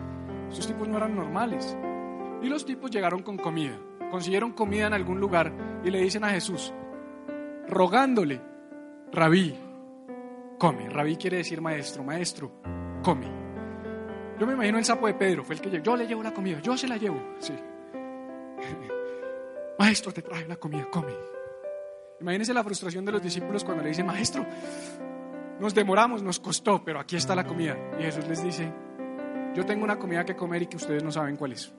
Esos 0.49 0.67
tipos 0.67 0.88
no 0.88 0.97
eran 0.97 1.15
normales. 1.15 1.78
Y 2.41 2.47
los 2.47 2.65
tipos 2.65 2.91
llegaron 2.91 3.23
con 3.23 3.38
comida, 3.38 3.80
consiguieron 4.12 4.51
comida 4.51 4.88
en 4.88 4.93
algún 4.93 5.19
lugar 5.19 5.51
y 5.84 5.89
le 5.89 6.01
dicen 6.01 6.23
a 6.23 6.30
Jesús, 6.30 6.73
rogándole, 7.67 8.41
rabí, 9.12 9.56
come. 10.60 10.89
Rabí 10.89 11.15
quiere 11.15 11.38
decir 11.38 11.62
maestro, 11.62 12.04
maestro, 12.04 12.51
come. 13.04 13.28
Yo 14.39 14.45
me 14.45 14.54
imagino 14.54 14.78
el 14.78 14.86
sapo 14.86 15.08
de 15.08 15.13
Pedro, 15.13 15.43
fue 15.43 15.56
el 15.56 15.62
que 15.62 15.69
llegó. 15.69 15.84
Yo 15.84 15.95
le 15.95 16.08
llevo 16.08 16.21
la 16.21 16.34
comida, 16.34 16.60
yo 16.60 16.78
se 16.78 16.88
la 16.88 16.97
llevo. 16.97 17.21
Sí. 17.39 17.54
maestro, 19.80 20.12
te 20.12 20.21
trae 20.21 20.47
la 20.47 20.58
comida, 20.58 20.86
come. 20.91 21.13
Imagínense 22.19 22.54
la 22.54 22.63
frustración 22.63 23.06
de 23.06 23.13
los 23.13 23.21
discípulos 23.21 23.63
cuando 23.63 23.84
le 23.84 23.89
dicen, 23.89 24.06
maestro, 24.06 24.45
nos 25.60 25.74
demoramos, 25.74 26.22
nos 26.22 26.39
costó, 26.39 26.84
pero 26.84 27.00
aquí 27.00 27.15
está 27.15 27.36
la 27.36 27.46
comida. 27.46 27.78
Y 28.00 28.04
Jesús 28.04 28.28
les 28.28 28.44
dice, 28.44 28.72
yo 29.54 29.65
tengo 29.65 29.84
una 29.84 29.98
comida 29.98 30.26
que 30.26 30.36
comer 30.36 30.63
y 30.63 30.68
que 30.68 30.78
ustedes 30.78 31.04
no 31.04 31.12
saben 31.12 31.38
cuál 31.38 31.54
es. 31.54 31.68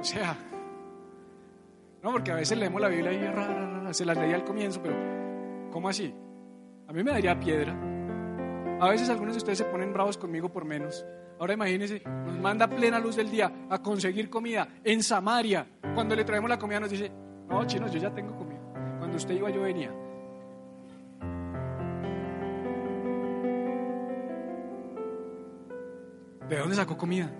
o 0.00 0.04
sea, 0.04 0.36
no, 2.02 2.12
porque 2.12 2.32
a 2.32 2.36
veces 2.36 2.58
leemos 2.58 2.80
la 2.80 2.88
Biblia 2.88 3.12
y 3.12 3.94
se 3.94 4.04
las 4.04 4.16
leía 4.16 4.36
al 4.36 4.44
comienzo, 4.44 4.80
pero 4.82 4.96
¿cómo 5.72 5.88
así? 5.88 6.14
A 6.86 6.92
mí 6.92 7.02
me 7.02 7.10
daría 7.10 7.38
piedra. 7.40 7.74
A 8.80 8.90
veces 8.90 9.08
algunos 9.08 9.34
de 9.34 9.38
ustedes 9.38 9.58
se 9.58 9.64
ponen 9.64 9.92
bravos 9.92 10.18
conmigo 10.18 10.52
por 10.52 10.64
menos. 10.64 11.04
Ahora 11.40 11.54
imagínense, 11.54 12.02
nos 12.04 12.38
manda 12.38 12.68
plena 12.68 12.98
luz 12.98 13.16
del 13.16 13.30
día 13.30 13.66
a 13.68 13.82
conseguir 13.82 14.30
comida 14.30 14.68
en 14.84 15.02
Samaria. 15.02 15.66
Cuando 15.94 16.14
le 16.14 16.24
traemos 16.24 16.48
la 16.48 16.58
comida 16.58 16.80
nos 16.80 16.90
dice, 16.90 17.10
no, 17.48 17.66
chinos, 17.66 17.90
yo 17.90 17.98
ya 17.98 18.14
tengo 18.14 18.36
comida. 18.36 18.45
Cuando 19.06 19.18
usted 19.18 19.36
iba 19.36 19.50
yo 19.50 19.62
venía. 19.62 19.92
¿De 26.48 26.58
dónde 26.58 26.74
sacó 26.74 26.98
comida? 26.98 27.32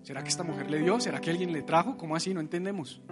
¿Será 0.00 0.22
que 0.22 0.30
esta 0.30 0.42
mujer 0.42 0.70
le 0.70 0.78
dio? 0.78 0.98
¿Será 0.98 1.20
que 1.20 1.28
alguien 1.28 1.52
le 1.52 1.60
trajo? 1.60 1.98
¿Cómo 1.98 2.16
así? 2.16 2.32
No 2.32 2.40
entendemos. 2.40 3.02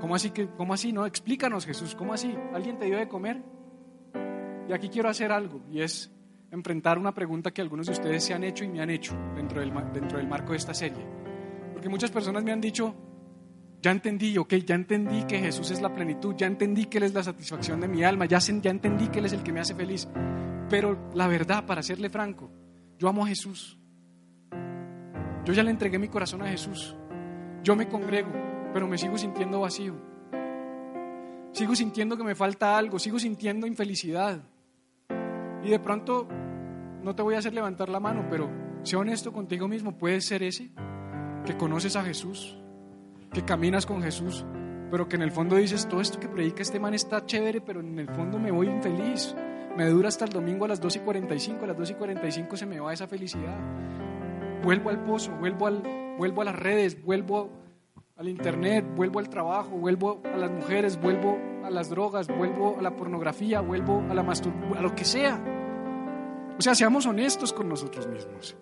¿Cómo 0.00 0.14
así, 0.14 0.32
¿Cómo 0.56 0.72
así? 0.72 0.92
No, 0.92 1.04
explícanos 1.04 1.66
Jesús, 1.66 1.96
¿cómo 1.96 2.14
así? 2.14 2.32
¿Alguien 2.54 2.78
te 2.78 2.84
dio 2.84 2.96
de 2.96 3.08
comer? 3.08 3.42
Y 4.68 4.72
aquí 4.72 4.88
quiero 4.88 5.08
hacer 5.08 5.32
algo, 5.32 5.60
y 5.68 5.80
es 5.80 6.12
enfrentar 6.52 6.96
una 6.96 7.12
pregunta 7.12 7.50
que 7.50 7.60
algunos 7.60 7.86
de 7.86 7.92
ustedes 7.94 8.22
se 8.22 8.34
han 8.34 8.44
hecho 8.44 8.62
y 8.62 8.68
me 8.68 8.80
han 8.80 8.90
hecho 8.90 9.18
dentro 9.34 9.58
del, 9.58 9.72
dentro 9.92 10.18
del 10.18 10.28
marco 10.28 10.52
de 10.52 10.58
esta 10.58 10.74
serie. 10.74 11.04
Porque 11.72 11.88
muchas 11.88 12.12
personas 12.12 12.44
me 12.44 12.52
han 12.52 12.60
dicho, 12.60 12.94
ya 13.80 13.90
entendí, 13.90 14.36
ok, 14.36 14.54
ya 14.66 14.74
entendí 14.74 15.24
que 15.24 15.38
Jesús 15.38 15.70
es 15.70 15.80
la 15.80 15.94
plenitud, 15.94 16.34
ya 16.36 16.46
entendí 16.46 16.86
que 16.86 16.98
Él 16.98 17.04
es 17.04 17.14
la 17.14 17.22
satisfacción 17.22 17.80
de 17.80 17.88
mi 17.88 18.02
alma, 18.02 18.26
ya, 18.26 18.38
ya 18.38 18.70
entendí 18.70 19.08
que 19.08 19.20
Él 19.20 19.26
es 19.26 19.32
el 19.32 19.42
que 19.42 19.52
me 19.52 19.60
hace 19.60 19.74
feliz. 19.74 20.08
Pero 20.68 21.10
la 21.14 21.28
verdad, 21.28 21.64
para 21.64 21.82
serle 21.82 22.10
franco, 22.10 22.50
yo 22.98 23.08
amo 23.08 23.24
a 23.24 23.28
Jesús. 23.28 23.78
Yo 25.44 25.52
ya 25.52 25.62
le 25.62 25.70
entregué 25.70 25.98
mi 25.98 26.08
corazón 26.08 26.42
a 26.42 26.48
Jesús. 26.48 26.96
Yo 27.62 27.74
me 27.76 27.88
congrego, 27.88 28.30
pero 28.72 28.86
me 28.86 28.98
sigo 28.98 29.16
sintiendo 29.16 29.60
vacío. 29.60 29.94
Sigo 31.52 31.74
sintiendo 31.74 32.16
que 32.16 32.24
me 32.24 32.34
falta 32.34 32.76
algo, 32.76 32.98
sigo 32.98 33.18
sintiendo 33.18 33.66
infelicidad. 33.66 34.42
Y 35.64 35.70
de 35.70 35.78
pronto, 35.78 36.28
no 37.02 37.14
te 37.14 37.22
voy 37.22 37.34
a 37.34 37.38
hacer 37.38 37.54
levantar 37.54 37.88
la 37.88 38.00
mano, 38.00 38.26
pero 38.28 38.50
Sea 38.82 38.98
honesto 38.98 39.32
contigo 39.32 39.68
mismo. 39.68 39.96
Puedes 39.96 40.26
ser 40.26 40.42
ese 40.42 40.70
que 41.44 41.56
conoces 41.56 41.96
a 41.96 42.02
Jesús, 42.02 42.57
que 43.32 43.44
caminas 43.44 43.86
con 43.86 44.02
Jesús, 44.02 44.44
pero 44.90 45.08
que 45.08 45.16
en 45.16 45.22
el 45.22 45.30
fondo 45.30 45.56
dices, 45.56 45.86
todo 45.88 46.00
esto 46.00 46.18
que 46.18 46.28
predica 46.28 46.62
este 46.62 46.80
man 46.80 46.94
está 46.94 47.24
chévere, 47.24 47.60
pero 47.60 47.80
en 47.80 47.98
el 47.98 48.08
fondo 48.08 48.38
me 48.38 48.50
voy 48.50 48.68
infeliz. 48.68 49.34
Me 49.76 49.86
dura 49.86 50.08
hasta 50.08 50.24
el 50.24 50.32
domingo 50.32 50.64
a 50.64 50.68
las 50.68 50.80
2 50.80 50.96
y 50.96 50.98
45, 51.00 51.64
a 51.64 51.68
las 51.68 51.76
2 51.76 51.90
y 51.90 51.94
45 51.94 52.56
se 52.56 52.66
me 52.66 52.80
va 52.80 52.92
esa 52.92 53.06
felicidad. 53.06 53.56
Vuelvo 54.62 54.90
al 54.90 55.04
pozo, 55.04 55.32
vuelvo, 55.38 55.66
al, 55.66 55.82
vuelvo 56.18 56.42
a 56.42 56.46
las 56.46 56.56
redes, 56.56 57.00
vuelvo 57.04 57.50
al 58.16 58.28
internet, 58.28 58.84
vuelvo 58.96 59.20
al 59.20 59.28
trabajo, 59.28 59.70
vuelvo 59.70 60.20
a 60.24 60.36
las 60.36 60.50
mujeres, 60.50 61.00
vuelvo 61.00 61.38
a 61.64 61.70
las 61.70 61.90
drogas, 61.90 62.26
vuelvo 62.26 62.76
a 62.78 62.82
la 62.82 62.96
pornografía, 62.96 63.60
vuelvo 63.60 64.04
a 64.10 64.14
la 64.14 64.24
masturbación, 64.24 64.78
a 64.78 64.82
lo 64.82 64.94
que 64.94 65.04
sea. 65.04 65.40
O 66.58 66.60
sea, 66.60 66.74
seamos 66.74 67.06
honestos 67.06 67.52
con 67.52 67.68
nosotros 67.68 68.08
mismos. 68.08 68.56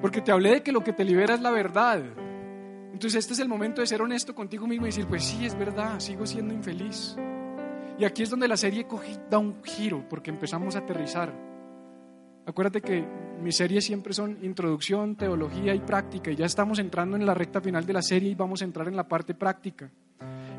Porque 0.00 0.20
te 0.20 0.32
hablé 0.32 0.50
de 0.54 0.62
que 0.62 0.72
lo 0.72 0.82
que 0.82 0.92
te 0.92 1.04
libera 1.04 1.34
es 1.34 1.40
la 1.40 1.52
verdad. 1.52 2.02
Entonces 2.92 3.16
este 3.16 3.34
es 3.34 3.38
el 3.40 3.48
momento 3.48 3.80
de 3.80 3.86
ser 3.86 4.02
honesto 4.02 4.34
contigo 4.34 4.66
mismo 4.66 4.86
y 4.86 4.88
decir, 4.88 5.06
pues 5.06 5.24
sí, 5.24 5.44
es 5.44 5.56
verdad, 5.56 6.00
sigo 6.00 6.26
siendo 6.26 6.54
infeliz. 6.54 7.16
Y 7.98 8.04
aquí 8.04 8.22
es 8.22 8.30
donde 8.30 8.48
la 8.48 8.56
serie 8.56 8.86
da 9.28 9.38
un 9.38 9.62
giro, 9.64 10.08
porque 10.08 10.30
empezamos 10.30 10.76
a 10.76 10.80
aterrizar. 10.80 11.32
Acuérdate 12.46 12.80
que 12.80 13.04
mis 13.42 13.56
series 13.56 13.84
siempre 13.84 14.12
son 14.12 14.38
introducción, 14.42 15.16
teología 15.16 15.74
y 15.74 15.80
práctica, 15.80 16.30
y 16.30 16.36
ya 16.36 16.46
estamos 16.46 16.78
entrando 16.78 17.16
en 17.16 17.26
la 17.26 17.34
recta 17.34 17.60
final 17.60 17.84
de 17.84 17.92
la 17.92 18.02
serie 18.02 18.30
y 18.30 18.34
vamos 18.34 18.62
a 18.62 18.64
entrar 18.64 18.88
en 18.88 18.96
la 18.96 19.06
parte 19.06 19.34
práctica. 19.34 19.90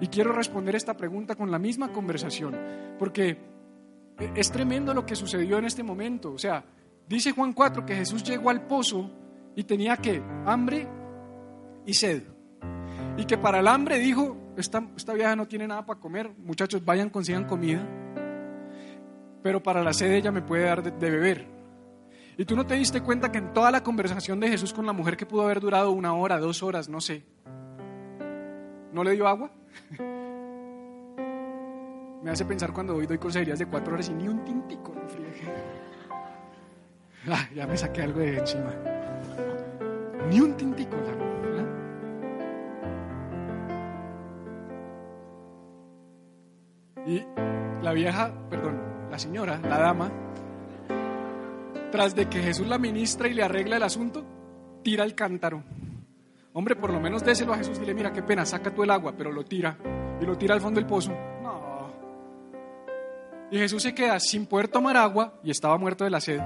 Y 0.02 0.08
quiero 0.08 0.32
responder 0.32 0.76
esta 0.76 0.96
pregunta 0.96 1.36
con 1.36 1.50
la 1.50 1.60
misma 1.60 1.92
conversación, 1.92 2.56
porque 2.98 3.38
es 4.36 4.52
tremendo 4.52 4.94
lo 4.94 5.06
que 5.06 5.16
sucedió 5.16 5.58
en 5.58 5.66
este 5.66 5.84
momento. 5.84 6.34
O 6.34 6.38
sea, 6.38 6.64
dice 7.08 7.32
Juan 7.32 7.54
4 7.54 7.86
que 7.86 7.96
Jesús 7.96 8.24
llegó 8.24 8.50
al 8.50 8.68
pozo 8.68 9.10
y 9.56 9.64
tenía 9.64 9.98
que 9.98 10.22
hambre 10.46 10.88
y 11.86 11.94
sed. 11.94 12.24
Y 13.18 13.26
que 13.26 13.38
para 13.38 13.60
el 13.60 13.68
hambre 13.68 14.00
dijo, 14.00 14.38
esta, 14.58 14.88
esta 14.96 15.14
vieja 15.14 15.36
no 15.36 15.48
tiene 15.48 15.68
nada 15.68 15.86
para 15.86 16.00
comer, 16.00 16.32
muchachos, 16.38 16.84
vayan, 16.84 17.10
consigan 17.10 17.46
comida. 17.46 17.86
Pero 19.44 19.62
para 19.64 19.84
la 19.84 19.94
sed 19.94 20.12
ella 20.12 20.32
me 20.32 20.42
puede 20.42 20.64
dar 20.64 20.84
de, 20.84 21.10
beber. 21.10 21.48
Y 22.38 22.46
tú 22.46 22.56
no 22.56 22.66
te 22.66 22.76
diste 22.76 23.02
cuenta 23.02 23.32
que 23.32 23.40
en 23.40 23.54
toda 23.54 23.72
la 23.72 23.84
conversación 23.84 24.40
de 24.40 24.50
Jesús 24.50 24.74
con 24.74 24.86
la 24.86 24.94
mujer 24.94 25.18
que 25.18 25.26
pudo 25.26 25.44
haber 25.44 25.60
durado 25.60 25.92
una 25.92 26.14
hora, 26.14 26.40
dos 26.40 26.64
horas, 26.64 26.88
no 26.88 27.02
sé, 27.02 27.26
¿no 28.94 29.04
le 29.04 29.12
dio 29.12 29.28
agua? 29.28 29.52
Me 32.24 32.32
hace 32.32 32.44
pensar 32.46 32.74
cuando 32.74 32.96
hoy 32.96 33.06
doy 33.06 33.18
consejerías 33.18 33.60
de 33.60 33.66
cuatro 33.66 33.94
horas 33.94 34.10
y 34.10 34.14
ni 34.14 34.28
un 34.28 34.44
tintico 34.44 34.94
no 34.94 35.08
friegue. 35.08 35.44
Ah, 37.30 37.50
ya 37.54 37.68
me 37.68 37.76
saqué 37.76 38.02
algo 38.02 38.22
de 38.22 38.38
encima. 38.38 38.74
Ni 40.30 40.40
un 40.40 40.56
tintico. 40.56 40.96
Y 47.06 47.24
la 47.82 47.94
vieja, 47.94 48.32
perdón, 48.50 48.80
la 49.10 49.18
señora, 49.18 49.60
la 49.62 49.78
dama, 49.78 50.12
tras 51.92 52.16
de 52.16 52.28
que 52.28 52.40
Jesús 52.40 52.68
la 52.68 52.78
ministra 52.78 53.28
y 53.28 53.34
le 53.34 53.44
arregla 53.44 53.78
el 53.78 53.84
asunto, 53.84 54.24
tira 54.84 55.04
el 55.04 55.16
cántaro. 55.16 55.64
Hombre, 56.54 56.76
por 56.76 56.92
lo 56.92 57.00
menos 57.00 57.24
déselo 57.24 57.54
a 57.54 57.58
Jesús, 57.58 57.80
dile, 57.80 57.94
mira, 57.94 58.12
qué 58.12 58.24
pena, 58.24 58.46
saca 58.46 58.74
tú 58.74 58.84
el 58.84 58.92
agua, 58.92 59.14
pero 59.18 59.32
lo 59.32 59.44
tira. 59.44 59.78
Y 60.22 60.26
lo 60.26 60.38
tira 60.38 60.54
al 60.56 60.62
fondo 60.62 60.80
del 60.80 60.88
pozo. 60.88 61.12
No. 61.42 61.90
Y 63.52 63.58
Jesús 63.58 63.82
se 63.84 63.96
queda 63.96 64.20
sin 64.20 64.46
poder 64.46 64.68
tomar 64.68 64.98
agua 64.98 65.40
y 65.44 65.52
estaba 65.52 65.78
muerto 65.78 66.04
de 66.04 66.10
la 66.10 66.20
sed. 66.20 66.40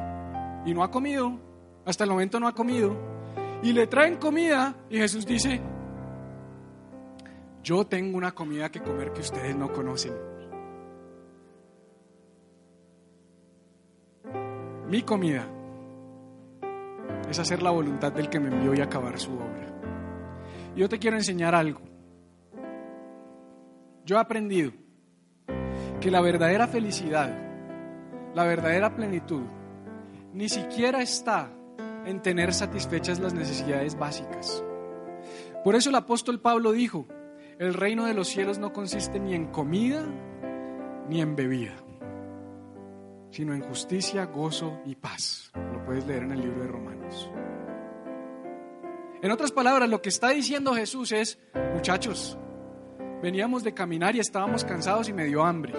Y 0.65 0.73
no 0.73 0.83
ha 0.83 0.91
comido, 0.91 1.39
hasta 1.85 2.03
el 2.03 2.09
momento 2.11 2.39
no 2.39 2.47
ha 2.47 2.53
comido. 2.53 2.95
Y 3.61 3.73
le 3.73 3.87
traen 3.87 4.17
comida 4.17 4.75
y 4.89 4.97
Jesús 4.97 5.25
dice, 5.25 5.61
yo 7.63 7.85
tengo 7.85 8.17
una 8.17 8.33
comida 8.33 8.69
que 8.69 8.81
comer 8.81 9.11
que 9.13 9.21
ustedes 9.21 9.55
no 9.55 9.71
conocen. 9.71 10.32
Mi 14.87 15.01
comida 15.01 15.47
es 17.29 17.39
hacer 17.39 17.63
la 17.63 17.71
voluntad 17.71 18.11
del 18.11 18.29
que 18.29 18.39
me 18.39 18.49
envió 18.49 18.73
y 18.73 18.81
acabar 18.81 19.17
su 19.17 19.33
obra. 19.33 19.73
Yo 20.75 20.89
te 20.89 20.99
quiero 20.99 21.15
enseñar 21.15 21.55
algo. 21.55 21.81
Yo 24.05 24.17
he 24.17 24.19
aprendido 24.19 24.71
que 26.01 26.11
la 26.11 26.19
verdadera 26.19 26.67
felicidad, 26.67 27.33
la 28.35 28.43
verdadera 28.43 28.93
plenitud, 28.95 29.43
ni 30.33 30.49
siquiera 30.49 31.01
está 31.01 31.49
en 32.05 32.21
tener 32.21 32.53
satisfechas 32.53 33.19
las 33.19 33.33
necesidades 33.33 33.97
básicas. 33.97 34.63
Por 35.63 35.75
eso 35.75 35.89
el 35.89 35.95
apóstol 35.95 36.41
Pablo 36.41 36.73
dijo, 36.73 37.07
el 37.57 37.73
reino 37.73 38.05
de 38.05 38.13
los 38.13 38.27
cielos 38.27 38.59
no 38.59 38.73
consiste 38.73 39.19
ni 39.19 39.33
en 39.33 39.45
comida 39.47 40.03
ni 41.07 41.21
en 41.21 41.35
bebida 41.37 41.73
sino 43.33 43.55
en 43.55 43.61
justicia, 43.61 44.25
gozo 44.25 44.79
y 44.85 44.93
paz. 44.93 45.51
Lo 45.55 45.83
puedes 45.83 46.05
leer 46.05 46.21
en 46.21 46.31
el 46.33 46.41
libro 46.41 46.61
de 46.61 46.67
Romanos. 46.67 47.31
En 49.23 49.31
otras 49.31 49.51
palabras, 49.51 49.89
lo 49.89 50.03
que 50.03 50.09
está 50.09 50.29
diciendo 50.29 50.75
Jesús 50.75 51.11
es, 51.11 51.39
muchachos, 51.73 52.37
veníamos 53.23 53.63
de 53.63 53.73
caminar 53.73 54.15
y 54.15 54.19
estábamos 54.19 54.63
cansados 54.63 55.09
y 55.09 55.13
me 55.13 55.25
dio 55.25 55.43
hambre. 55.43 55.73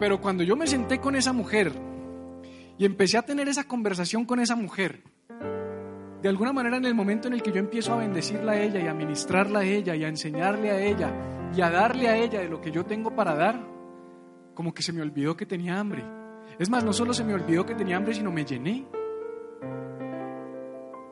Pero 0.00 0.18
cuando 0.18 0.44
yo 0.44 0.56
me 0.56 0.66
senté 0.66 0.98
con 0.98 1.14
esa 1.14 1.34
mujer 1.34 1.72
y 2.78 2.86
empecé 2.86 3.18
a 3.18 3.22
tener 3.22 3.46
esa 3.46 3.64
conversación 3.64 4.24
con 4.24 4.40
esa 4.40 4.56
mujer, 4.56 5.02
de 6.22 6.28
alguna 6.30 6.54
manera 6.54 6.78
en 6.78 6.86
el 6.86 6.94
momento 6.94 7.28
en 7.28 7.34
el 7.34 7.42
que 7.42 7.52
yo 7.52 7.58
empiezo 7.58 7.92
a 7.92 7.98
bendecirla 7.98 8.52
a 8.52 8.62
ella 8.62 8.80
y 8.80 8.88
a 8.88 8.94
ministrarla 8.94 9.58
a 9.58 9.64
ella 9.64 9.94
y 9.94 10.04
a 10.04 10.08
enseñarle 10.08 10.70
a 10.70 10.80
ella 10.80 11.12
y 11.54 11.60
a 11.60 11.68
darle 11.68 12.08
a 12.08 12.16
ella 12.16 12.40
de 12.40 12.48
lo 12.48 12.62
que 12.62 12.70
yo 12.70 12.86
tengo 12.86 13.14
para 13.14 13.34
dar, 13.34 13.75
como 14.56 14.74
que 14.74 14.82
se 14.82 14.92
me 14.92 15.02
olvidó 15.02 15.36
que 15.36 15.46
tenía 15.46 15.78
hambre. 15.78 16.02
Es 16.58 16.68
más, 16.70 16.82
no 16.82 16.92
solo 16.92 17.12
se 17.12 17.22
me 17.22 17.34
olvidó 17.34 17.64
que 17.64 17.74
tenía 17.76 17.98
hambre, 17.98 18.14
sino 18.14 18.32
me 18.32 18.44
llené. 18.44 18.84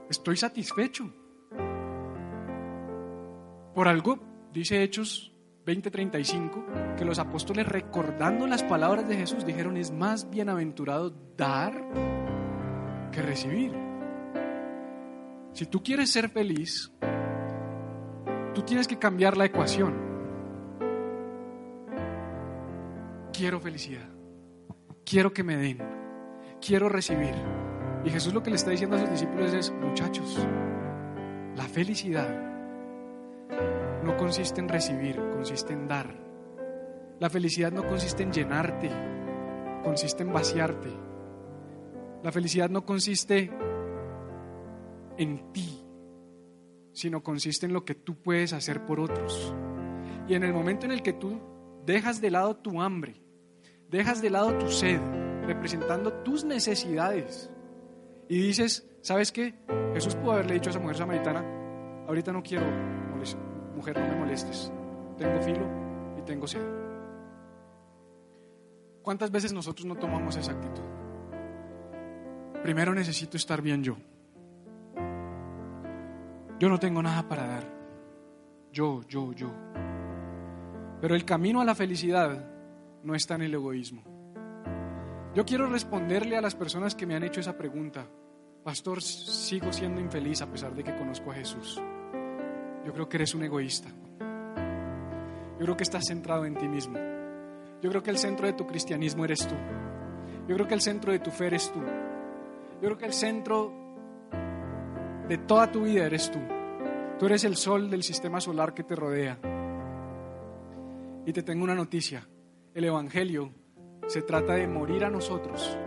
Estoy 0.09 0.37
satisfecho. 0.37 1.13
Por 3.75 3.87
algo, 3.87 4.19
dice 4.53 4.83
Hechos 4.83 5.33
20:35, 5.67 6.97
que 6.97 7.05
los 7.05 7.19
apóstoles 7.19 7.69
recordando 7.69 8.47
las 8.47 8.63
palabras 8.63 9.07
de 9.07 9.17
Jesús 9.17 9.45
dijeron, 9.45 9.77
es 9.77 9.93
más 9.93 10.31
bienaventurado 10.31 11.11
dar 11.37 11.85
que 13.13 13.23
recibir. 13.23 13.73
Si 15.53 15.67
tú 15.67 15.83
quieres 15.83 16.11
ser 16.11 16.31
feliz, 16.31 16.93
tú 18.55 18.63
tienes 18.63 18.89
que 18.89 18.99
cambiar 18.99 19.37
la 19.37 19.45
ecuación. 19.45 20.14
Quiero 23.37 23.59
felicidad, 23.59 24.09
quiero 25.05 25.33
que 25.33 25.43
me 25.43 25.57
den, 25.57 25.79
quiero 26.65 26.89
recibir. 26.89 27.35
Y 28.05 28.11
Jesús 28.11 28.33
lo 28.33 28.43
que 28.43 28.51
le 28.51 28.57
está 28.57 28.71
diciendo 28.71 28.97
a 28.97 29.01
sus 29.01 29.11
discípulos 29.11 29.53
es, 29.53 29.73
muchachos, 29.73 30.39
la 31.57 31.65
felicidad 31.65 32.29
no 34.05 34.17
consiste 34.17 34.61
en 34.61 34.69
recibir, 34.69 35.17
consiste 35.33 35.73
en 35.73 35.89
dar. 35.89 36.15
La 37.19 37.29
felicidad 37.29 37.73
no 37.73 37.87
consiste 37.87 38.23
en 38.23 38.33
llenarte, 38.33 38.91
consiste 39.83 40.23
en 40.23 40.33
vaciarte. 40.33 40.91
La 42.23 42.31
felicidad 42.31 42.71
no 42.71 42.85
consiste 42.85 43.51
en 45.17 45.53
ti, 45.53 45.83
sino 46.93 47.23
consiste 47.23 47.67
en 47.67 47.73
lo 47.73 47.85
que 47.85 47.95
tú 47.95 48.15
puedes 48.17 48.53
hacer 48.53 48.85
por 48.87 49.01
otros. 49.01 49.55
Y 50.29 50.35
en 50.35 50.45
el 50.45 50.53
momento 50.53 50.87
en 50.87 50.93
el 50.93 51.03
que 51.03 51.13
tú 51.13 51.41
dejas 51.85 52.21
de 52.21 52.31
lado 52.31 52.57
tu 52.57 52.81
hambre 52.81 53.24
Dejas 53.91 54.21
de 54.23 54.31
lado 54.31 54.57
tu 54.59 54.69
sed, 54.69 55.01
representando 55.47 56.13
tus 56.13 56.45
necesidades. 56.45 57.51
Y 58.29 58.39
dices, 58.39 58.89
¿sabes 59.01 59.31
qué? 59.31 59.55
Jesús 59.93 60.15
pudo 60.17 60.33
haberle 60.33 60.55
dicho 60.55 60.71
a 60.71 60.73
esa 60.73 60.81
mujer 60.81 60.97
samaritana, 60.97 61.45
ahorita 62.09 62.33
no 62.33 62.43
quiero, 62.43 62.67
mujer, 63.77 63.99
no 63.99 64.09
me 64.09 64.17
molestes. 64.17 64.73
Tengo 65.19 65.41
filo 65.43 65.67
y 66.19 66.23
tengo 66.23 66.47
sed. 66.47 66.63
¿Cuántas 69.03 69.31
veces 69.31 69.53
nosotros 69.53 69.87
no 69.87 69.97
tomamos 69.97 70.37
esa 70.37 70.53
actitud? 70.53 70.83
Primero 72.63 72.95
necesito 72.95 73.37
estar 73.37 73.61
bien 73.61 73.85
yo. 73.85 73.97
Yo 76.59 76.69
no 76.69 76.79
tengo 76.79 77.03
nada 77.03 77.29
para 77.29 77.47
dar. 77.47 77.65
Yo, 78.73 79.03
yo, 79.07 79.33
yo. 79.33 79.51
Pero 81.01 81.15
el 81.15 81.25
camino 81.27 81.61
a 81.61 81.65
la 81.65 81.75
felicidad 81.75 82.54
no 83.05 83.15
está 83.15 83.37
en 83.37 83.43
el 83.43 83.55
egoísmo. 83.55 84.03
Yo 85.35 85.45
quiero 85.45 85.67
responderle 85.67 86.37
a 86.37 86.41
las 86.41 86.55
personas 86.55 86.95
que 86.95 87.07
me 87.07 87.15
han 87.15 87.25
hecho 87.25 87.41
esa 87.41 87.57
pregunta. 87.57 88.07
Pastor, 88.63 89.03
sigo 89.03 89.73
siendo 89.73 90.01
infeliz 90.01 90.41
a 90.43 90.51
pesar 90.51 90.75
de 90.75 90.83
que 90.83 90.95
conozco 90.95 91.31
a 91.31 91.35
Jesús. 91.35 91.81
Yo 92.85 92.93
creo 92.93 93.09
que 93.09 93.17
eres 93.17 93.35
un 93.35 93.43
egoísta. 93.43 93.89
Yo 93.89 95.59
creo 95.59 95.77
que 95.77 95.83
estás 95.83 96.05
centrado 96.07 96.45
en 96.47 96.55
ti 96.55 96.69
mismo. 96.69 96.99
Yo 97.83 97.91
creo 97.91 98.03
que 98.03 98.11
el 98.11 98.19
centro 98.19 98.47
de 98.47 98.55
tu 98.55 98.67
cristianismo 98.67 99.25
eres 99.25 99.47
tú. 99.47 99.55
Yo 100.49 100.55
creo 100.55 100.67
que 100.67 100.75
el 100.75 100.81
centro 100.81 101.13
de 101.13 101.19
tu 101.19 101.31
fe 101.31 101.47
eres 101.47 101.71
tú. 101.73 101.81
Yo 101.81 102.81
creo 102.81 102.99
que 102.99 103.07
el 103.07 103.13
centro 103.13 103.73
de 105.29 105.39
toda 105.39 105.71
tu 105.71 105.83
vida 105.83 106.07
eres 106.07 106.31
tú. 106.31 106.39
Tú 107.19 107.27
eres 107.27 107.45
el 107.45 107.57
sol 107.57 107.91
del 107.91 108.03
sistema 108.03 108.41
solar 108.41 108.73
que 108.73 108.85
te 108.85 108.95
rodea. 108.95 109.39
Y 111.27 111.33
te 111.33 111.43
tengo 111.43 111.65
una 111.65 111.75
noticia. 111.75 112.27
El 112.75 112.83
Evangelio 112.83 113.53
se 114.09 114.21
trata 114.21 114.55
de 114.55 114.67
morir 114.67 115.05
a 115.05 115.11
nosotros 115.11 115.79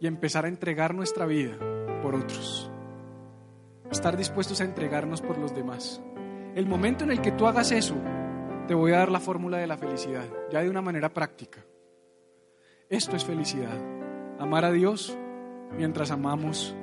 y 0.00 0.06
empezar 0.06 0.46
a 0.46 0.48
entregar 0.48 0.94
nuestra 0.94 1.26
vida 1.26 1.58
por 2.00 2.14
otros. 2.14 2.72
Estar 3.90 4.16
dispuestos 4.16 4.62
a 4.62 4.64
entregarnos 4.64 5.20
por 5.20 5.36
los 5.36 5.54
demás. 5.54 6.00
El 6.54 6.66
momento 6.66 7.04
en 7.04 7.10
el 7.10 7.20
que 7.20 7.32
tú 7.32 7.46
hagas 7.46 7.72
eso, 7.72 7.94
te 8.68 8.74
voy 8.74 8.92
a 8.92 8.98
dar 9.00 9.10
la 9.10 9.20
fórmula 9.20 9.58
de 9.58 9.66
la 9.66 9.76
felicidad, 9.76 10.24
ya 10.50 10.62
de 10.62 10.70
una 10.70 10.80
manera 10.80 11.12
práctica. 11.12 11.62
Esto 12.88 13.16
es 13.16 13.24
felicidad. 13.26 13.78
Amar 14.38 14.64
a 14.64 14.72
Dios 14.72 15.14
mientras 15.76 16.10
amamos 16.10 16.74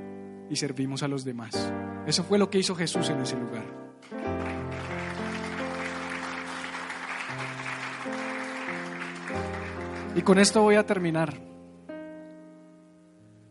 y 0.51 0.57
servimos 0.57 1.01
a 1.01 1.07
los 1.07 1.25
demás. 1.25 1.73
Eso 2.05 2.23
fue 2.23 2.37
lo 2.37 2.51
que 2.51 2.59
hizo 2.59 2.75
Jesús 2.75 3.09
en 3.09 3.21
ese 3.21 3.37
lugar. 3.37 3.76
Y 10.17 10.23
con 10.23 10.39
esto 10.39 10.63
voy 10.63 10.75
a 10.75 10.85
terminar. 10.85 11.35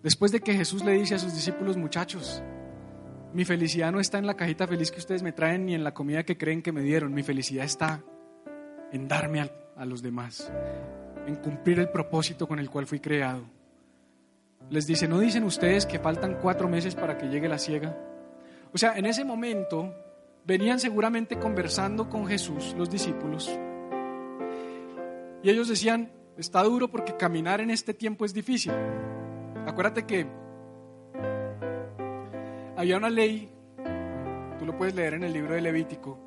Después 0.03 0.33
de 0.33 0.41
que 0.41 0.53
Jesús 0.53 0.85
le 0.85 0.93
dice 0.93 1.15
a 1.15 1.19
sus 1.19 1.33
discípulos, 1.33 1.77
muchachos, 1.77 2.43
mi 3.33 3.45
felicidad 3.45 3.93
no 3.93 4.01
está 4.01 4.19
en 4.19 4.27
la 4.27 4.35
cajita 4.35 4.67
feliz 4.67 4.91
que 4.91 4.99
ustedes 4.99 5.23
me 5.23 5.31
traen 5.31 5.65
ni 5.65 5.75
en 5.75 5.85
la 5.85 5.95
comida 5.95 6.25
que 6.25 6.37
creen 6.37 6.63
que 6.63 6.73
me 6.73 6.83
dieron, 6.83 7.15
mi 7.15 7.23
felicidad 7.23 7.65
está 7.65 8.03
en 8.91 9.07
darme 9.07 9.43
a, 9.43 9.51
a 9.77 9.85
los 9.85 10.03
demás, 10.03 10.53
en 11.27 11.37
cumplir 11.37 11.79
el 11.79 11.89
propósito 11.89 12.49
con 12.49 12.59
el 12.59 12.69
cual 12.69 12.87
fui 12.87 12.99
creado. 12.99 13.45
Les 14.69 14.87
dice, 14.89 15.07
¿no 15.07 15.21
dicen 15.21 15.45
ustedes 15.45 15.87
que 15.87 16.01
faltan 16.01 16.39
cuatro 16.43 16.69
meses 16.69 16.97
para 16.97 17.17
que 17.17 17.29
llegue 17.29 17.49
la 17.49 17.59
ciega? 17.59 17.97
O 18.73 18.79
sea, 18.79 18.97
en 18.97 19.07
ese 19.07 19.25
momento 19.25 19.95
venían 20.45 20.81
seguramente 20.81 21.39
conversando 21.39 22.09
con 22.09 22.27
Jesús 22.27 22.75
los 22.77 22.91
discípulos 22.91 23.57
y 25.47 25.51
ellos 25.51 25.69
decían, 25.69 26.11
está 26.37 26.63
duro 26.63 26.89
porque 26.89 27.17
caminar 27.17 27.61
en 27.61 27.71
este 27.71 27.95
tiempo 27.95 28.25
es 28.25 28.35
difícil. 28.35 28.73
Acuérdate 29.67 30.05
que 30.07 30.27
había 32.77 32.97
una 32.97 33.11
ley, 33.11 33.51
tú 34.59 34.67
lo 34.67 34.77
puedes 34.77 34.95
leer 34.95 35.15
en 35.15 35.25
el 35.25 35.33
libro 35.33 35.55
de 35.55 35.61
Levítico, 35.61 36.19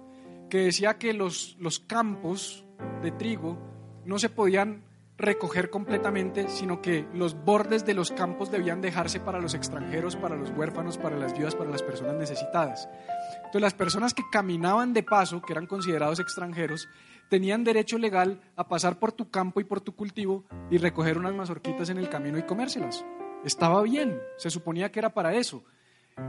que 0.50 0.60
decía 0.60 0.98
que 0.98 1.14
los, 1.14 1.56
los 1.60 1.80
campos 1.80 2.66
de 3.02 3.12
trigo 3.12 3.58
no 4.06 4.18
se 4.18 4.30
podían 4.30 4.84
recoger 5.20 5.70
completamente, 5.70 6.48
sino 6.48 6.82
que 6.82 7.06
los 7.14 7.36
bordes 7.44 7.86
de 7.86 7.94
los 7.94 8.10
campos 8.12 8.50
debían 8.52 8.82
dejarse 8.82 9.20
para 9.20 9.40
los 9.40 9.54
extranjeros, 9.54 10.16
para 10.16 10.38
los 10.38 10.50
huérfanos, 10.52 10.98
para 10.98 11.18
las 11.18 11.38
viudas, 11.38 11.56
para 11.56 11.70
las 11.70 11.84
personas 11.84 12.16
necesitadas. 12.16 12.88
Entonces 13.36 13.62
las 13.62 13.74
personas 13.74 14.14
que 14.14 14.24
caminaban 14.32 14.94
de 14.94 15.04
paso, 15.04 15.42
que 15.42 15.52
eran 15.52 15.68
considerados 15.68 16.20
extranjeros, 16.22 16.88
tenían 17.30 17.64
derecho 17.64 17.98
legal 17.98 18.42
a 18.56 18.68
pasar 18.68 19.00
por 19.00 19.12
tu 19.12 19.30
campo 19.30 19.62
y 19.62 19.64
por 19.64 19.82
tu 19.82 19.96
cultivo 19.96 20.46
y 20.70 20.78
recoger 20.78 21.18
unas 21.18 21.34
mazorquitas 21.34 21.90
en 21.90 21.98
el 21.98 22.10
camino 22.10 22.38
y 22.38 22.44
comérselas. 22.44 23.06
Estaba 23.46 23.82
bien, 23.84 24.20
se 24.38 24.50
suponía 24.50 24.92
que 24.92 25.00
era 25.00 25.14
para 25.14 25.34
eso. 25.34 25.64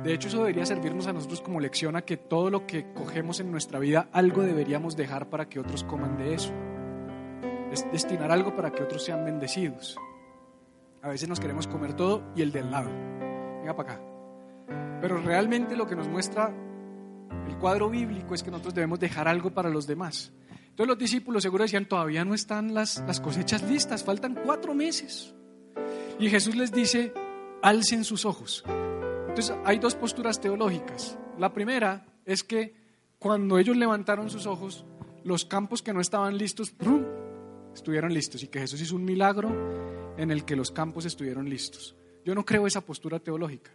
De 0.04 0.14
hecho, 0.14 0.28
eso 0.28 0.38
debería 0.38 0.64
servirnos 0.64 1.08
a 1.08 1.12
nosotros 1.12 1.40
como 1.40 1.58
lección 1.58 1.96
a 1.96 2.02
que 2.02 2.16
todo 2.16 2.48
lo 2.50 2.66
que 2.66 2.92
cogemos 2.92 3.40
en 3.40 3.50
nuestra 3.50 3.80
vida, 3.80 4.08
algo 4.12 4.42
deberíamos 4.42 4.96
dejar 4.96 5.28
para 5.28 5.48
que 5.48 5.58
otros 5.58 5.82
coman 5.82 6.16
de 6.16 6.34
eso 6.34 6.52
es 7.70 7.90
destinar 7.92 8.30
algo 8.30 8.54
para 8.54 8.72
que 8.72 8.82
otros 8.82 9.04
sean 9.04 9.24
bendecidos. 9.24 9.96
A 11.02 11.08
veces 11.08 11.28
nos 11.28 11.40
queremos 11.40 11.66
comer 11.66 11.94
todo 11.94 12.22
y 12.34 12.42
el 12.42 12.52
del 12.52 12.70
lado. 12.70 12.90
Venga 13.60 13.76
para 13.76 13.92
acá. 13.92 14.02
Pero 15.00 15.18
realmente 15.18 15.76
lo 15.76 15.86
que 15.86 15.96
nos 15.96 16.08
muestra 16.08 16.52
el 17.48 17.56
cuadro 17.58 17.88
bíblico 17.88 18.34
es 18.34 18.42
que 18.42 18.50
nosotros 18.50 18.74
debemos 18.74 19.00
dejar 19.00 19.28
algo 19.28 19.50
para 19.50 19.70
los 19.70 19.86
demás. 19.86 20.32
Entonces 20.70 20.88
los 20.88 20.98
discípulos 20.98 21.42
seguro 21.42 21.64
decían, 21.64 21.86
todavía 21.86 22.24
no 22.24 22.34
están 22.34 22.74
las, 22.74 23.02
las 23.06 23.20
cosechas 23.20 23.62
listas, 23.62 24.02
faltan 24.02 24.34
cuatro 24.44 24.74
meses. 24.74 25.34
Y 26.18 26.28
Jesús 26.30 26.56
les 26.56 26.72
dice, 26.72 27.12
alcen 27.62 28.04
sus 28.04 28.24
ojos. 28.24 28.64
Entonces 29.28 29.54
hay 29.64 29.78
dos 29.78 29.94
posturas 29.94 30.40
teológicas. 30.40 31.18
La 31.38 31.52
primera 31.52 32.06
es 32.24 32.44
que 32.44 32.74
cuando 33.18 33.58
ellos 33.58 33.76
levantaron 33.76 34.30
sus 34.30 34.46
ojos, 34.46 34.84
los 35.24 35.44
campos 35.44 35.82
que 35.82 35.92
no 35.92 36.00
estaban 36.00 36.38
listos, 36.38 36.70
¡prum! 36.70 37.04
estuvieron 37.74 38.12
listos 38.12 38.42
y 38.42 38.48
que 38.48 38.60
Jesús 38.60 38.80
hizo 38.80 38.96
un 38.96 39.04
milagro 39.04 40.14
en 40.16 40.30
el 40.30 40.44
que 40.44 40.56
los 40.56 40.70
campos 40.70 41.04
estuvieron 41.04 41.48
listos. 41.48 41.96
Yo 42.24 42.34
no 42.34 42.44
creo 42.44 42.66
esa 42.66 42.80
postura 42.80 43.18
teológica, 43.18 43.70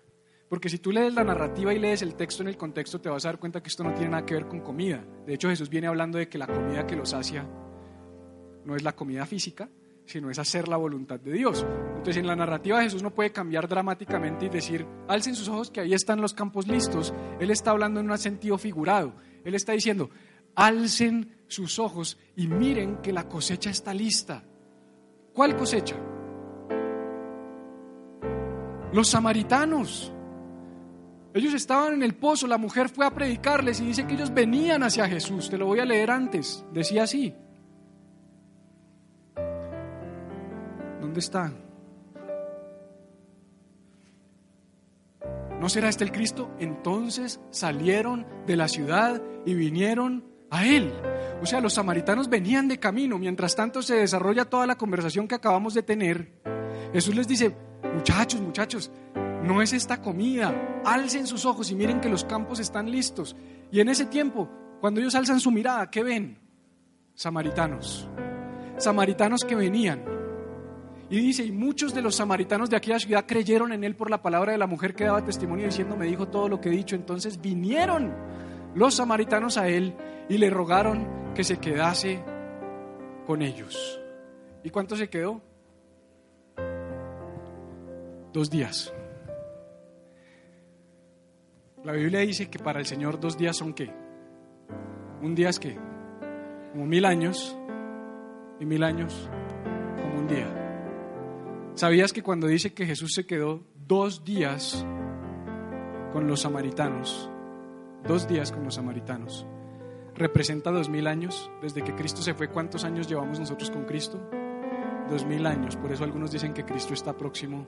porque 0.49 0.69
si 0.69 0.77
tú 0.77 0.91
lees 0.91 1.13
la 1.13 1.23
narrativa 1.23 1.73
y 1.73 1.79
lees 1.79 2.01
el 2.01 2.15
texto 2.15 2.43
en 2.43 2.49
el 2.49 2.57
contexto, 2.57 3.01
te 3.01 3.09
vas 3.09 3.25
a 3.25 3.29
dar 3.29 3.39
cuenta 3.39 3.61
que 3.61 3.69
esto 3.69 3.83
no 3.83 3.93
tiene 3.93 4.11
nada 4.11 4.25
que 4.25 4.35
ver 4.35 4.47
con 4.47 4.61
comida. 4.61 5.03
De 5.25 5.33
hecho, 5.33 5.49
Jesús 5.49 5.69
viene 5.69 5.87
hablando 5.87 6.17
de 6.17 6.29
que 6.29 6.37
la 6.37 6.47
comida 6.47 6.85
que 6.85 6.95
los 6.95 7.09
sacia 7.09 7.47
no 8.63 8.75
es 8.75 8.83
la 8.83 8.95
comida 8.95 9.25
física, 9.25 9.69
sino 10.05 10.29
es 10.29 10.37
hacer 10.37 10.67
la 10.67 10.77
voluntad 10.77 11.19
de 11.19 11.31
Dios. 11.31 11.65
Entonces, 11.89 12.17
en 12.17 12.27
la 12.27 12.35
narrativa 12.35 12.81
Jesús 12.81 13.01
no 13.01 13.11
puede 13.11 13.31
cambiar 13.31 13.67
dramáticamente 13.67 14.45
y 14.45 14.49
decir, 14.49 14.85
alcen 15.07 15.35
sus 15.35 15.49
ojos 15.49 15.71
que 15.71 15.81
ahí 15.81 15.93
están 15.93 16.21
los 16.21 16.33
campos 16.33 16.67
listos. 16.67 17.13
Él 17.39 17.49
está 17.49 17.71
hablando 17.71 17.99
en 17.99 18.09
un 18.09 18.17
sentido 18.17 18.57
figurado. 18.57 19.13
Él 19.43 19.55
está 19.55 19.73
diciendo, 19.73 20.09
alcen 20.55 21.35
sus 21.47 21.79
ojos 21.79 22.17
y 22.35 22.47
miren 22.47 22.97
que 22.97 23.13
la 23.13 23.27
cosecha 23.27 23.69
está 23.69 23.93
lista. 23.93 24.43
¿Cuál 25.33 25.55
cosecha? 25.55 25.95
Los 28.93 29.09
samaritanos. 29.09 30.14
Ellos 31.35 31.53
estaban 31.53 31.95
en 31.95 32.01
el 32.01 32.15
pozo, 32.15 32.47
la 32.47 32.57
mujer 32.57 32.87
fue 32.87 33.05
a 33.05 33.11
predicarles 33.11 33.81
y 33.81 33.87
dice 33.87 34.07
que 34.07 34.13
ellos 34.13 34.33
venían 34.33 34.83
hacia 34.83 35.05
Jesús. 35.05 35.49
Te 35.49 35.57
lo 35.57 35.65
voy 35.65 35.81
a 35.81 35.85
leer 35.85 36.09
antes. 36.09 36.63
Decía 36.71 37.03
así. 37.03 37.35
¿Dónde 41.01 41.19
está? 41.19 41.51
¿No 45.59 45.67
será 45.67 45.89
este 45.89 46.05
el 46.05 46.13
Cristo? 46.13 46.51
Entonces 46.57 47.41
salieron 47.49 48.25
de 48.47 48.55
la 48.55 48.69
ciudad 48.69 49.21
y 49.45 49.55
vinieron 49.55 50.23
a 50.49 50.65
él. 50.65 50.93
O 51.41 51.45
sea, 51.45 51.59
los 51.59 51.73
samaritanos 51.73 52.29
venían 52.29 52.69
de 52.69 52.79
camino. 52.79 53.19
Mientras 53.19 53.57
tanto 53.57 53.81
se 53.81 53.95
desarrolla 53.95 54.45
toda 54.45 54.65
la 54.65 54.77
conversación 54.77 55.27
que 55.27 55.35
acabamos 55.35 55.73
de 55.73 55.83
tener. 55.83 56.31
Jesús 56.93 57.13
les 57.13 57.27
dice, 57.27 57.53
muchachos, 57.93 58.39
muchachos, 58.39 58.89
no 59.45 59.61
es 59.61 59.73
esta 59.73 60.01
comida. 60.01 60.81
Alcen 60.83 61.27
sus 61.27 61.45
ojos 61.45 61.71
y 61.71 61.75
miren 61.75 62.01
que 62.01 62.09
los 62.09 62.25
campos 62.25 62.59
están 62.59 62.89
listos. 62.89 63.35
Y 63.71 63.79
en 63.79 63.89
ese 63.89 64.05
tiempo, 64.05 64.49
cuando 64.81 64.99
ellos 64.99 65.15
alzan 65.15 65.39
su 65.39 65.51
mirada, 65.51 65.89
¿qué 65.89 66.03
ven? 66.03 66.39
Samaritanos. 67.13 68.09
Samaritanos 68.77 69.43
que 69.45 69.55
venían. 69.55 70.03
Y 71.09 71.19
dice, 71.19 71.45
y 71.45 71.51
muchos 71.51 71.93
de 71.93 72.01
los 72.01 72.15
samaritanos 72.15 72.69
de 72.69 72.77
aquella 72.77 72.99
ciudad 72.99 73.25
creyeron 73.27 73.71
en 73.71 73.83
él 73.83 73.95
por 73.95 74.09
la 74.09 74.23
palabra 74.23 74.51
de 74.51 74.57
la 74.57 74.65
mujer 74.65 74.95
que 74.95 75.05
daba 75.05 75.23
testimonio 75.23 75.67
diciendo, 75.67 75.95
me 75.95 76.07
dijo 76.07 76.27
todo 76.27 76.49
lo 76.49 76.59
que 76.59 76.69
he 76.69 76.71
dicho. 76.71 76.95
Entonces 76.95 77.39
vinieron 77.39 78.13
los 78.73 78.95
samaritanos 78.95 79.57
a 79.57 79.67
él 79.67 79.95
y 80.27 80.39
le 80.39 80.49
rogaron 80.49 81.33
que 81.35 81.43
se 81.43 81.57
quedase 81.57 82.23
con 83.27 83.43
ellos. 83.43 84.01
¿Y 84.63 84.71
cuánto 84.71 84.95
se 84.95 85.07
quedó? 85.07 85.41
Dos 88.33 88.49
días. 88.49 88.91
La 91.85 91.91
Biblia 91.91 92.21
dice 92.21 92.49
que 92.49 92.57
para 92.57 92.79
el 92.79 92.87
Señor 92.87 93.19
dos 93.19 93.37
días 93.37 93.55
son 93.55 93.71
qué? 93.71 93.93
Un 95.21 95.35
día 95.35 95.49
es 95.49 95.59
qué? 95.59 95.77
Como 96.71 96.87
mil 96.87 97.05
años 97.05 97.55
y 98.59 98.65
mil 98.65 98.83
años 98.83 99.29
como 100.01 100.19
un 100.21 100.27
día. 100.27 100.47
¿Sabías 101.75 102.11
que 102.11 102.23
cuando 102.23 102.47
dice 102.47 102.73
que 102.73 102.87
Jesús 102.87 103.13
se 103.13 103.27
quedó 103.27 103.63
dos 103.87 104.23
días 104.23 104.83
con 106.11 106.27
los 106.27 106.41
samaritanos, 106.41 107.29
dos 108.07 108.27
días 108.27 108.51
con 108.51 108.63
los 108.63 108.73
samaritanos, 108.73 109.45
representa 110.15 110.71
dos 110.71 110.89
mil 110.89 111.05
años. 111.05 111.51
Desde 111.61 111.83
que 111.83 111.93
Cristo 111.93 112.23
se 112.23 112.33
fue, 112.33 112.47
¿cuántos 112.47 112.83
años 112.83 113.07
llevamos 113.07 113.39
nosotros 113.39 113.69
con 113.69 113.85
Cristo? 113.85 114.19
Dos 115.07 115.23
mil 115.23 115.45
años. 115.45 115.75
Por 115.75 115.91
eso 115.91 116.03
algunos 116.03 116.31
dicen 116.31 116.51
que 116.51 116.65
Cristo 116.65 116.95
está 116.95 117.15
próximo 117.15 117.67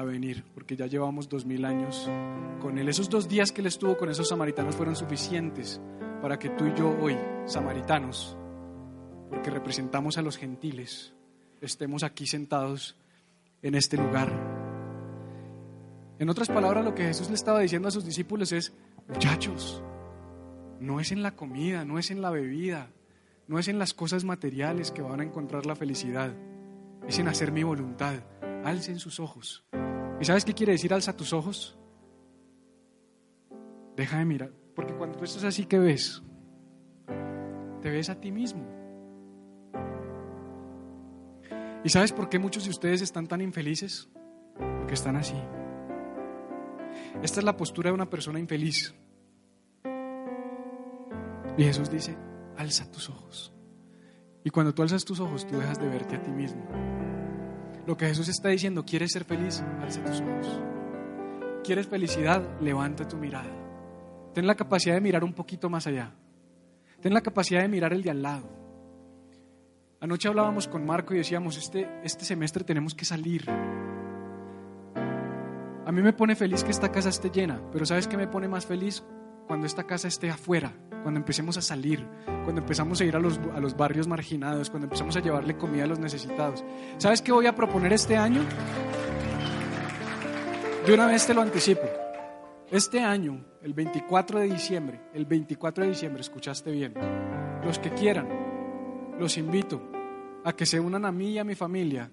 a 0.00 0.04
venir, 0.04 0.44
porque 0.54 0.76
ya 0.76 0.86
llevamos 0.86 1.28
dos 1.28 1.44
mil 1.44 1.64
años 1.64 2.10
con 2.60 2.78
Él. 2.78 2.88
Esos 2.88 3.08
dos 3.08 3.28
días 3.28 3.52
que 3.52 3.60
Él 3.60 3.66
estuvo 3.68 3.96
con 3.96 4.10
esos 4.10 4.28
samaritanos 4.28 4.76
fueron 4.76 4.96
suficientes 4.96 5.80
para 6.20 6.38
que 6.38 6.50
tú 6.50 6.66
y 6.66 6.74
yo 6.74 6.96
hoy, 7.00 7.16
samaritanos, 7.46 8.36
porque 9.30 9.50
representamos 9.50 10.18
a 10.18 10.22
los 10.22 10.36
gentiles, 10.36 11.14
estemos 11.60 12.02
aquí 12.02 12.26
sentados 12.26 12.96
en 13.62 13.74
este 13.74 13.96
lugar. 13.96 14.30
En 16.18 16.28
otras 16.28 16.48
palabras, 16.48 16.84
lo 16.84 16.94
que 16.94 17.04
Jesús 17.04 17.28
le 17.28 17.34
estaba 17.34 17.60
diciendo 17.60 17.88
a 17.88 17.90
sus 17.90 18.04
discípulos 18.04 18.52
es, 18.52 18.72
muchachos, 19.08 19.82
no 20.80 21.00
es 21.00 21.12
en 21.12 21.22
la 21.22 21.36
comida, 21.36 21.84
no 21.84 21.98
es 21.98 22.10
en 22.10 22.20
la 22.20 22.30
bebida, 22.30 22.90
no 23.46 23.58
es 23.58 23.68
en 23.68 23.78
las 23.78 23.94
cosas 23.94 24.24
materiales 24.24 24.90
que 24.90 25.02
van 25.02 25.20
a 25.20 25.24
encontrar 25.24 25.66
la 25.66 25.76
felicidad, 25.76 26.32
es 27.06 27.18
en 27.18 27.28
hacer 27.28 27.52
mi 27.52 27.62
voluntad. 27.62 28.14
Alcen 28.62 28.98
sus 28.98 29.20
ojos, 29.20 29.64
¿Y 30.20 30.24
sabes 30.26 30.44
qué 30.44 30.52
quiere 30.52 30.72
decir 30.72 30.92
alza 30.92 31.16
tus 31.16 31.32
ojos? 31.32 31.78
Deja 33.96 34.18
de 34.18 34.24
mirar, 34.26 34.52
porque 34.74 34.94
cuando 34.94 35.16
tú 35.16 35.24
estás 35.24 35.44
así, 35.44 35.64
¿qué 35.64 35.78
ves? 35.78 36.22
Te 37.80 37.90
ves 37.90 38.10
a 38.10 38.20
ti 38.20 38.30
mismo. 38.30 38.64
¿Y 41.82 41.88
sabes 41.88 42.12
por 42.12 42.28
qué 42.28 42.38
muchos 42.38 42.64
de 42.64 42.70
ustedes 42.70 43.00
están 43.00 43.26
tan 43.26 43.40
infelices? 43.40 44.10
Porque 44.78 44.94
están 44.94 45.16
así. 45.16 45.36
Esta 47.22 47.40
es 47.40 47.44
la 47.44 47.56
postura 47.56 47.88
de 47.88 47.94
una 47.94 48.10
persona 48.10 48.38
infeliz. 48.38 48.94
Y 51.56 51.64
Jesús 51.64 51.90
dice, 51.90 52.16
alza 52.56 52.90
tus 52.90 53.08
ojos. 53.08 53.54
Y 54.44 54.50
cuando 54.50 54.74
tú 54.74 54.82
alzas 54.82 55.04
tus 55.04 55.20
ojos, 55.20 55.46
tú 55.46 55.58
dejas 55.58 55.80
de 55.80 55.88
verte 55.88 56.16
a 56.16 56.22
ti 56.22 56.30
mismo. 56.30 56.89
Lo 57.86 57.96
que 57.96 58.06
Jesús 58.06 58.28
está 58.28 58.48
diciendo, 58.48 58.84
¿quieres 58.84 59.12
ser 59.12 59.24
feliz? 59.24 59.62
Alza 59.80 60.04
tus 60.04 60.20
ojos. 60.20 60.60
¿Quieres 61.64 61.86
felicidad? 61.86 62.42
Levanta 62.60 63.06
tu 63.06 63.16
mirada. 63.16 63.50
Ten 64.34 64.46
la 64.46 64.54
capacidad 64.54 64.94
de 64.94 65.00
mirar 65.00 65.24
un 65.24 65.32
poquito 65.32 65.68
más 65.68 65.86
allá. 65.86 66.12
Ten 67.00 67.14
la 67.14 67.20
capacidad 67.20 67.62
de 67.62 67.68
mirar 67.68 67.92
el 67.92 68.02
de 68.02 68.10
al 68.10 68.22
lado. 68.22 68.48
Anoche 70.00 70.28
hablábamos 70.28 70.68
con 70.68 70.86
Marco 70.86 71.14
y 71.14 71.18
decíamos, 71.18 71.58
este, 71.58 71.88
este 72.04 72.24
semestre 72.24 72.64
tenemos 72.64 72.94
que 72.94 73.04
salir. 73.04 73.44
A 75.84 75.92
mí 75.92 76.02
me 76.02 76.12
pone 76.12 76.36
feliz 76.36 76.62
que 76.62 76.70
esta 76.70 76.92
casa 76.92 77.08
esté 77.08 77.30
llena, 77.30 77.60
pero 77.72 77.84
¿sabes 77.84 78.06
qué 78.06 78.16
me 78.16 78.28
pone 78.28 78.48
más 78.48 78.64
feliz? 78.64 79.02
Cuando 79.50 79.66
esta 79.66 79.82
casa 79.82 80.06
esté 80.06 80.30
afuera, 80.30 80.72
cuando 81.02 81.18
empecemos 81.18 81.56
a 81.56 81.60
salir, 81.60 82.06
cuando 82.44 82.60
empezamos 82.60 83.00
a 83.00 83.04
ir 83.04 83.16
a 83.16 83.18
los, 83.18 83.40
a 83.52 83.58
los 83.58 83.76
barrios 83.76 84.06
marginados, 84.06 84.70
cuando 84.70 84.86
empezamos 84.86 85.16
a 85.16 85.20
llevarle 85.20 85.56
comida 85.56 85.82
a 85.82 85.86
los 85.88 85.98
necesitados. 85.98 86.64
¿Sabes 86.98 87.20
qué 87.20 87.32
voy 87.32 87.46
a 87.46 87.54
proponer 87.56 87.92
este 87.92 88.16
año? 88.16 88.42
De 90.86 90.94
una 90.94 91.08
vez 91.08 91.26
te 91.26 91.34
lo 91.34 91.42
anticipo. 91.42 91.82
Este 92.70 93.00
año, 93.00 93.44
el 93.60 93.74
24 93.74 94.38
de 94.38 94.46
diciembre, 94.46 95.00
el 95.14 95.26
24 95.26 95.82
de 95.82 95.90
diciembre, 95.90 96.20
escuchaste 96.20 96.70
bien, 96.70 96.94
los 97.64 97.80
que 97.80 97.90
quieran, 97.90 98.28
los 99.18 99.36
invito 99.36 99.82
a 100.44 100.52
que 100.52 100.64
se 100.64 100.78
unan 100.78 101.04
a 101.04 101.10
mí 101.10 101.30
y 101.30 101.38
a 101.40 101.44
mi 101.44 101.56
familia 101.56 102.08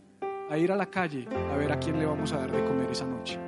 a 0.50 0.58
ir 0.58 0.72
a 0.72 0.76
la 0.76 0.88
calle 0.88 1.28
a 1.54 1.56
ver 1.56 1.72
a 1.72 1.78
quién 1.78 2.00
le 2.00 2.08
vamos 2.08 2.34
a 2.34 2.40
dar 2.40 2.52
de 2.52 2.66
comer 2.66 2.90
esa 2.90 3.06
noche. 3.06 3.47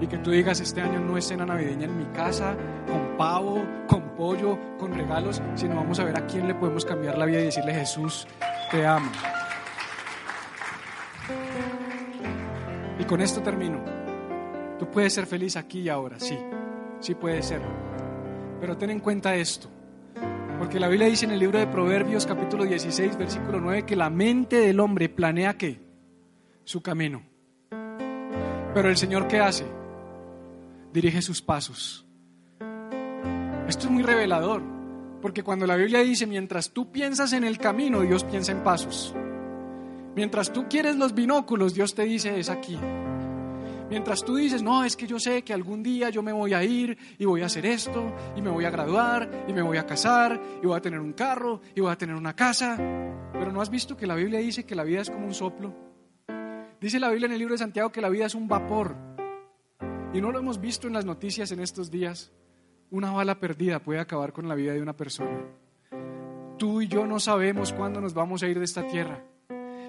Y 0.00 0.06
que 0.06 0.18
tú 0.18 0.30
digas, 0.30 0.60
este 0.60 0.80
año 0.80 1.00
no 1.00 1.16
es 1.16 1.26
cena 1.26 1.46
navideña 1.46 1.84
en 1.84 1.96
mi 1.96 2.04
casa, 2.06 2.56
con 2.86 3.16
pavo, 3.16 3.64
con 3.86 4.02
pollo, 4.16 4.58
con 4.78 4.92
regalos, 4.92 5.40
sino 5.54 5.76
vamos 5.76 5.98
a 6.00 6.04
ver 6.04 6.16
a 6.18 6.26
quién 6.26 6.48
le 6.48 6.54
podemos 6.54 6.84
cambiar 6.84 7.16
la 7.16 7.26
vida 7.26 7.40
y 7.40 7.44
decirle, 7.44 7.74
Jesús, 7.74 8.26
te 8.70 8.84
amo. 8.86 9.10
Y 12.98 13.04
con 13.04 13.20
esto 13.20 13.40
termino. 13.40 13.80
Tú 14.78 14.90
puedes 14.90 15.12
ser 15.12 15.26
feliz 15.26 15.56
aquí 15.56 15.80
y 15.80 15.88
ahora, 15.88 16.18
sí, 16.18 16.38
sí 17.00 17.14
puedes 17.14 17.46
serlo. 17.46 17.68
Pero 18.60 18.76
ten 18.76 18.90
en 18.90 19.00
cuenta 19.00 19.34
esto, 19.36 19.68
porque 20.58 20.80
la 20.80 20.88
Biblia 20.88 21.08
dice 21.08 21.24
en 21.24 21.32
el 21.32 21.38
libro 21.38 21.58
de 21.58 21.66
Proverbios 21.66 22.26
capítulo 22.26 22.64
16, 22.64 23.16
versículo 23.16 23.60
9, 23.60 23.84
que 23.84 23.96
la 23.96 24.10
mente 24.10 24.56
del 24.56 24.80
hombre 24.80 25.08
planea 25.08 25.54
qué? 25.54 25.80
Su 26.64 26.82
camino. 26.82 27.22
Pero 28.74 28.88
el 28.88 28.96
Señor 28.96 29.28
qué 29.28 29.38
hace? 29.38 29.83
Dirige 30.94 31.22
sus 31.22 31.42
pasos. 31.42 32.06
Esto 33.66 33.86
es 33.86 33.90
muy 33.90 34.04
revelador, 34.04 34.62
porque 35.20 35.42
cuando 35.42 35.66
la 35.66 35.74
Biblia 35.74 35.98
dice, 35.98 36.24
mientras 36.24 36.70
tú 36.70 36.92
piensas 36.92 37.32
en 37.32 37.42
el 37.42 37.58
camino, 37.58 38.02
Dios 38.02 38.22
piensa 38.22 38.52
en 38.52 38.62
pasos. 38.62 39.12
Mientras 40.14 40.52
tú 40.52 40.66
quieres 40.70 40.94
los 40.94 41.12
binóculos, 41.12 41.74
Dios 41.74 41.96
te 41.96 42.04
dice, 42.04 42.38
es 42.38 42.48
aquí. 42.48 42.78
Mientras 43.90 44.24
tú 44.24 44.36
dices, 44.36 44.62
no, 44.62 44.84
es 44.84 44.94
que 44.94 45.08
yo 45.08 45.18
sé 45.18 45.42
que 45.42 45.52
algún 45.52 45.82
día 45.82 46.10
yo 46.10 46.22
me 46.22 46.30
voy 46.30 46.54
a 46.54 46.62
ir 46.62 46.96
y 47.18 47.24
voy 47.24 47.42
a 47.42 47.46
hacer 47.46 47.66
esto, 47.66 48.14
y 48.36 48.40
me 48.40 48.50
voy 48.50 48.64
a 48.64 48.70
graduar, 48.70 49.46
y 49.48 49.52
me 49.52 49.62
voy 49.62 49.78
a 49.78 49.86
casar, 49.86 50.40
y 50.62 50.66
voy 50.68 50.76
a 50.76 50.80
tener 50.80 51.00
un 51.00 51.12
carro, 51.12 51.60
y 51.74 51.80
voy 51.80 51.90
a 51.90 51.98
tener 51.98 52.14
una 52.14 52.36
casa. 52.36 52.76
Pero 53.32 53.50
no 53.50 53.60
has 53.60 53.68
visto 53.68 53.96
que 53.96 54.06
la 54.06 54.14
Biblia 54.14 54.38
dice 54.38 54.64
que 54.64 54.76
la 54.76 54.84
vida 54.84 55.00
es 55.00 55.10
como 55.10 55.26
un 55.26 55.34
soplo. 55.34 55.74
Dice 56.80 57.00
la 57.00 57.08
Biblia 57.08 57.26
en 57.26 57.32
el 57.32 57.38
libro 57.40 57.54
de 57.54 57.58
Santiago 57.58 57.90
que 57.90 58.00
la 58.00 58.10
vida 58.10 58.26
es 58.26 58.36
un 58.36 58.46
vapor. 58.46 59.13
Y 60.14 60.20
no 60.20 60.30
lo 60.30 60.38
hemos 60.38 60.60
visto 60.60 60.86
en 60.86 60.92
las 60.92 61.04
noticias 61.04 61.50
en 61.50 61.58
estos 61.58 61.90
días. 61.90 62.32
Una 62.90 63.10
bala 63.10 63.40
perdida 63.40 63.80
puede 63.80 63.98
acabar 63.98 64.32
con 64.32 64.48
la 64.48 64.54
vida 64.54 64.72
de 64.72 64.80
una 64.80 64.96
persona. 64.96 65.42
Tú 66.56 66.80
y 66.80 66.86
yo 66.86 67.04
no 67.04 67.18
sabemos 67.18 67.72
cuándo 67.72 68.00
nos 68.00 68.14
vamos 68.14 68.44
a 68.44 68.46
ir 68.46 68.56
de 68.56 68.64
esta 68.64 68.86
tierra. 68.86 69.24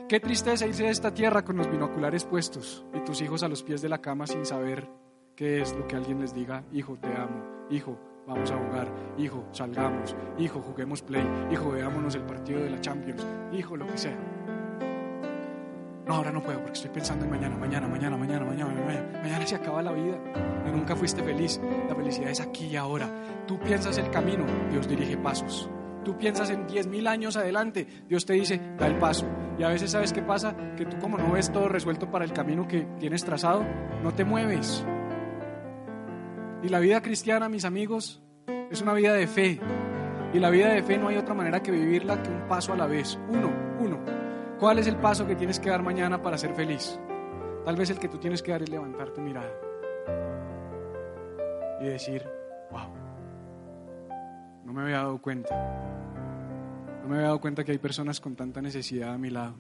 Qué 0.10 0.20
tristeza 0.20 0.66
irse 0.66 0.84
de 0.84 0.90
esta 0.90 1.14
tierra 1.14 1.46
con 1.46 1.58
los 1.58 1.70
binoculares 1.70 2.26
puestos 2.26 2.84
y 2.96 3.02
tus 3.02 3.22
hijos 3.22 3.44
a 3.44 3.48
los 3.48 3.62
pies 3.62 3.84
de 3.84 3.90
la 3.90 4.02
cama 4.02 4.26
sin 4.26 4.46
saber 4.48 4.90
qué 5.36 5.62
es 5.62 5.76
lo 5.76 5.88
que 5.88 5.96
alguien 5.96 6.20
les 6.20 6.34
diga, 6.34 6.64
hijo, 6.72 6.98
te 7.00 7.08
amo, 7.08 7.68
hijo, 7.70 8.00
vamos 8.26 8.50
a 8.50 8.58
jugar, 8.58 8.92
hijo, 9.20 9.48
salgamos, 9.52 10.16
hijo, 10.40 10.60
juguemos 10.62 11.04
play, 11.04 11.26
hijo, 11.52 11.72
veámonos 11.72 12.16
el 12.16 12.24
partido 12.24 12.62
de 12.62 12.72
la 12.72 12.82
Champions, 12.82 13.26
hijo, 13.54 13.78
lo 13.78 13.86
que 13.86 13.98
sea. 13.98 14.18
No, 16.06 16.14
ahora 16.16 16.32
no 16.32 16.42
puedo 16.42 16.60
porque 16.60 16.74
estoy 16.74 16.92
pensando 16.92 17.26
en 17.26 17.32
mañana, 17.32 17.58
mañana, 17.58 17.88
mañana, 17.88 18.16
mañana, 18.16 18.46
mañana, 18.46 18.74
mañana. 18.74 19.20
Mañana 19.24 19.48
se 19.48 19.56
acaba 19.56 19.82
la 19.82 19.92
vida 19.92 20.18
y 20.68 20.72
nunca 20.72 20.96
fuiste 20.96 21.24
feliz. 21.24 21.60
La 21.90 21.96
felicidad 21.96 22.30
es 22.30 22.42
aquí 22.42 22.68
y 22.68 22.76
ahora. 22.76 23.10
Tú 23.48 23.60
piensas 23.60 23.98
el 23.98 24.12
camino, 24.12 24.46
Dios 24.72 24.88
dirige 24.88 25.18
pasos. 25.18 25.68
Tú 26.04 26.16
piensas 26.16 26.52
en 26.52 26.68
10.000 26.68 27.08
años 27.08 27.36
adelante, 27.36 27.88
Dios 28.08 28.28
te 28.28 28.34
dice, 28.34 28.62
da 28.78 28.86
el 28.86 29.00
paso. 29.00 29.26
Y 29.58 29.64
a 29.64 29.70
veces 29.70 29.90
sabes 29.90 30.14
qué 30.14 30.22
pasa, 30.22 30.56
que 30.78 30.86
tú 30.86 31.00
como 31.00 31.18
no 31.18 31.32
ves 31.32 31.52
todo 31.52 31.68
resuelto 31.68 32.12
para 32.12 32.24
el 32.26 32.34
camino 32.34 32.68
que 32.68 32.82
tienes 33.00 33.24
trazado, 33.26 33.66
no 34.04 34.14
te 34.14 34.24
mueves. 34.24 34.86
Y 36.62 36.70
la 36.70 36.80
vida 36.80 37.02
cristiana, 37.02 37.50
mis 37.50 37.66
amigos, 37.66 38.22
es 38.70 38.82
una 38.82 38.94
vida 38.94 39.14
de 39.14 39.26
fe. 39.26 39.60
Y 40.34 40.40
la 40.40 40.52
vida 40.52 40.68
de 40.68 40.84
fe 40.84 41.00
no 41.00 41.08
hay 41.08 41.18
otra 41.18 41.34
manera 41.34 41.64
que 41.64 41.72
vivirla 41.72 42.22
que 42.22 42.30
un 42.30 42.48
paso 42.48 42.74
a 42.74 42.76
la 42.76 42.86
vez. 42.86 43.18
Uno. 43.30 43.50
¿Cuál 44.60 44.80
es 44.80 44.88
el 44.88 44.96
paso 44.96 45.28
que 45.28 45.36
tienes 45.36 45.60
que 45.60 45.70
dar 45.70 45.84
mañana 45.84 46.22
para 46.22 46.38
ser 46.38 46.54
feliz? 46.54 46.98
Tal 47.66 47.76
vez 47.76 47.90
el 47.90 48.00
que 48.00 48.08
tú 48.08 48.18
tienes 48.18 48.42
que 48.42 48.52
dar 48.52 48.62
es 48.62 48.70
levantar 48.70 49.10
tu 49.10 49.20
mirada 49.20 49.52
y 51.82 51.86
decir, 51.86 52.26
wow, 52.72 52.88
no 54.64 54.72
me 54.72 54.84
había 54.84 54.98
dado 54.98 55.22
cuenta. 55.22 55.54
No 57.02 57.10
me 57.10 57.16
había 57.16 57.28
dado 57.28 57.42
cuenta 57.42 57.66
que 57.66 57.74
hay 57.74 57.80
personas 57.80 58.22
con 58.22 58.36
tanta 58.36 58.62
necesidad 58.62 59.14
a 59.14 59.18
mi 59.18 59.30
lado. 59.30 59.56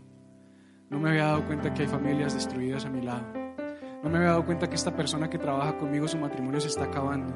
No 0.89 0.99
me 0.99 1.09
había 1.09 1.25
dado 1.25 1.45
cuenta 1.45 1.73
que 1.73 1.81
hay 1.81 1.87
familias 1.89 2.33
destruidas 2.33 2.85
a 2.85 2.89
mi 2.89 3.01
lado. 3.01 3.25
No 4.01 4.09
me 4.09 4.17
había 4.17 4.29
dado 4.29 4.45
cuenta 4.45 4.69
que 4.69 4.75
esta 4.75 4.95
persona 4.95 5.29
que 5.29 5.37
trabaja 5.37 5.77
conmigo 5.77 6.07
su 6.07 6.17
matrimonio 6.17 6.61
se 6.61 6.69
está 6.69 6.85
acabando. 6.85 7.33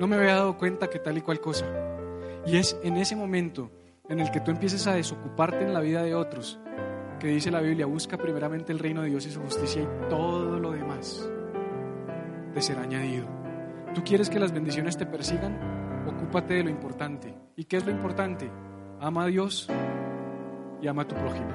No 0.00 0.08
me 0.08 0.16
había 0.16 0.34
dado 0.34 0.58
cuenta 0.58 0.90
que 0.90 0.98
tal 0.98 1.16
y 1.16 1.20
cual 1.20 1.40
cosa. 1.40 1.66
Y 2.44 2.56
es 2.56 2.76
en 2.82 2.96
ese 2.96 3.14
momento 3.14 3.70
en 4.08 4.18
el 4.18 4.32
que 4.32 4.40
tú 4.40 4.50
empieces 4.50 4.86
a 4.88 4.94
desocuparte 4.94 5.62
en 5.62 5.74
la 5.74 5.80
vida 5.80 6.02
de 6.02 6.14
otros 6.14 6.58
que 7.18 7.28
dice 7.28 7.50
la 7.50 7.60
Biblia, 7.60 7.86
busca 7.86 8.16
primeramente 8.16 8.72
el 8.72 8.78
reino 8.78 9.02
de 9.02 9.10
Dios 9.10 9.26
y 9.26 9.30
su 9.30 9.40
justicia 9.40 9.82
y 9.82 10.08
todo 10.08 10.58
lo 10.58 10.72
demás 10.72 11.28
te 12.54 12.62
será 12.62 12.82
añadido. 12.82 13.26
¿Tú 13.94 14.02
quieres 14.04 14.30
que 14.30 14.38
las 14.38 14.52
bendiciones 14.52 14.96
te 14.96 15.06
persigan? 15.06 16.06
Ocúpate 16.06 16.54
de 16.54 16.64
lo 16.64 16.70
importante. 16.70 17.34
¿Y 17.56 17.64
qué 17.64 17.76
es 17.78 17.86
lo 17.86 17.90
importante? 17.90 18.50
Ama 19.00 19.24
a 19.24 19.26
Dios 19.26 19.68
y 20.80 20.86
ama 20.86 21.02
a 21.02 21.08
tu 21.08 21.14
prójimo. 21.16 21.50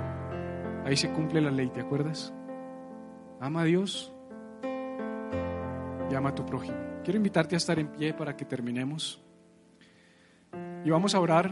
Ahí 0.86 0.97
se 0.97 1.11
cumple 1.11 1.41
la 1.41 1.51
ley, 1.51 1.70
¿te 1.70 1.82
acuerdas? 1.82 2.34
Ama 3.39 3.61
a 3.61 3.66
Dios 3.66 4.14
y 6.11 6.16
ama 6.16 6.30
a 6.30 6.36
tu 6.36 6.45
prójimo. 6.45 6.78
Quiero 7.03 7.18
invitarte 7.18 7.55
a 7.55 7.57
estar 7.57 7.80
en 7.80 7.88
pie 7.88 8.14
para 8.14 8.36
que 8.36 8.45
terminemos. 8.45 9.24
Y 10.84 10.89
vamos 10.89 11.16
a 11.16 11.20
orar 11.20 11.51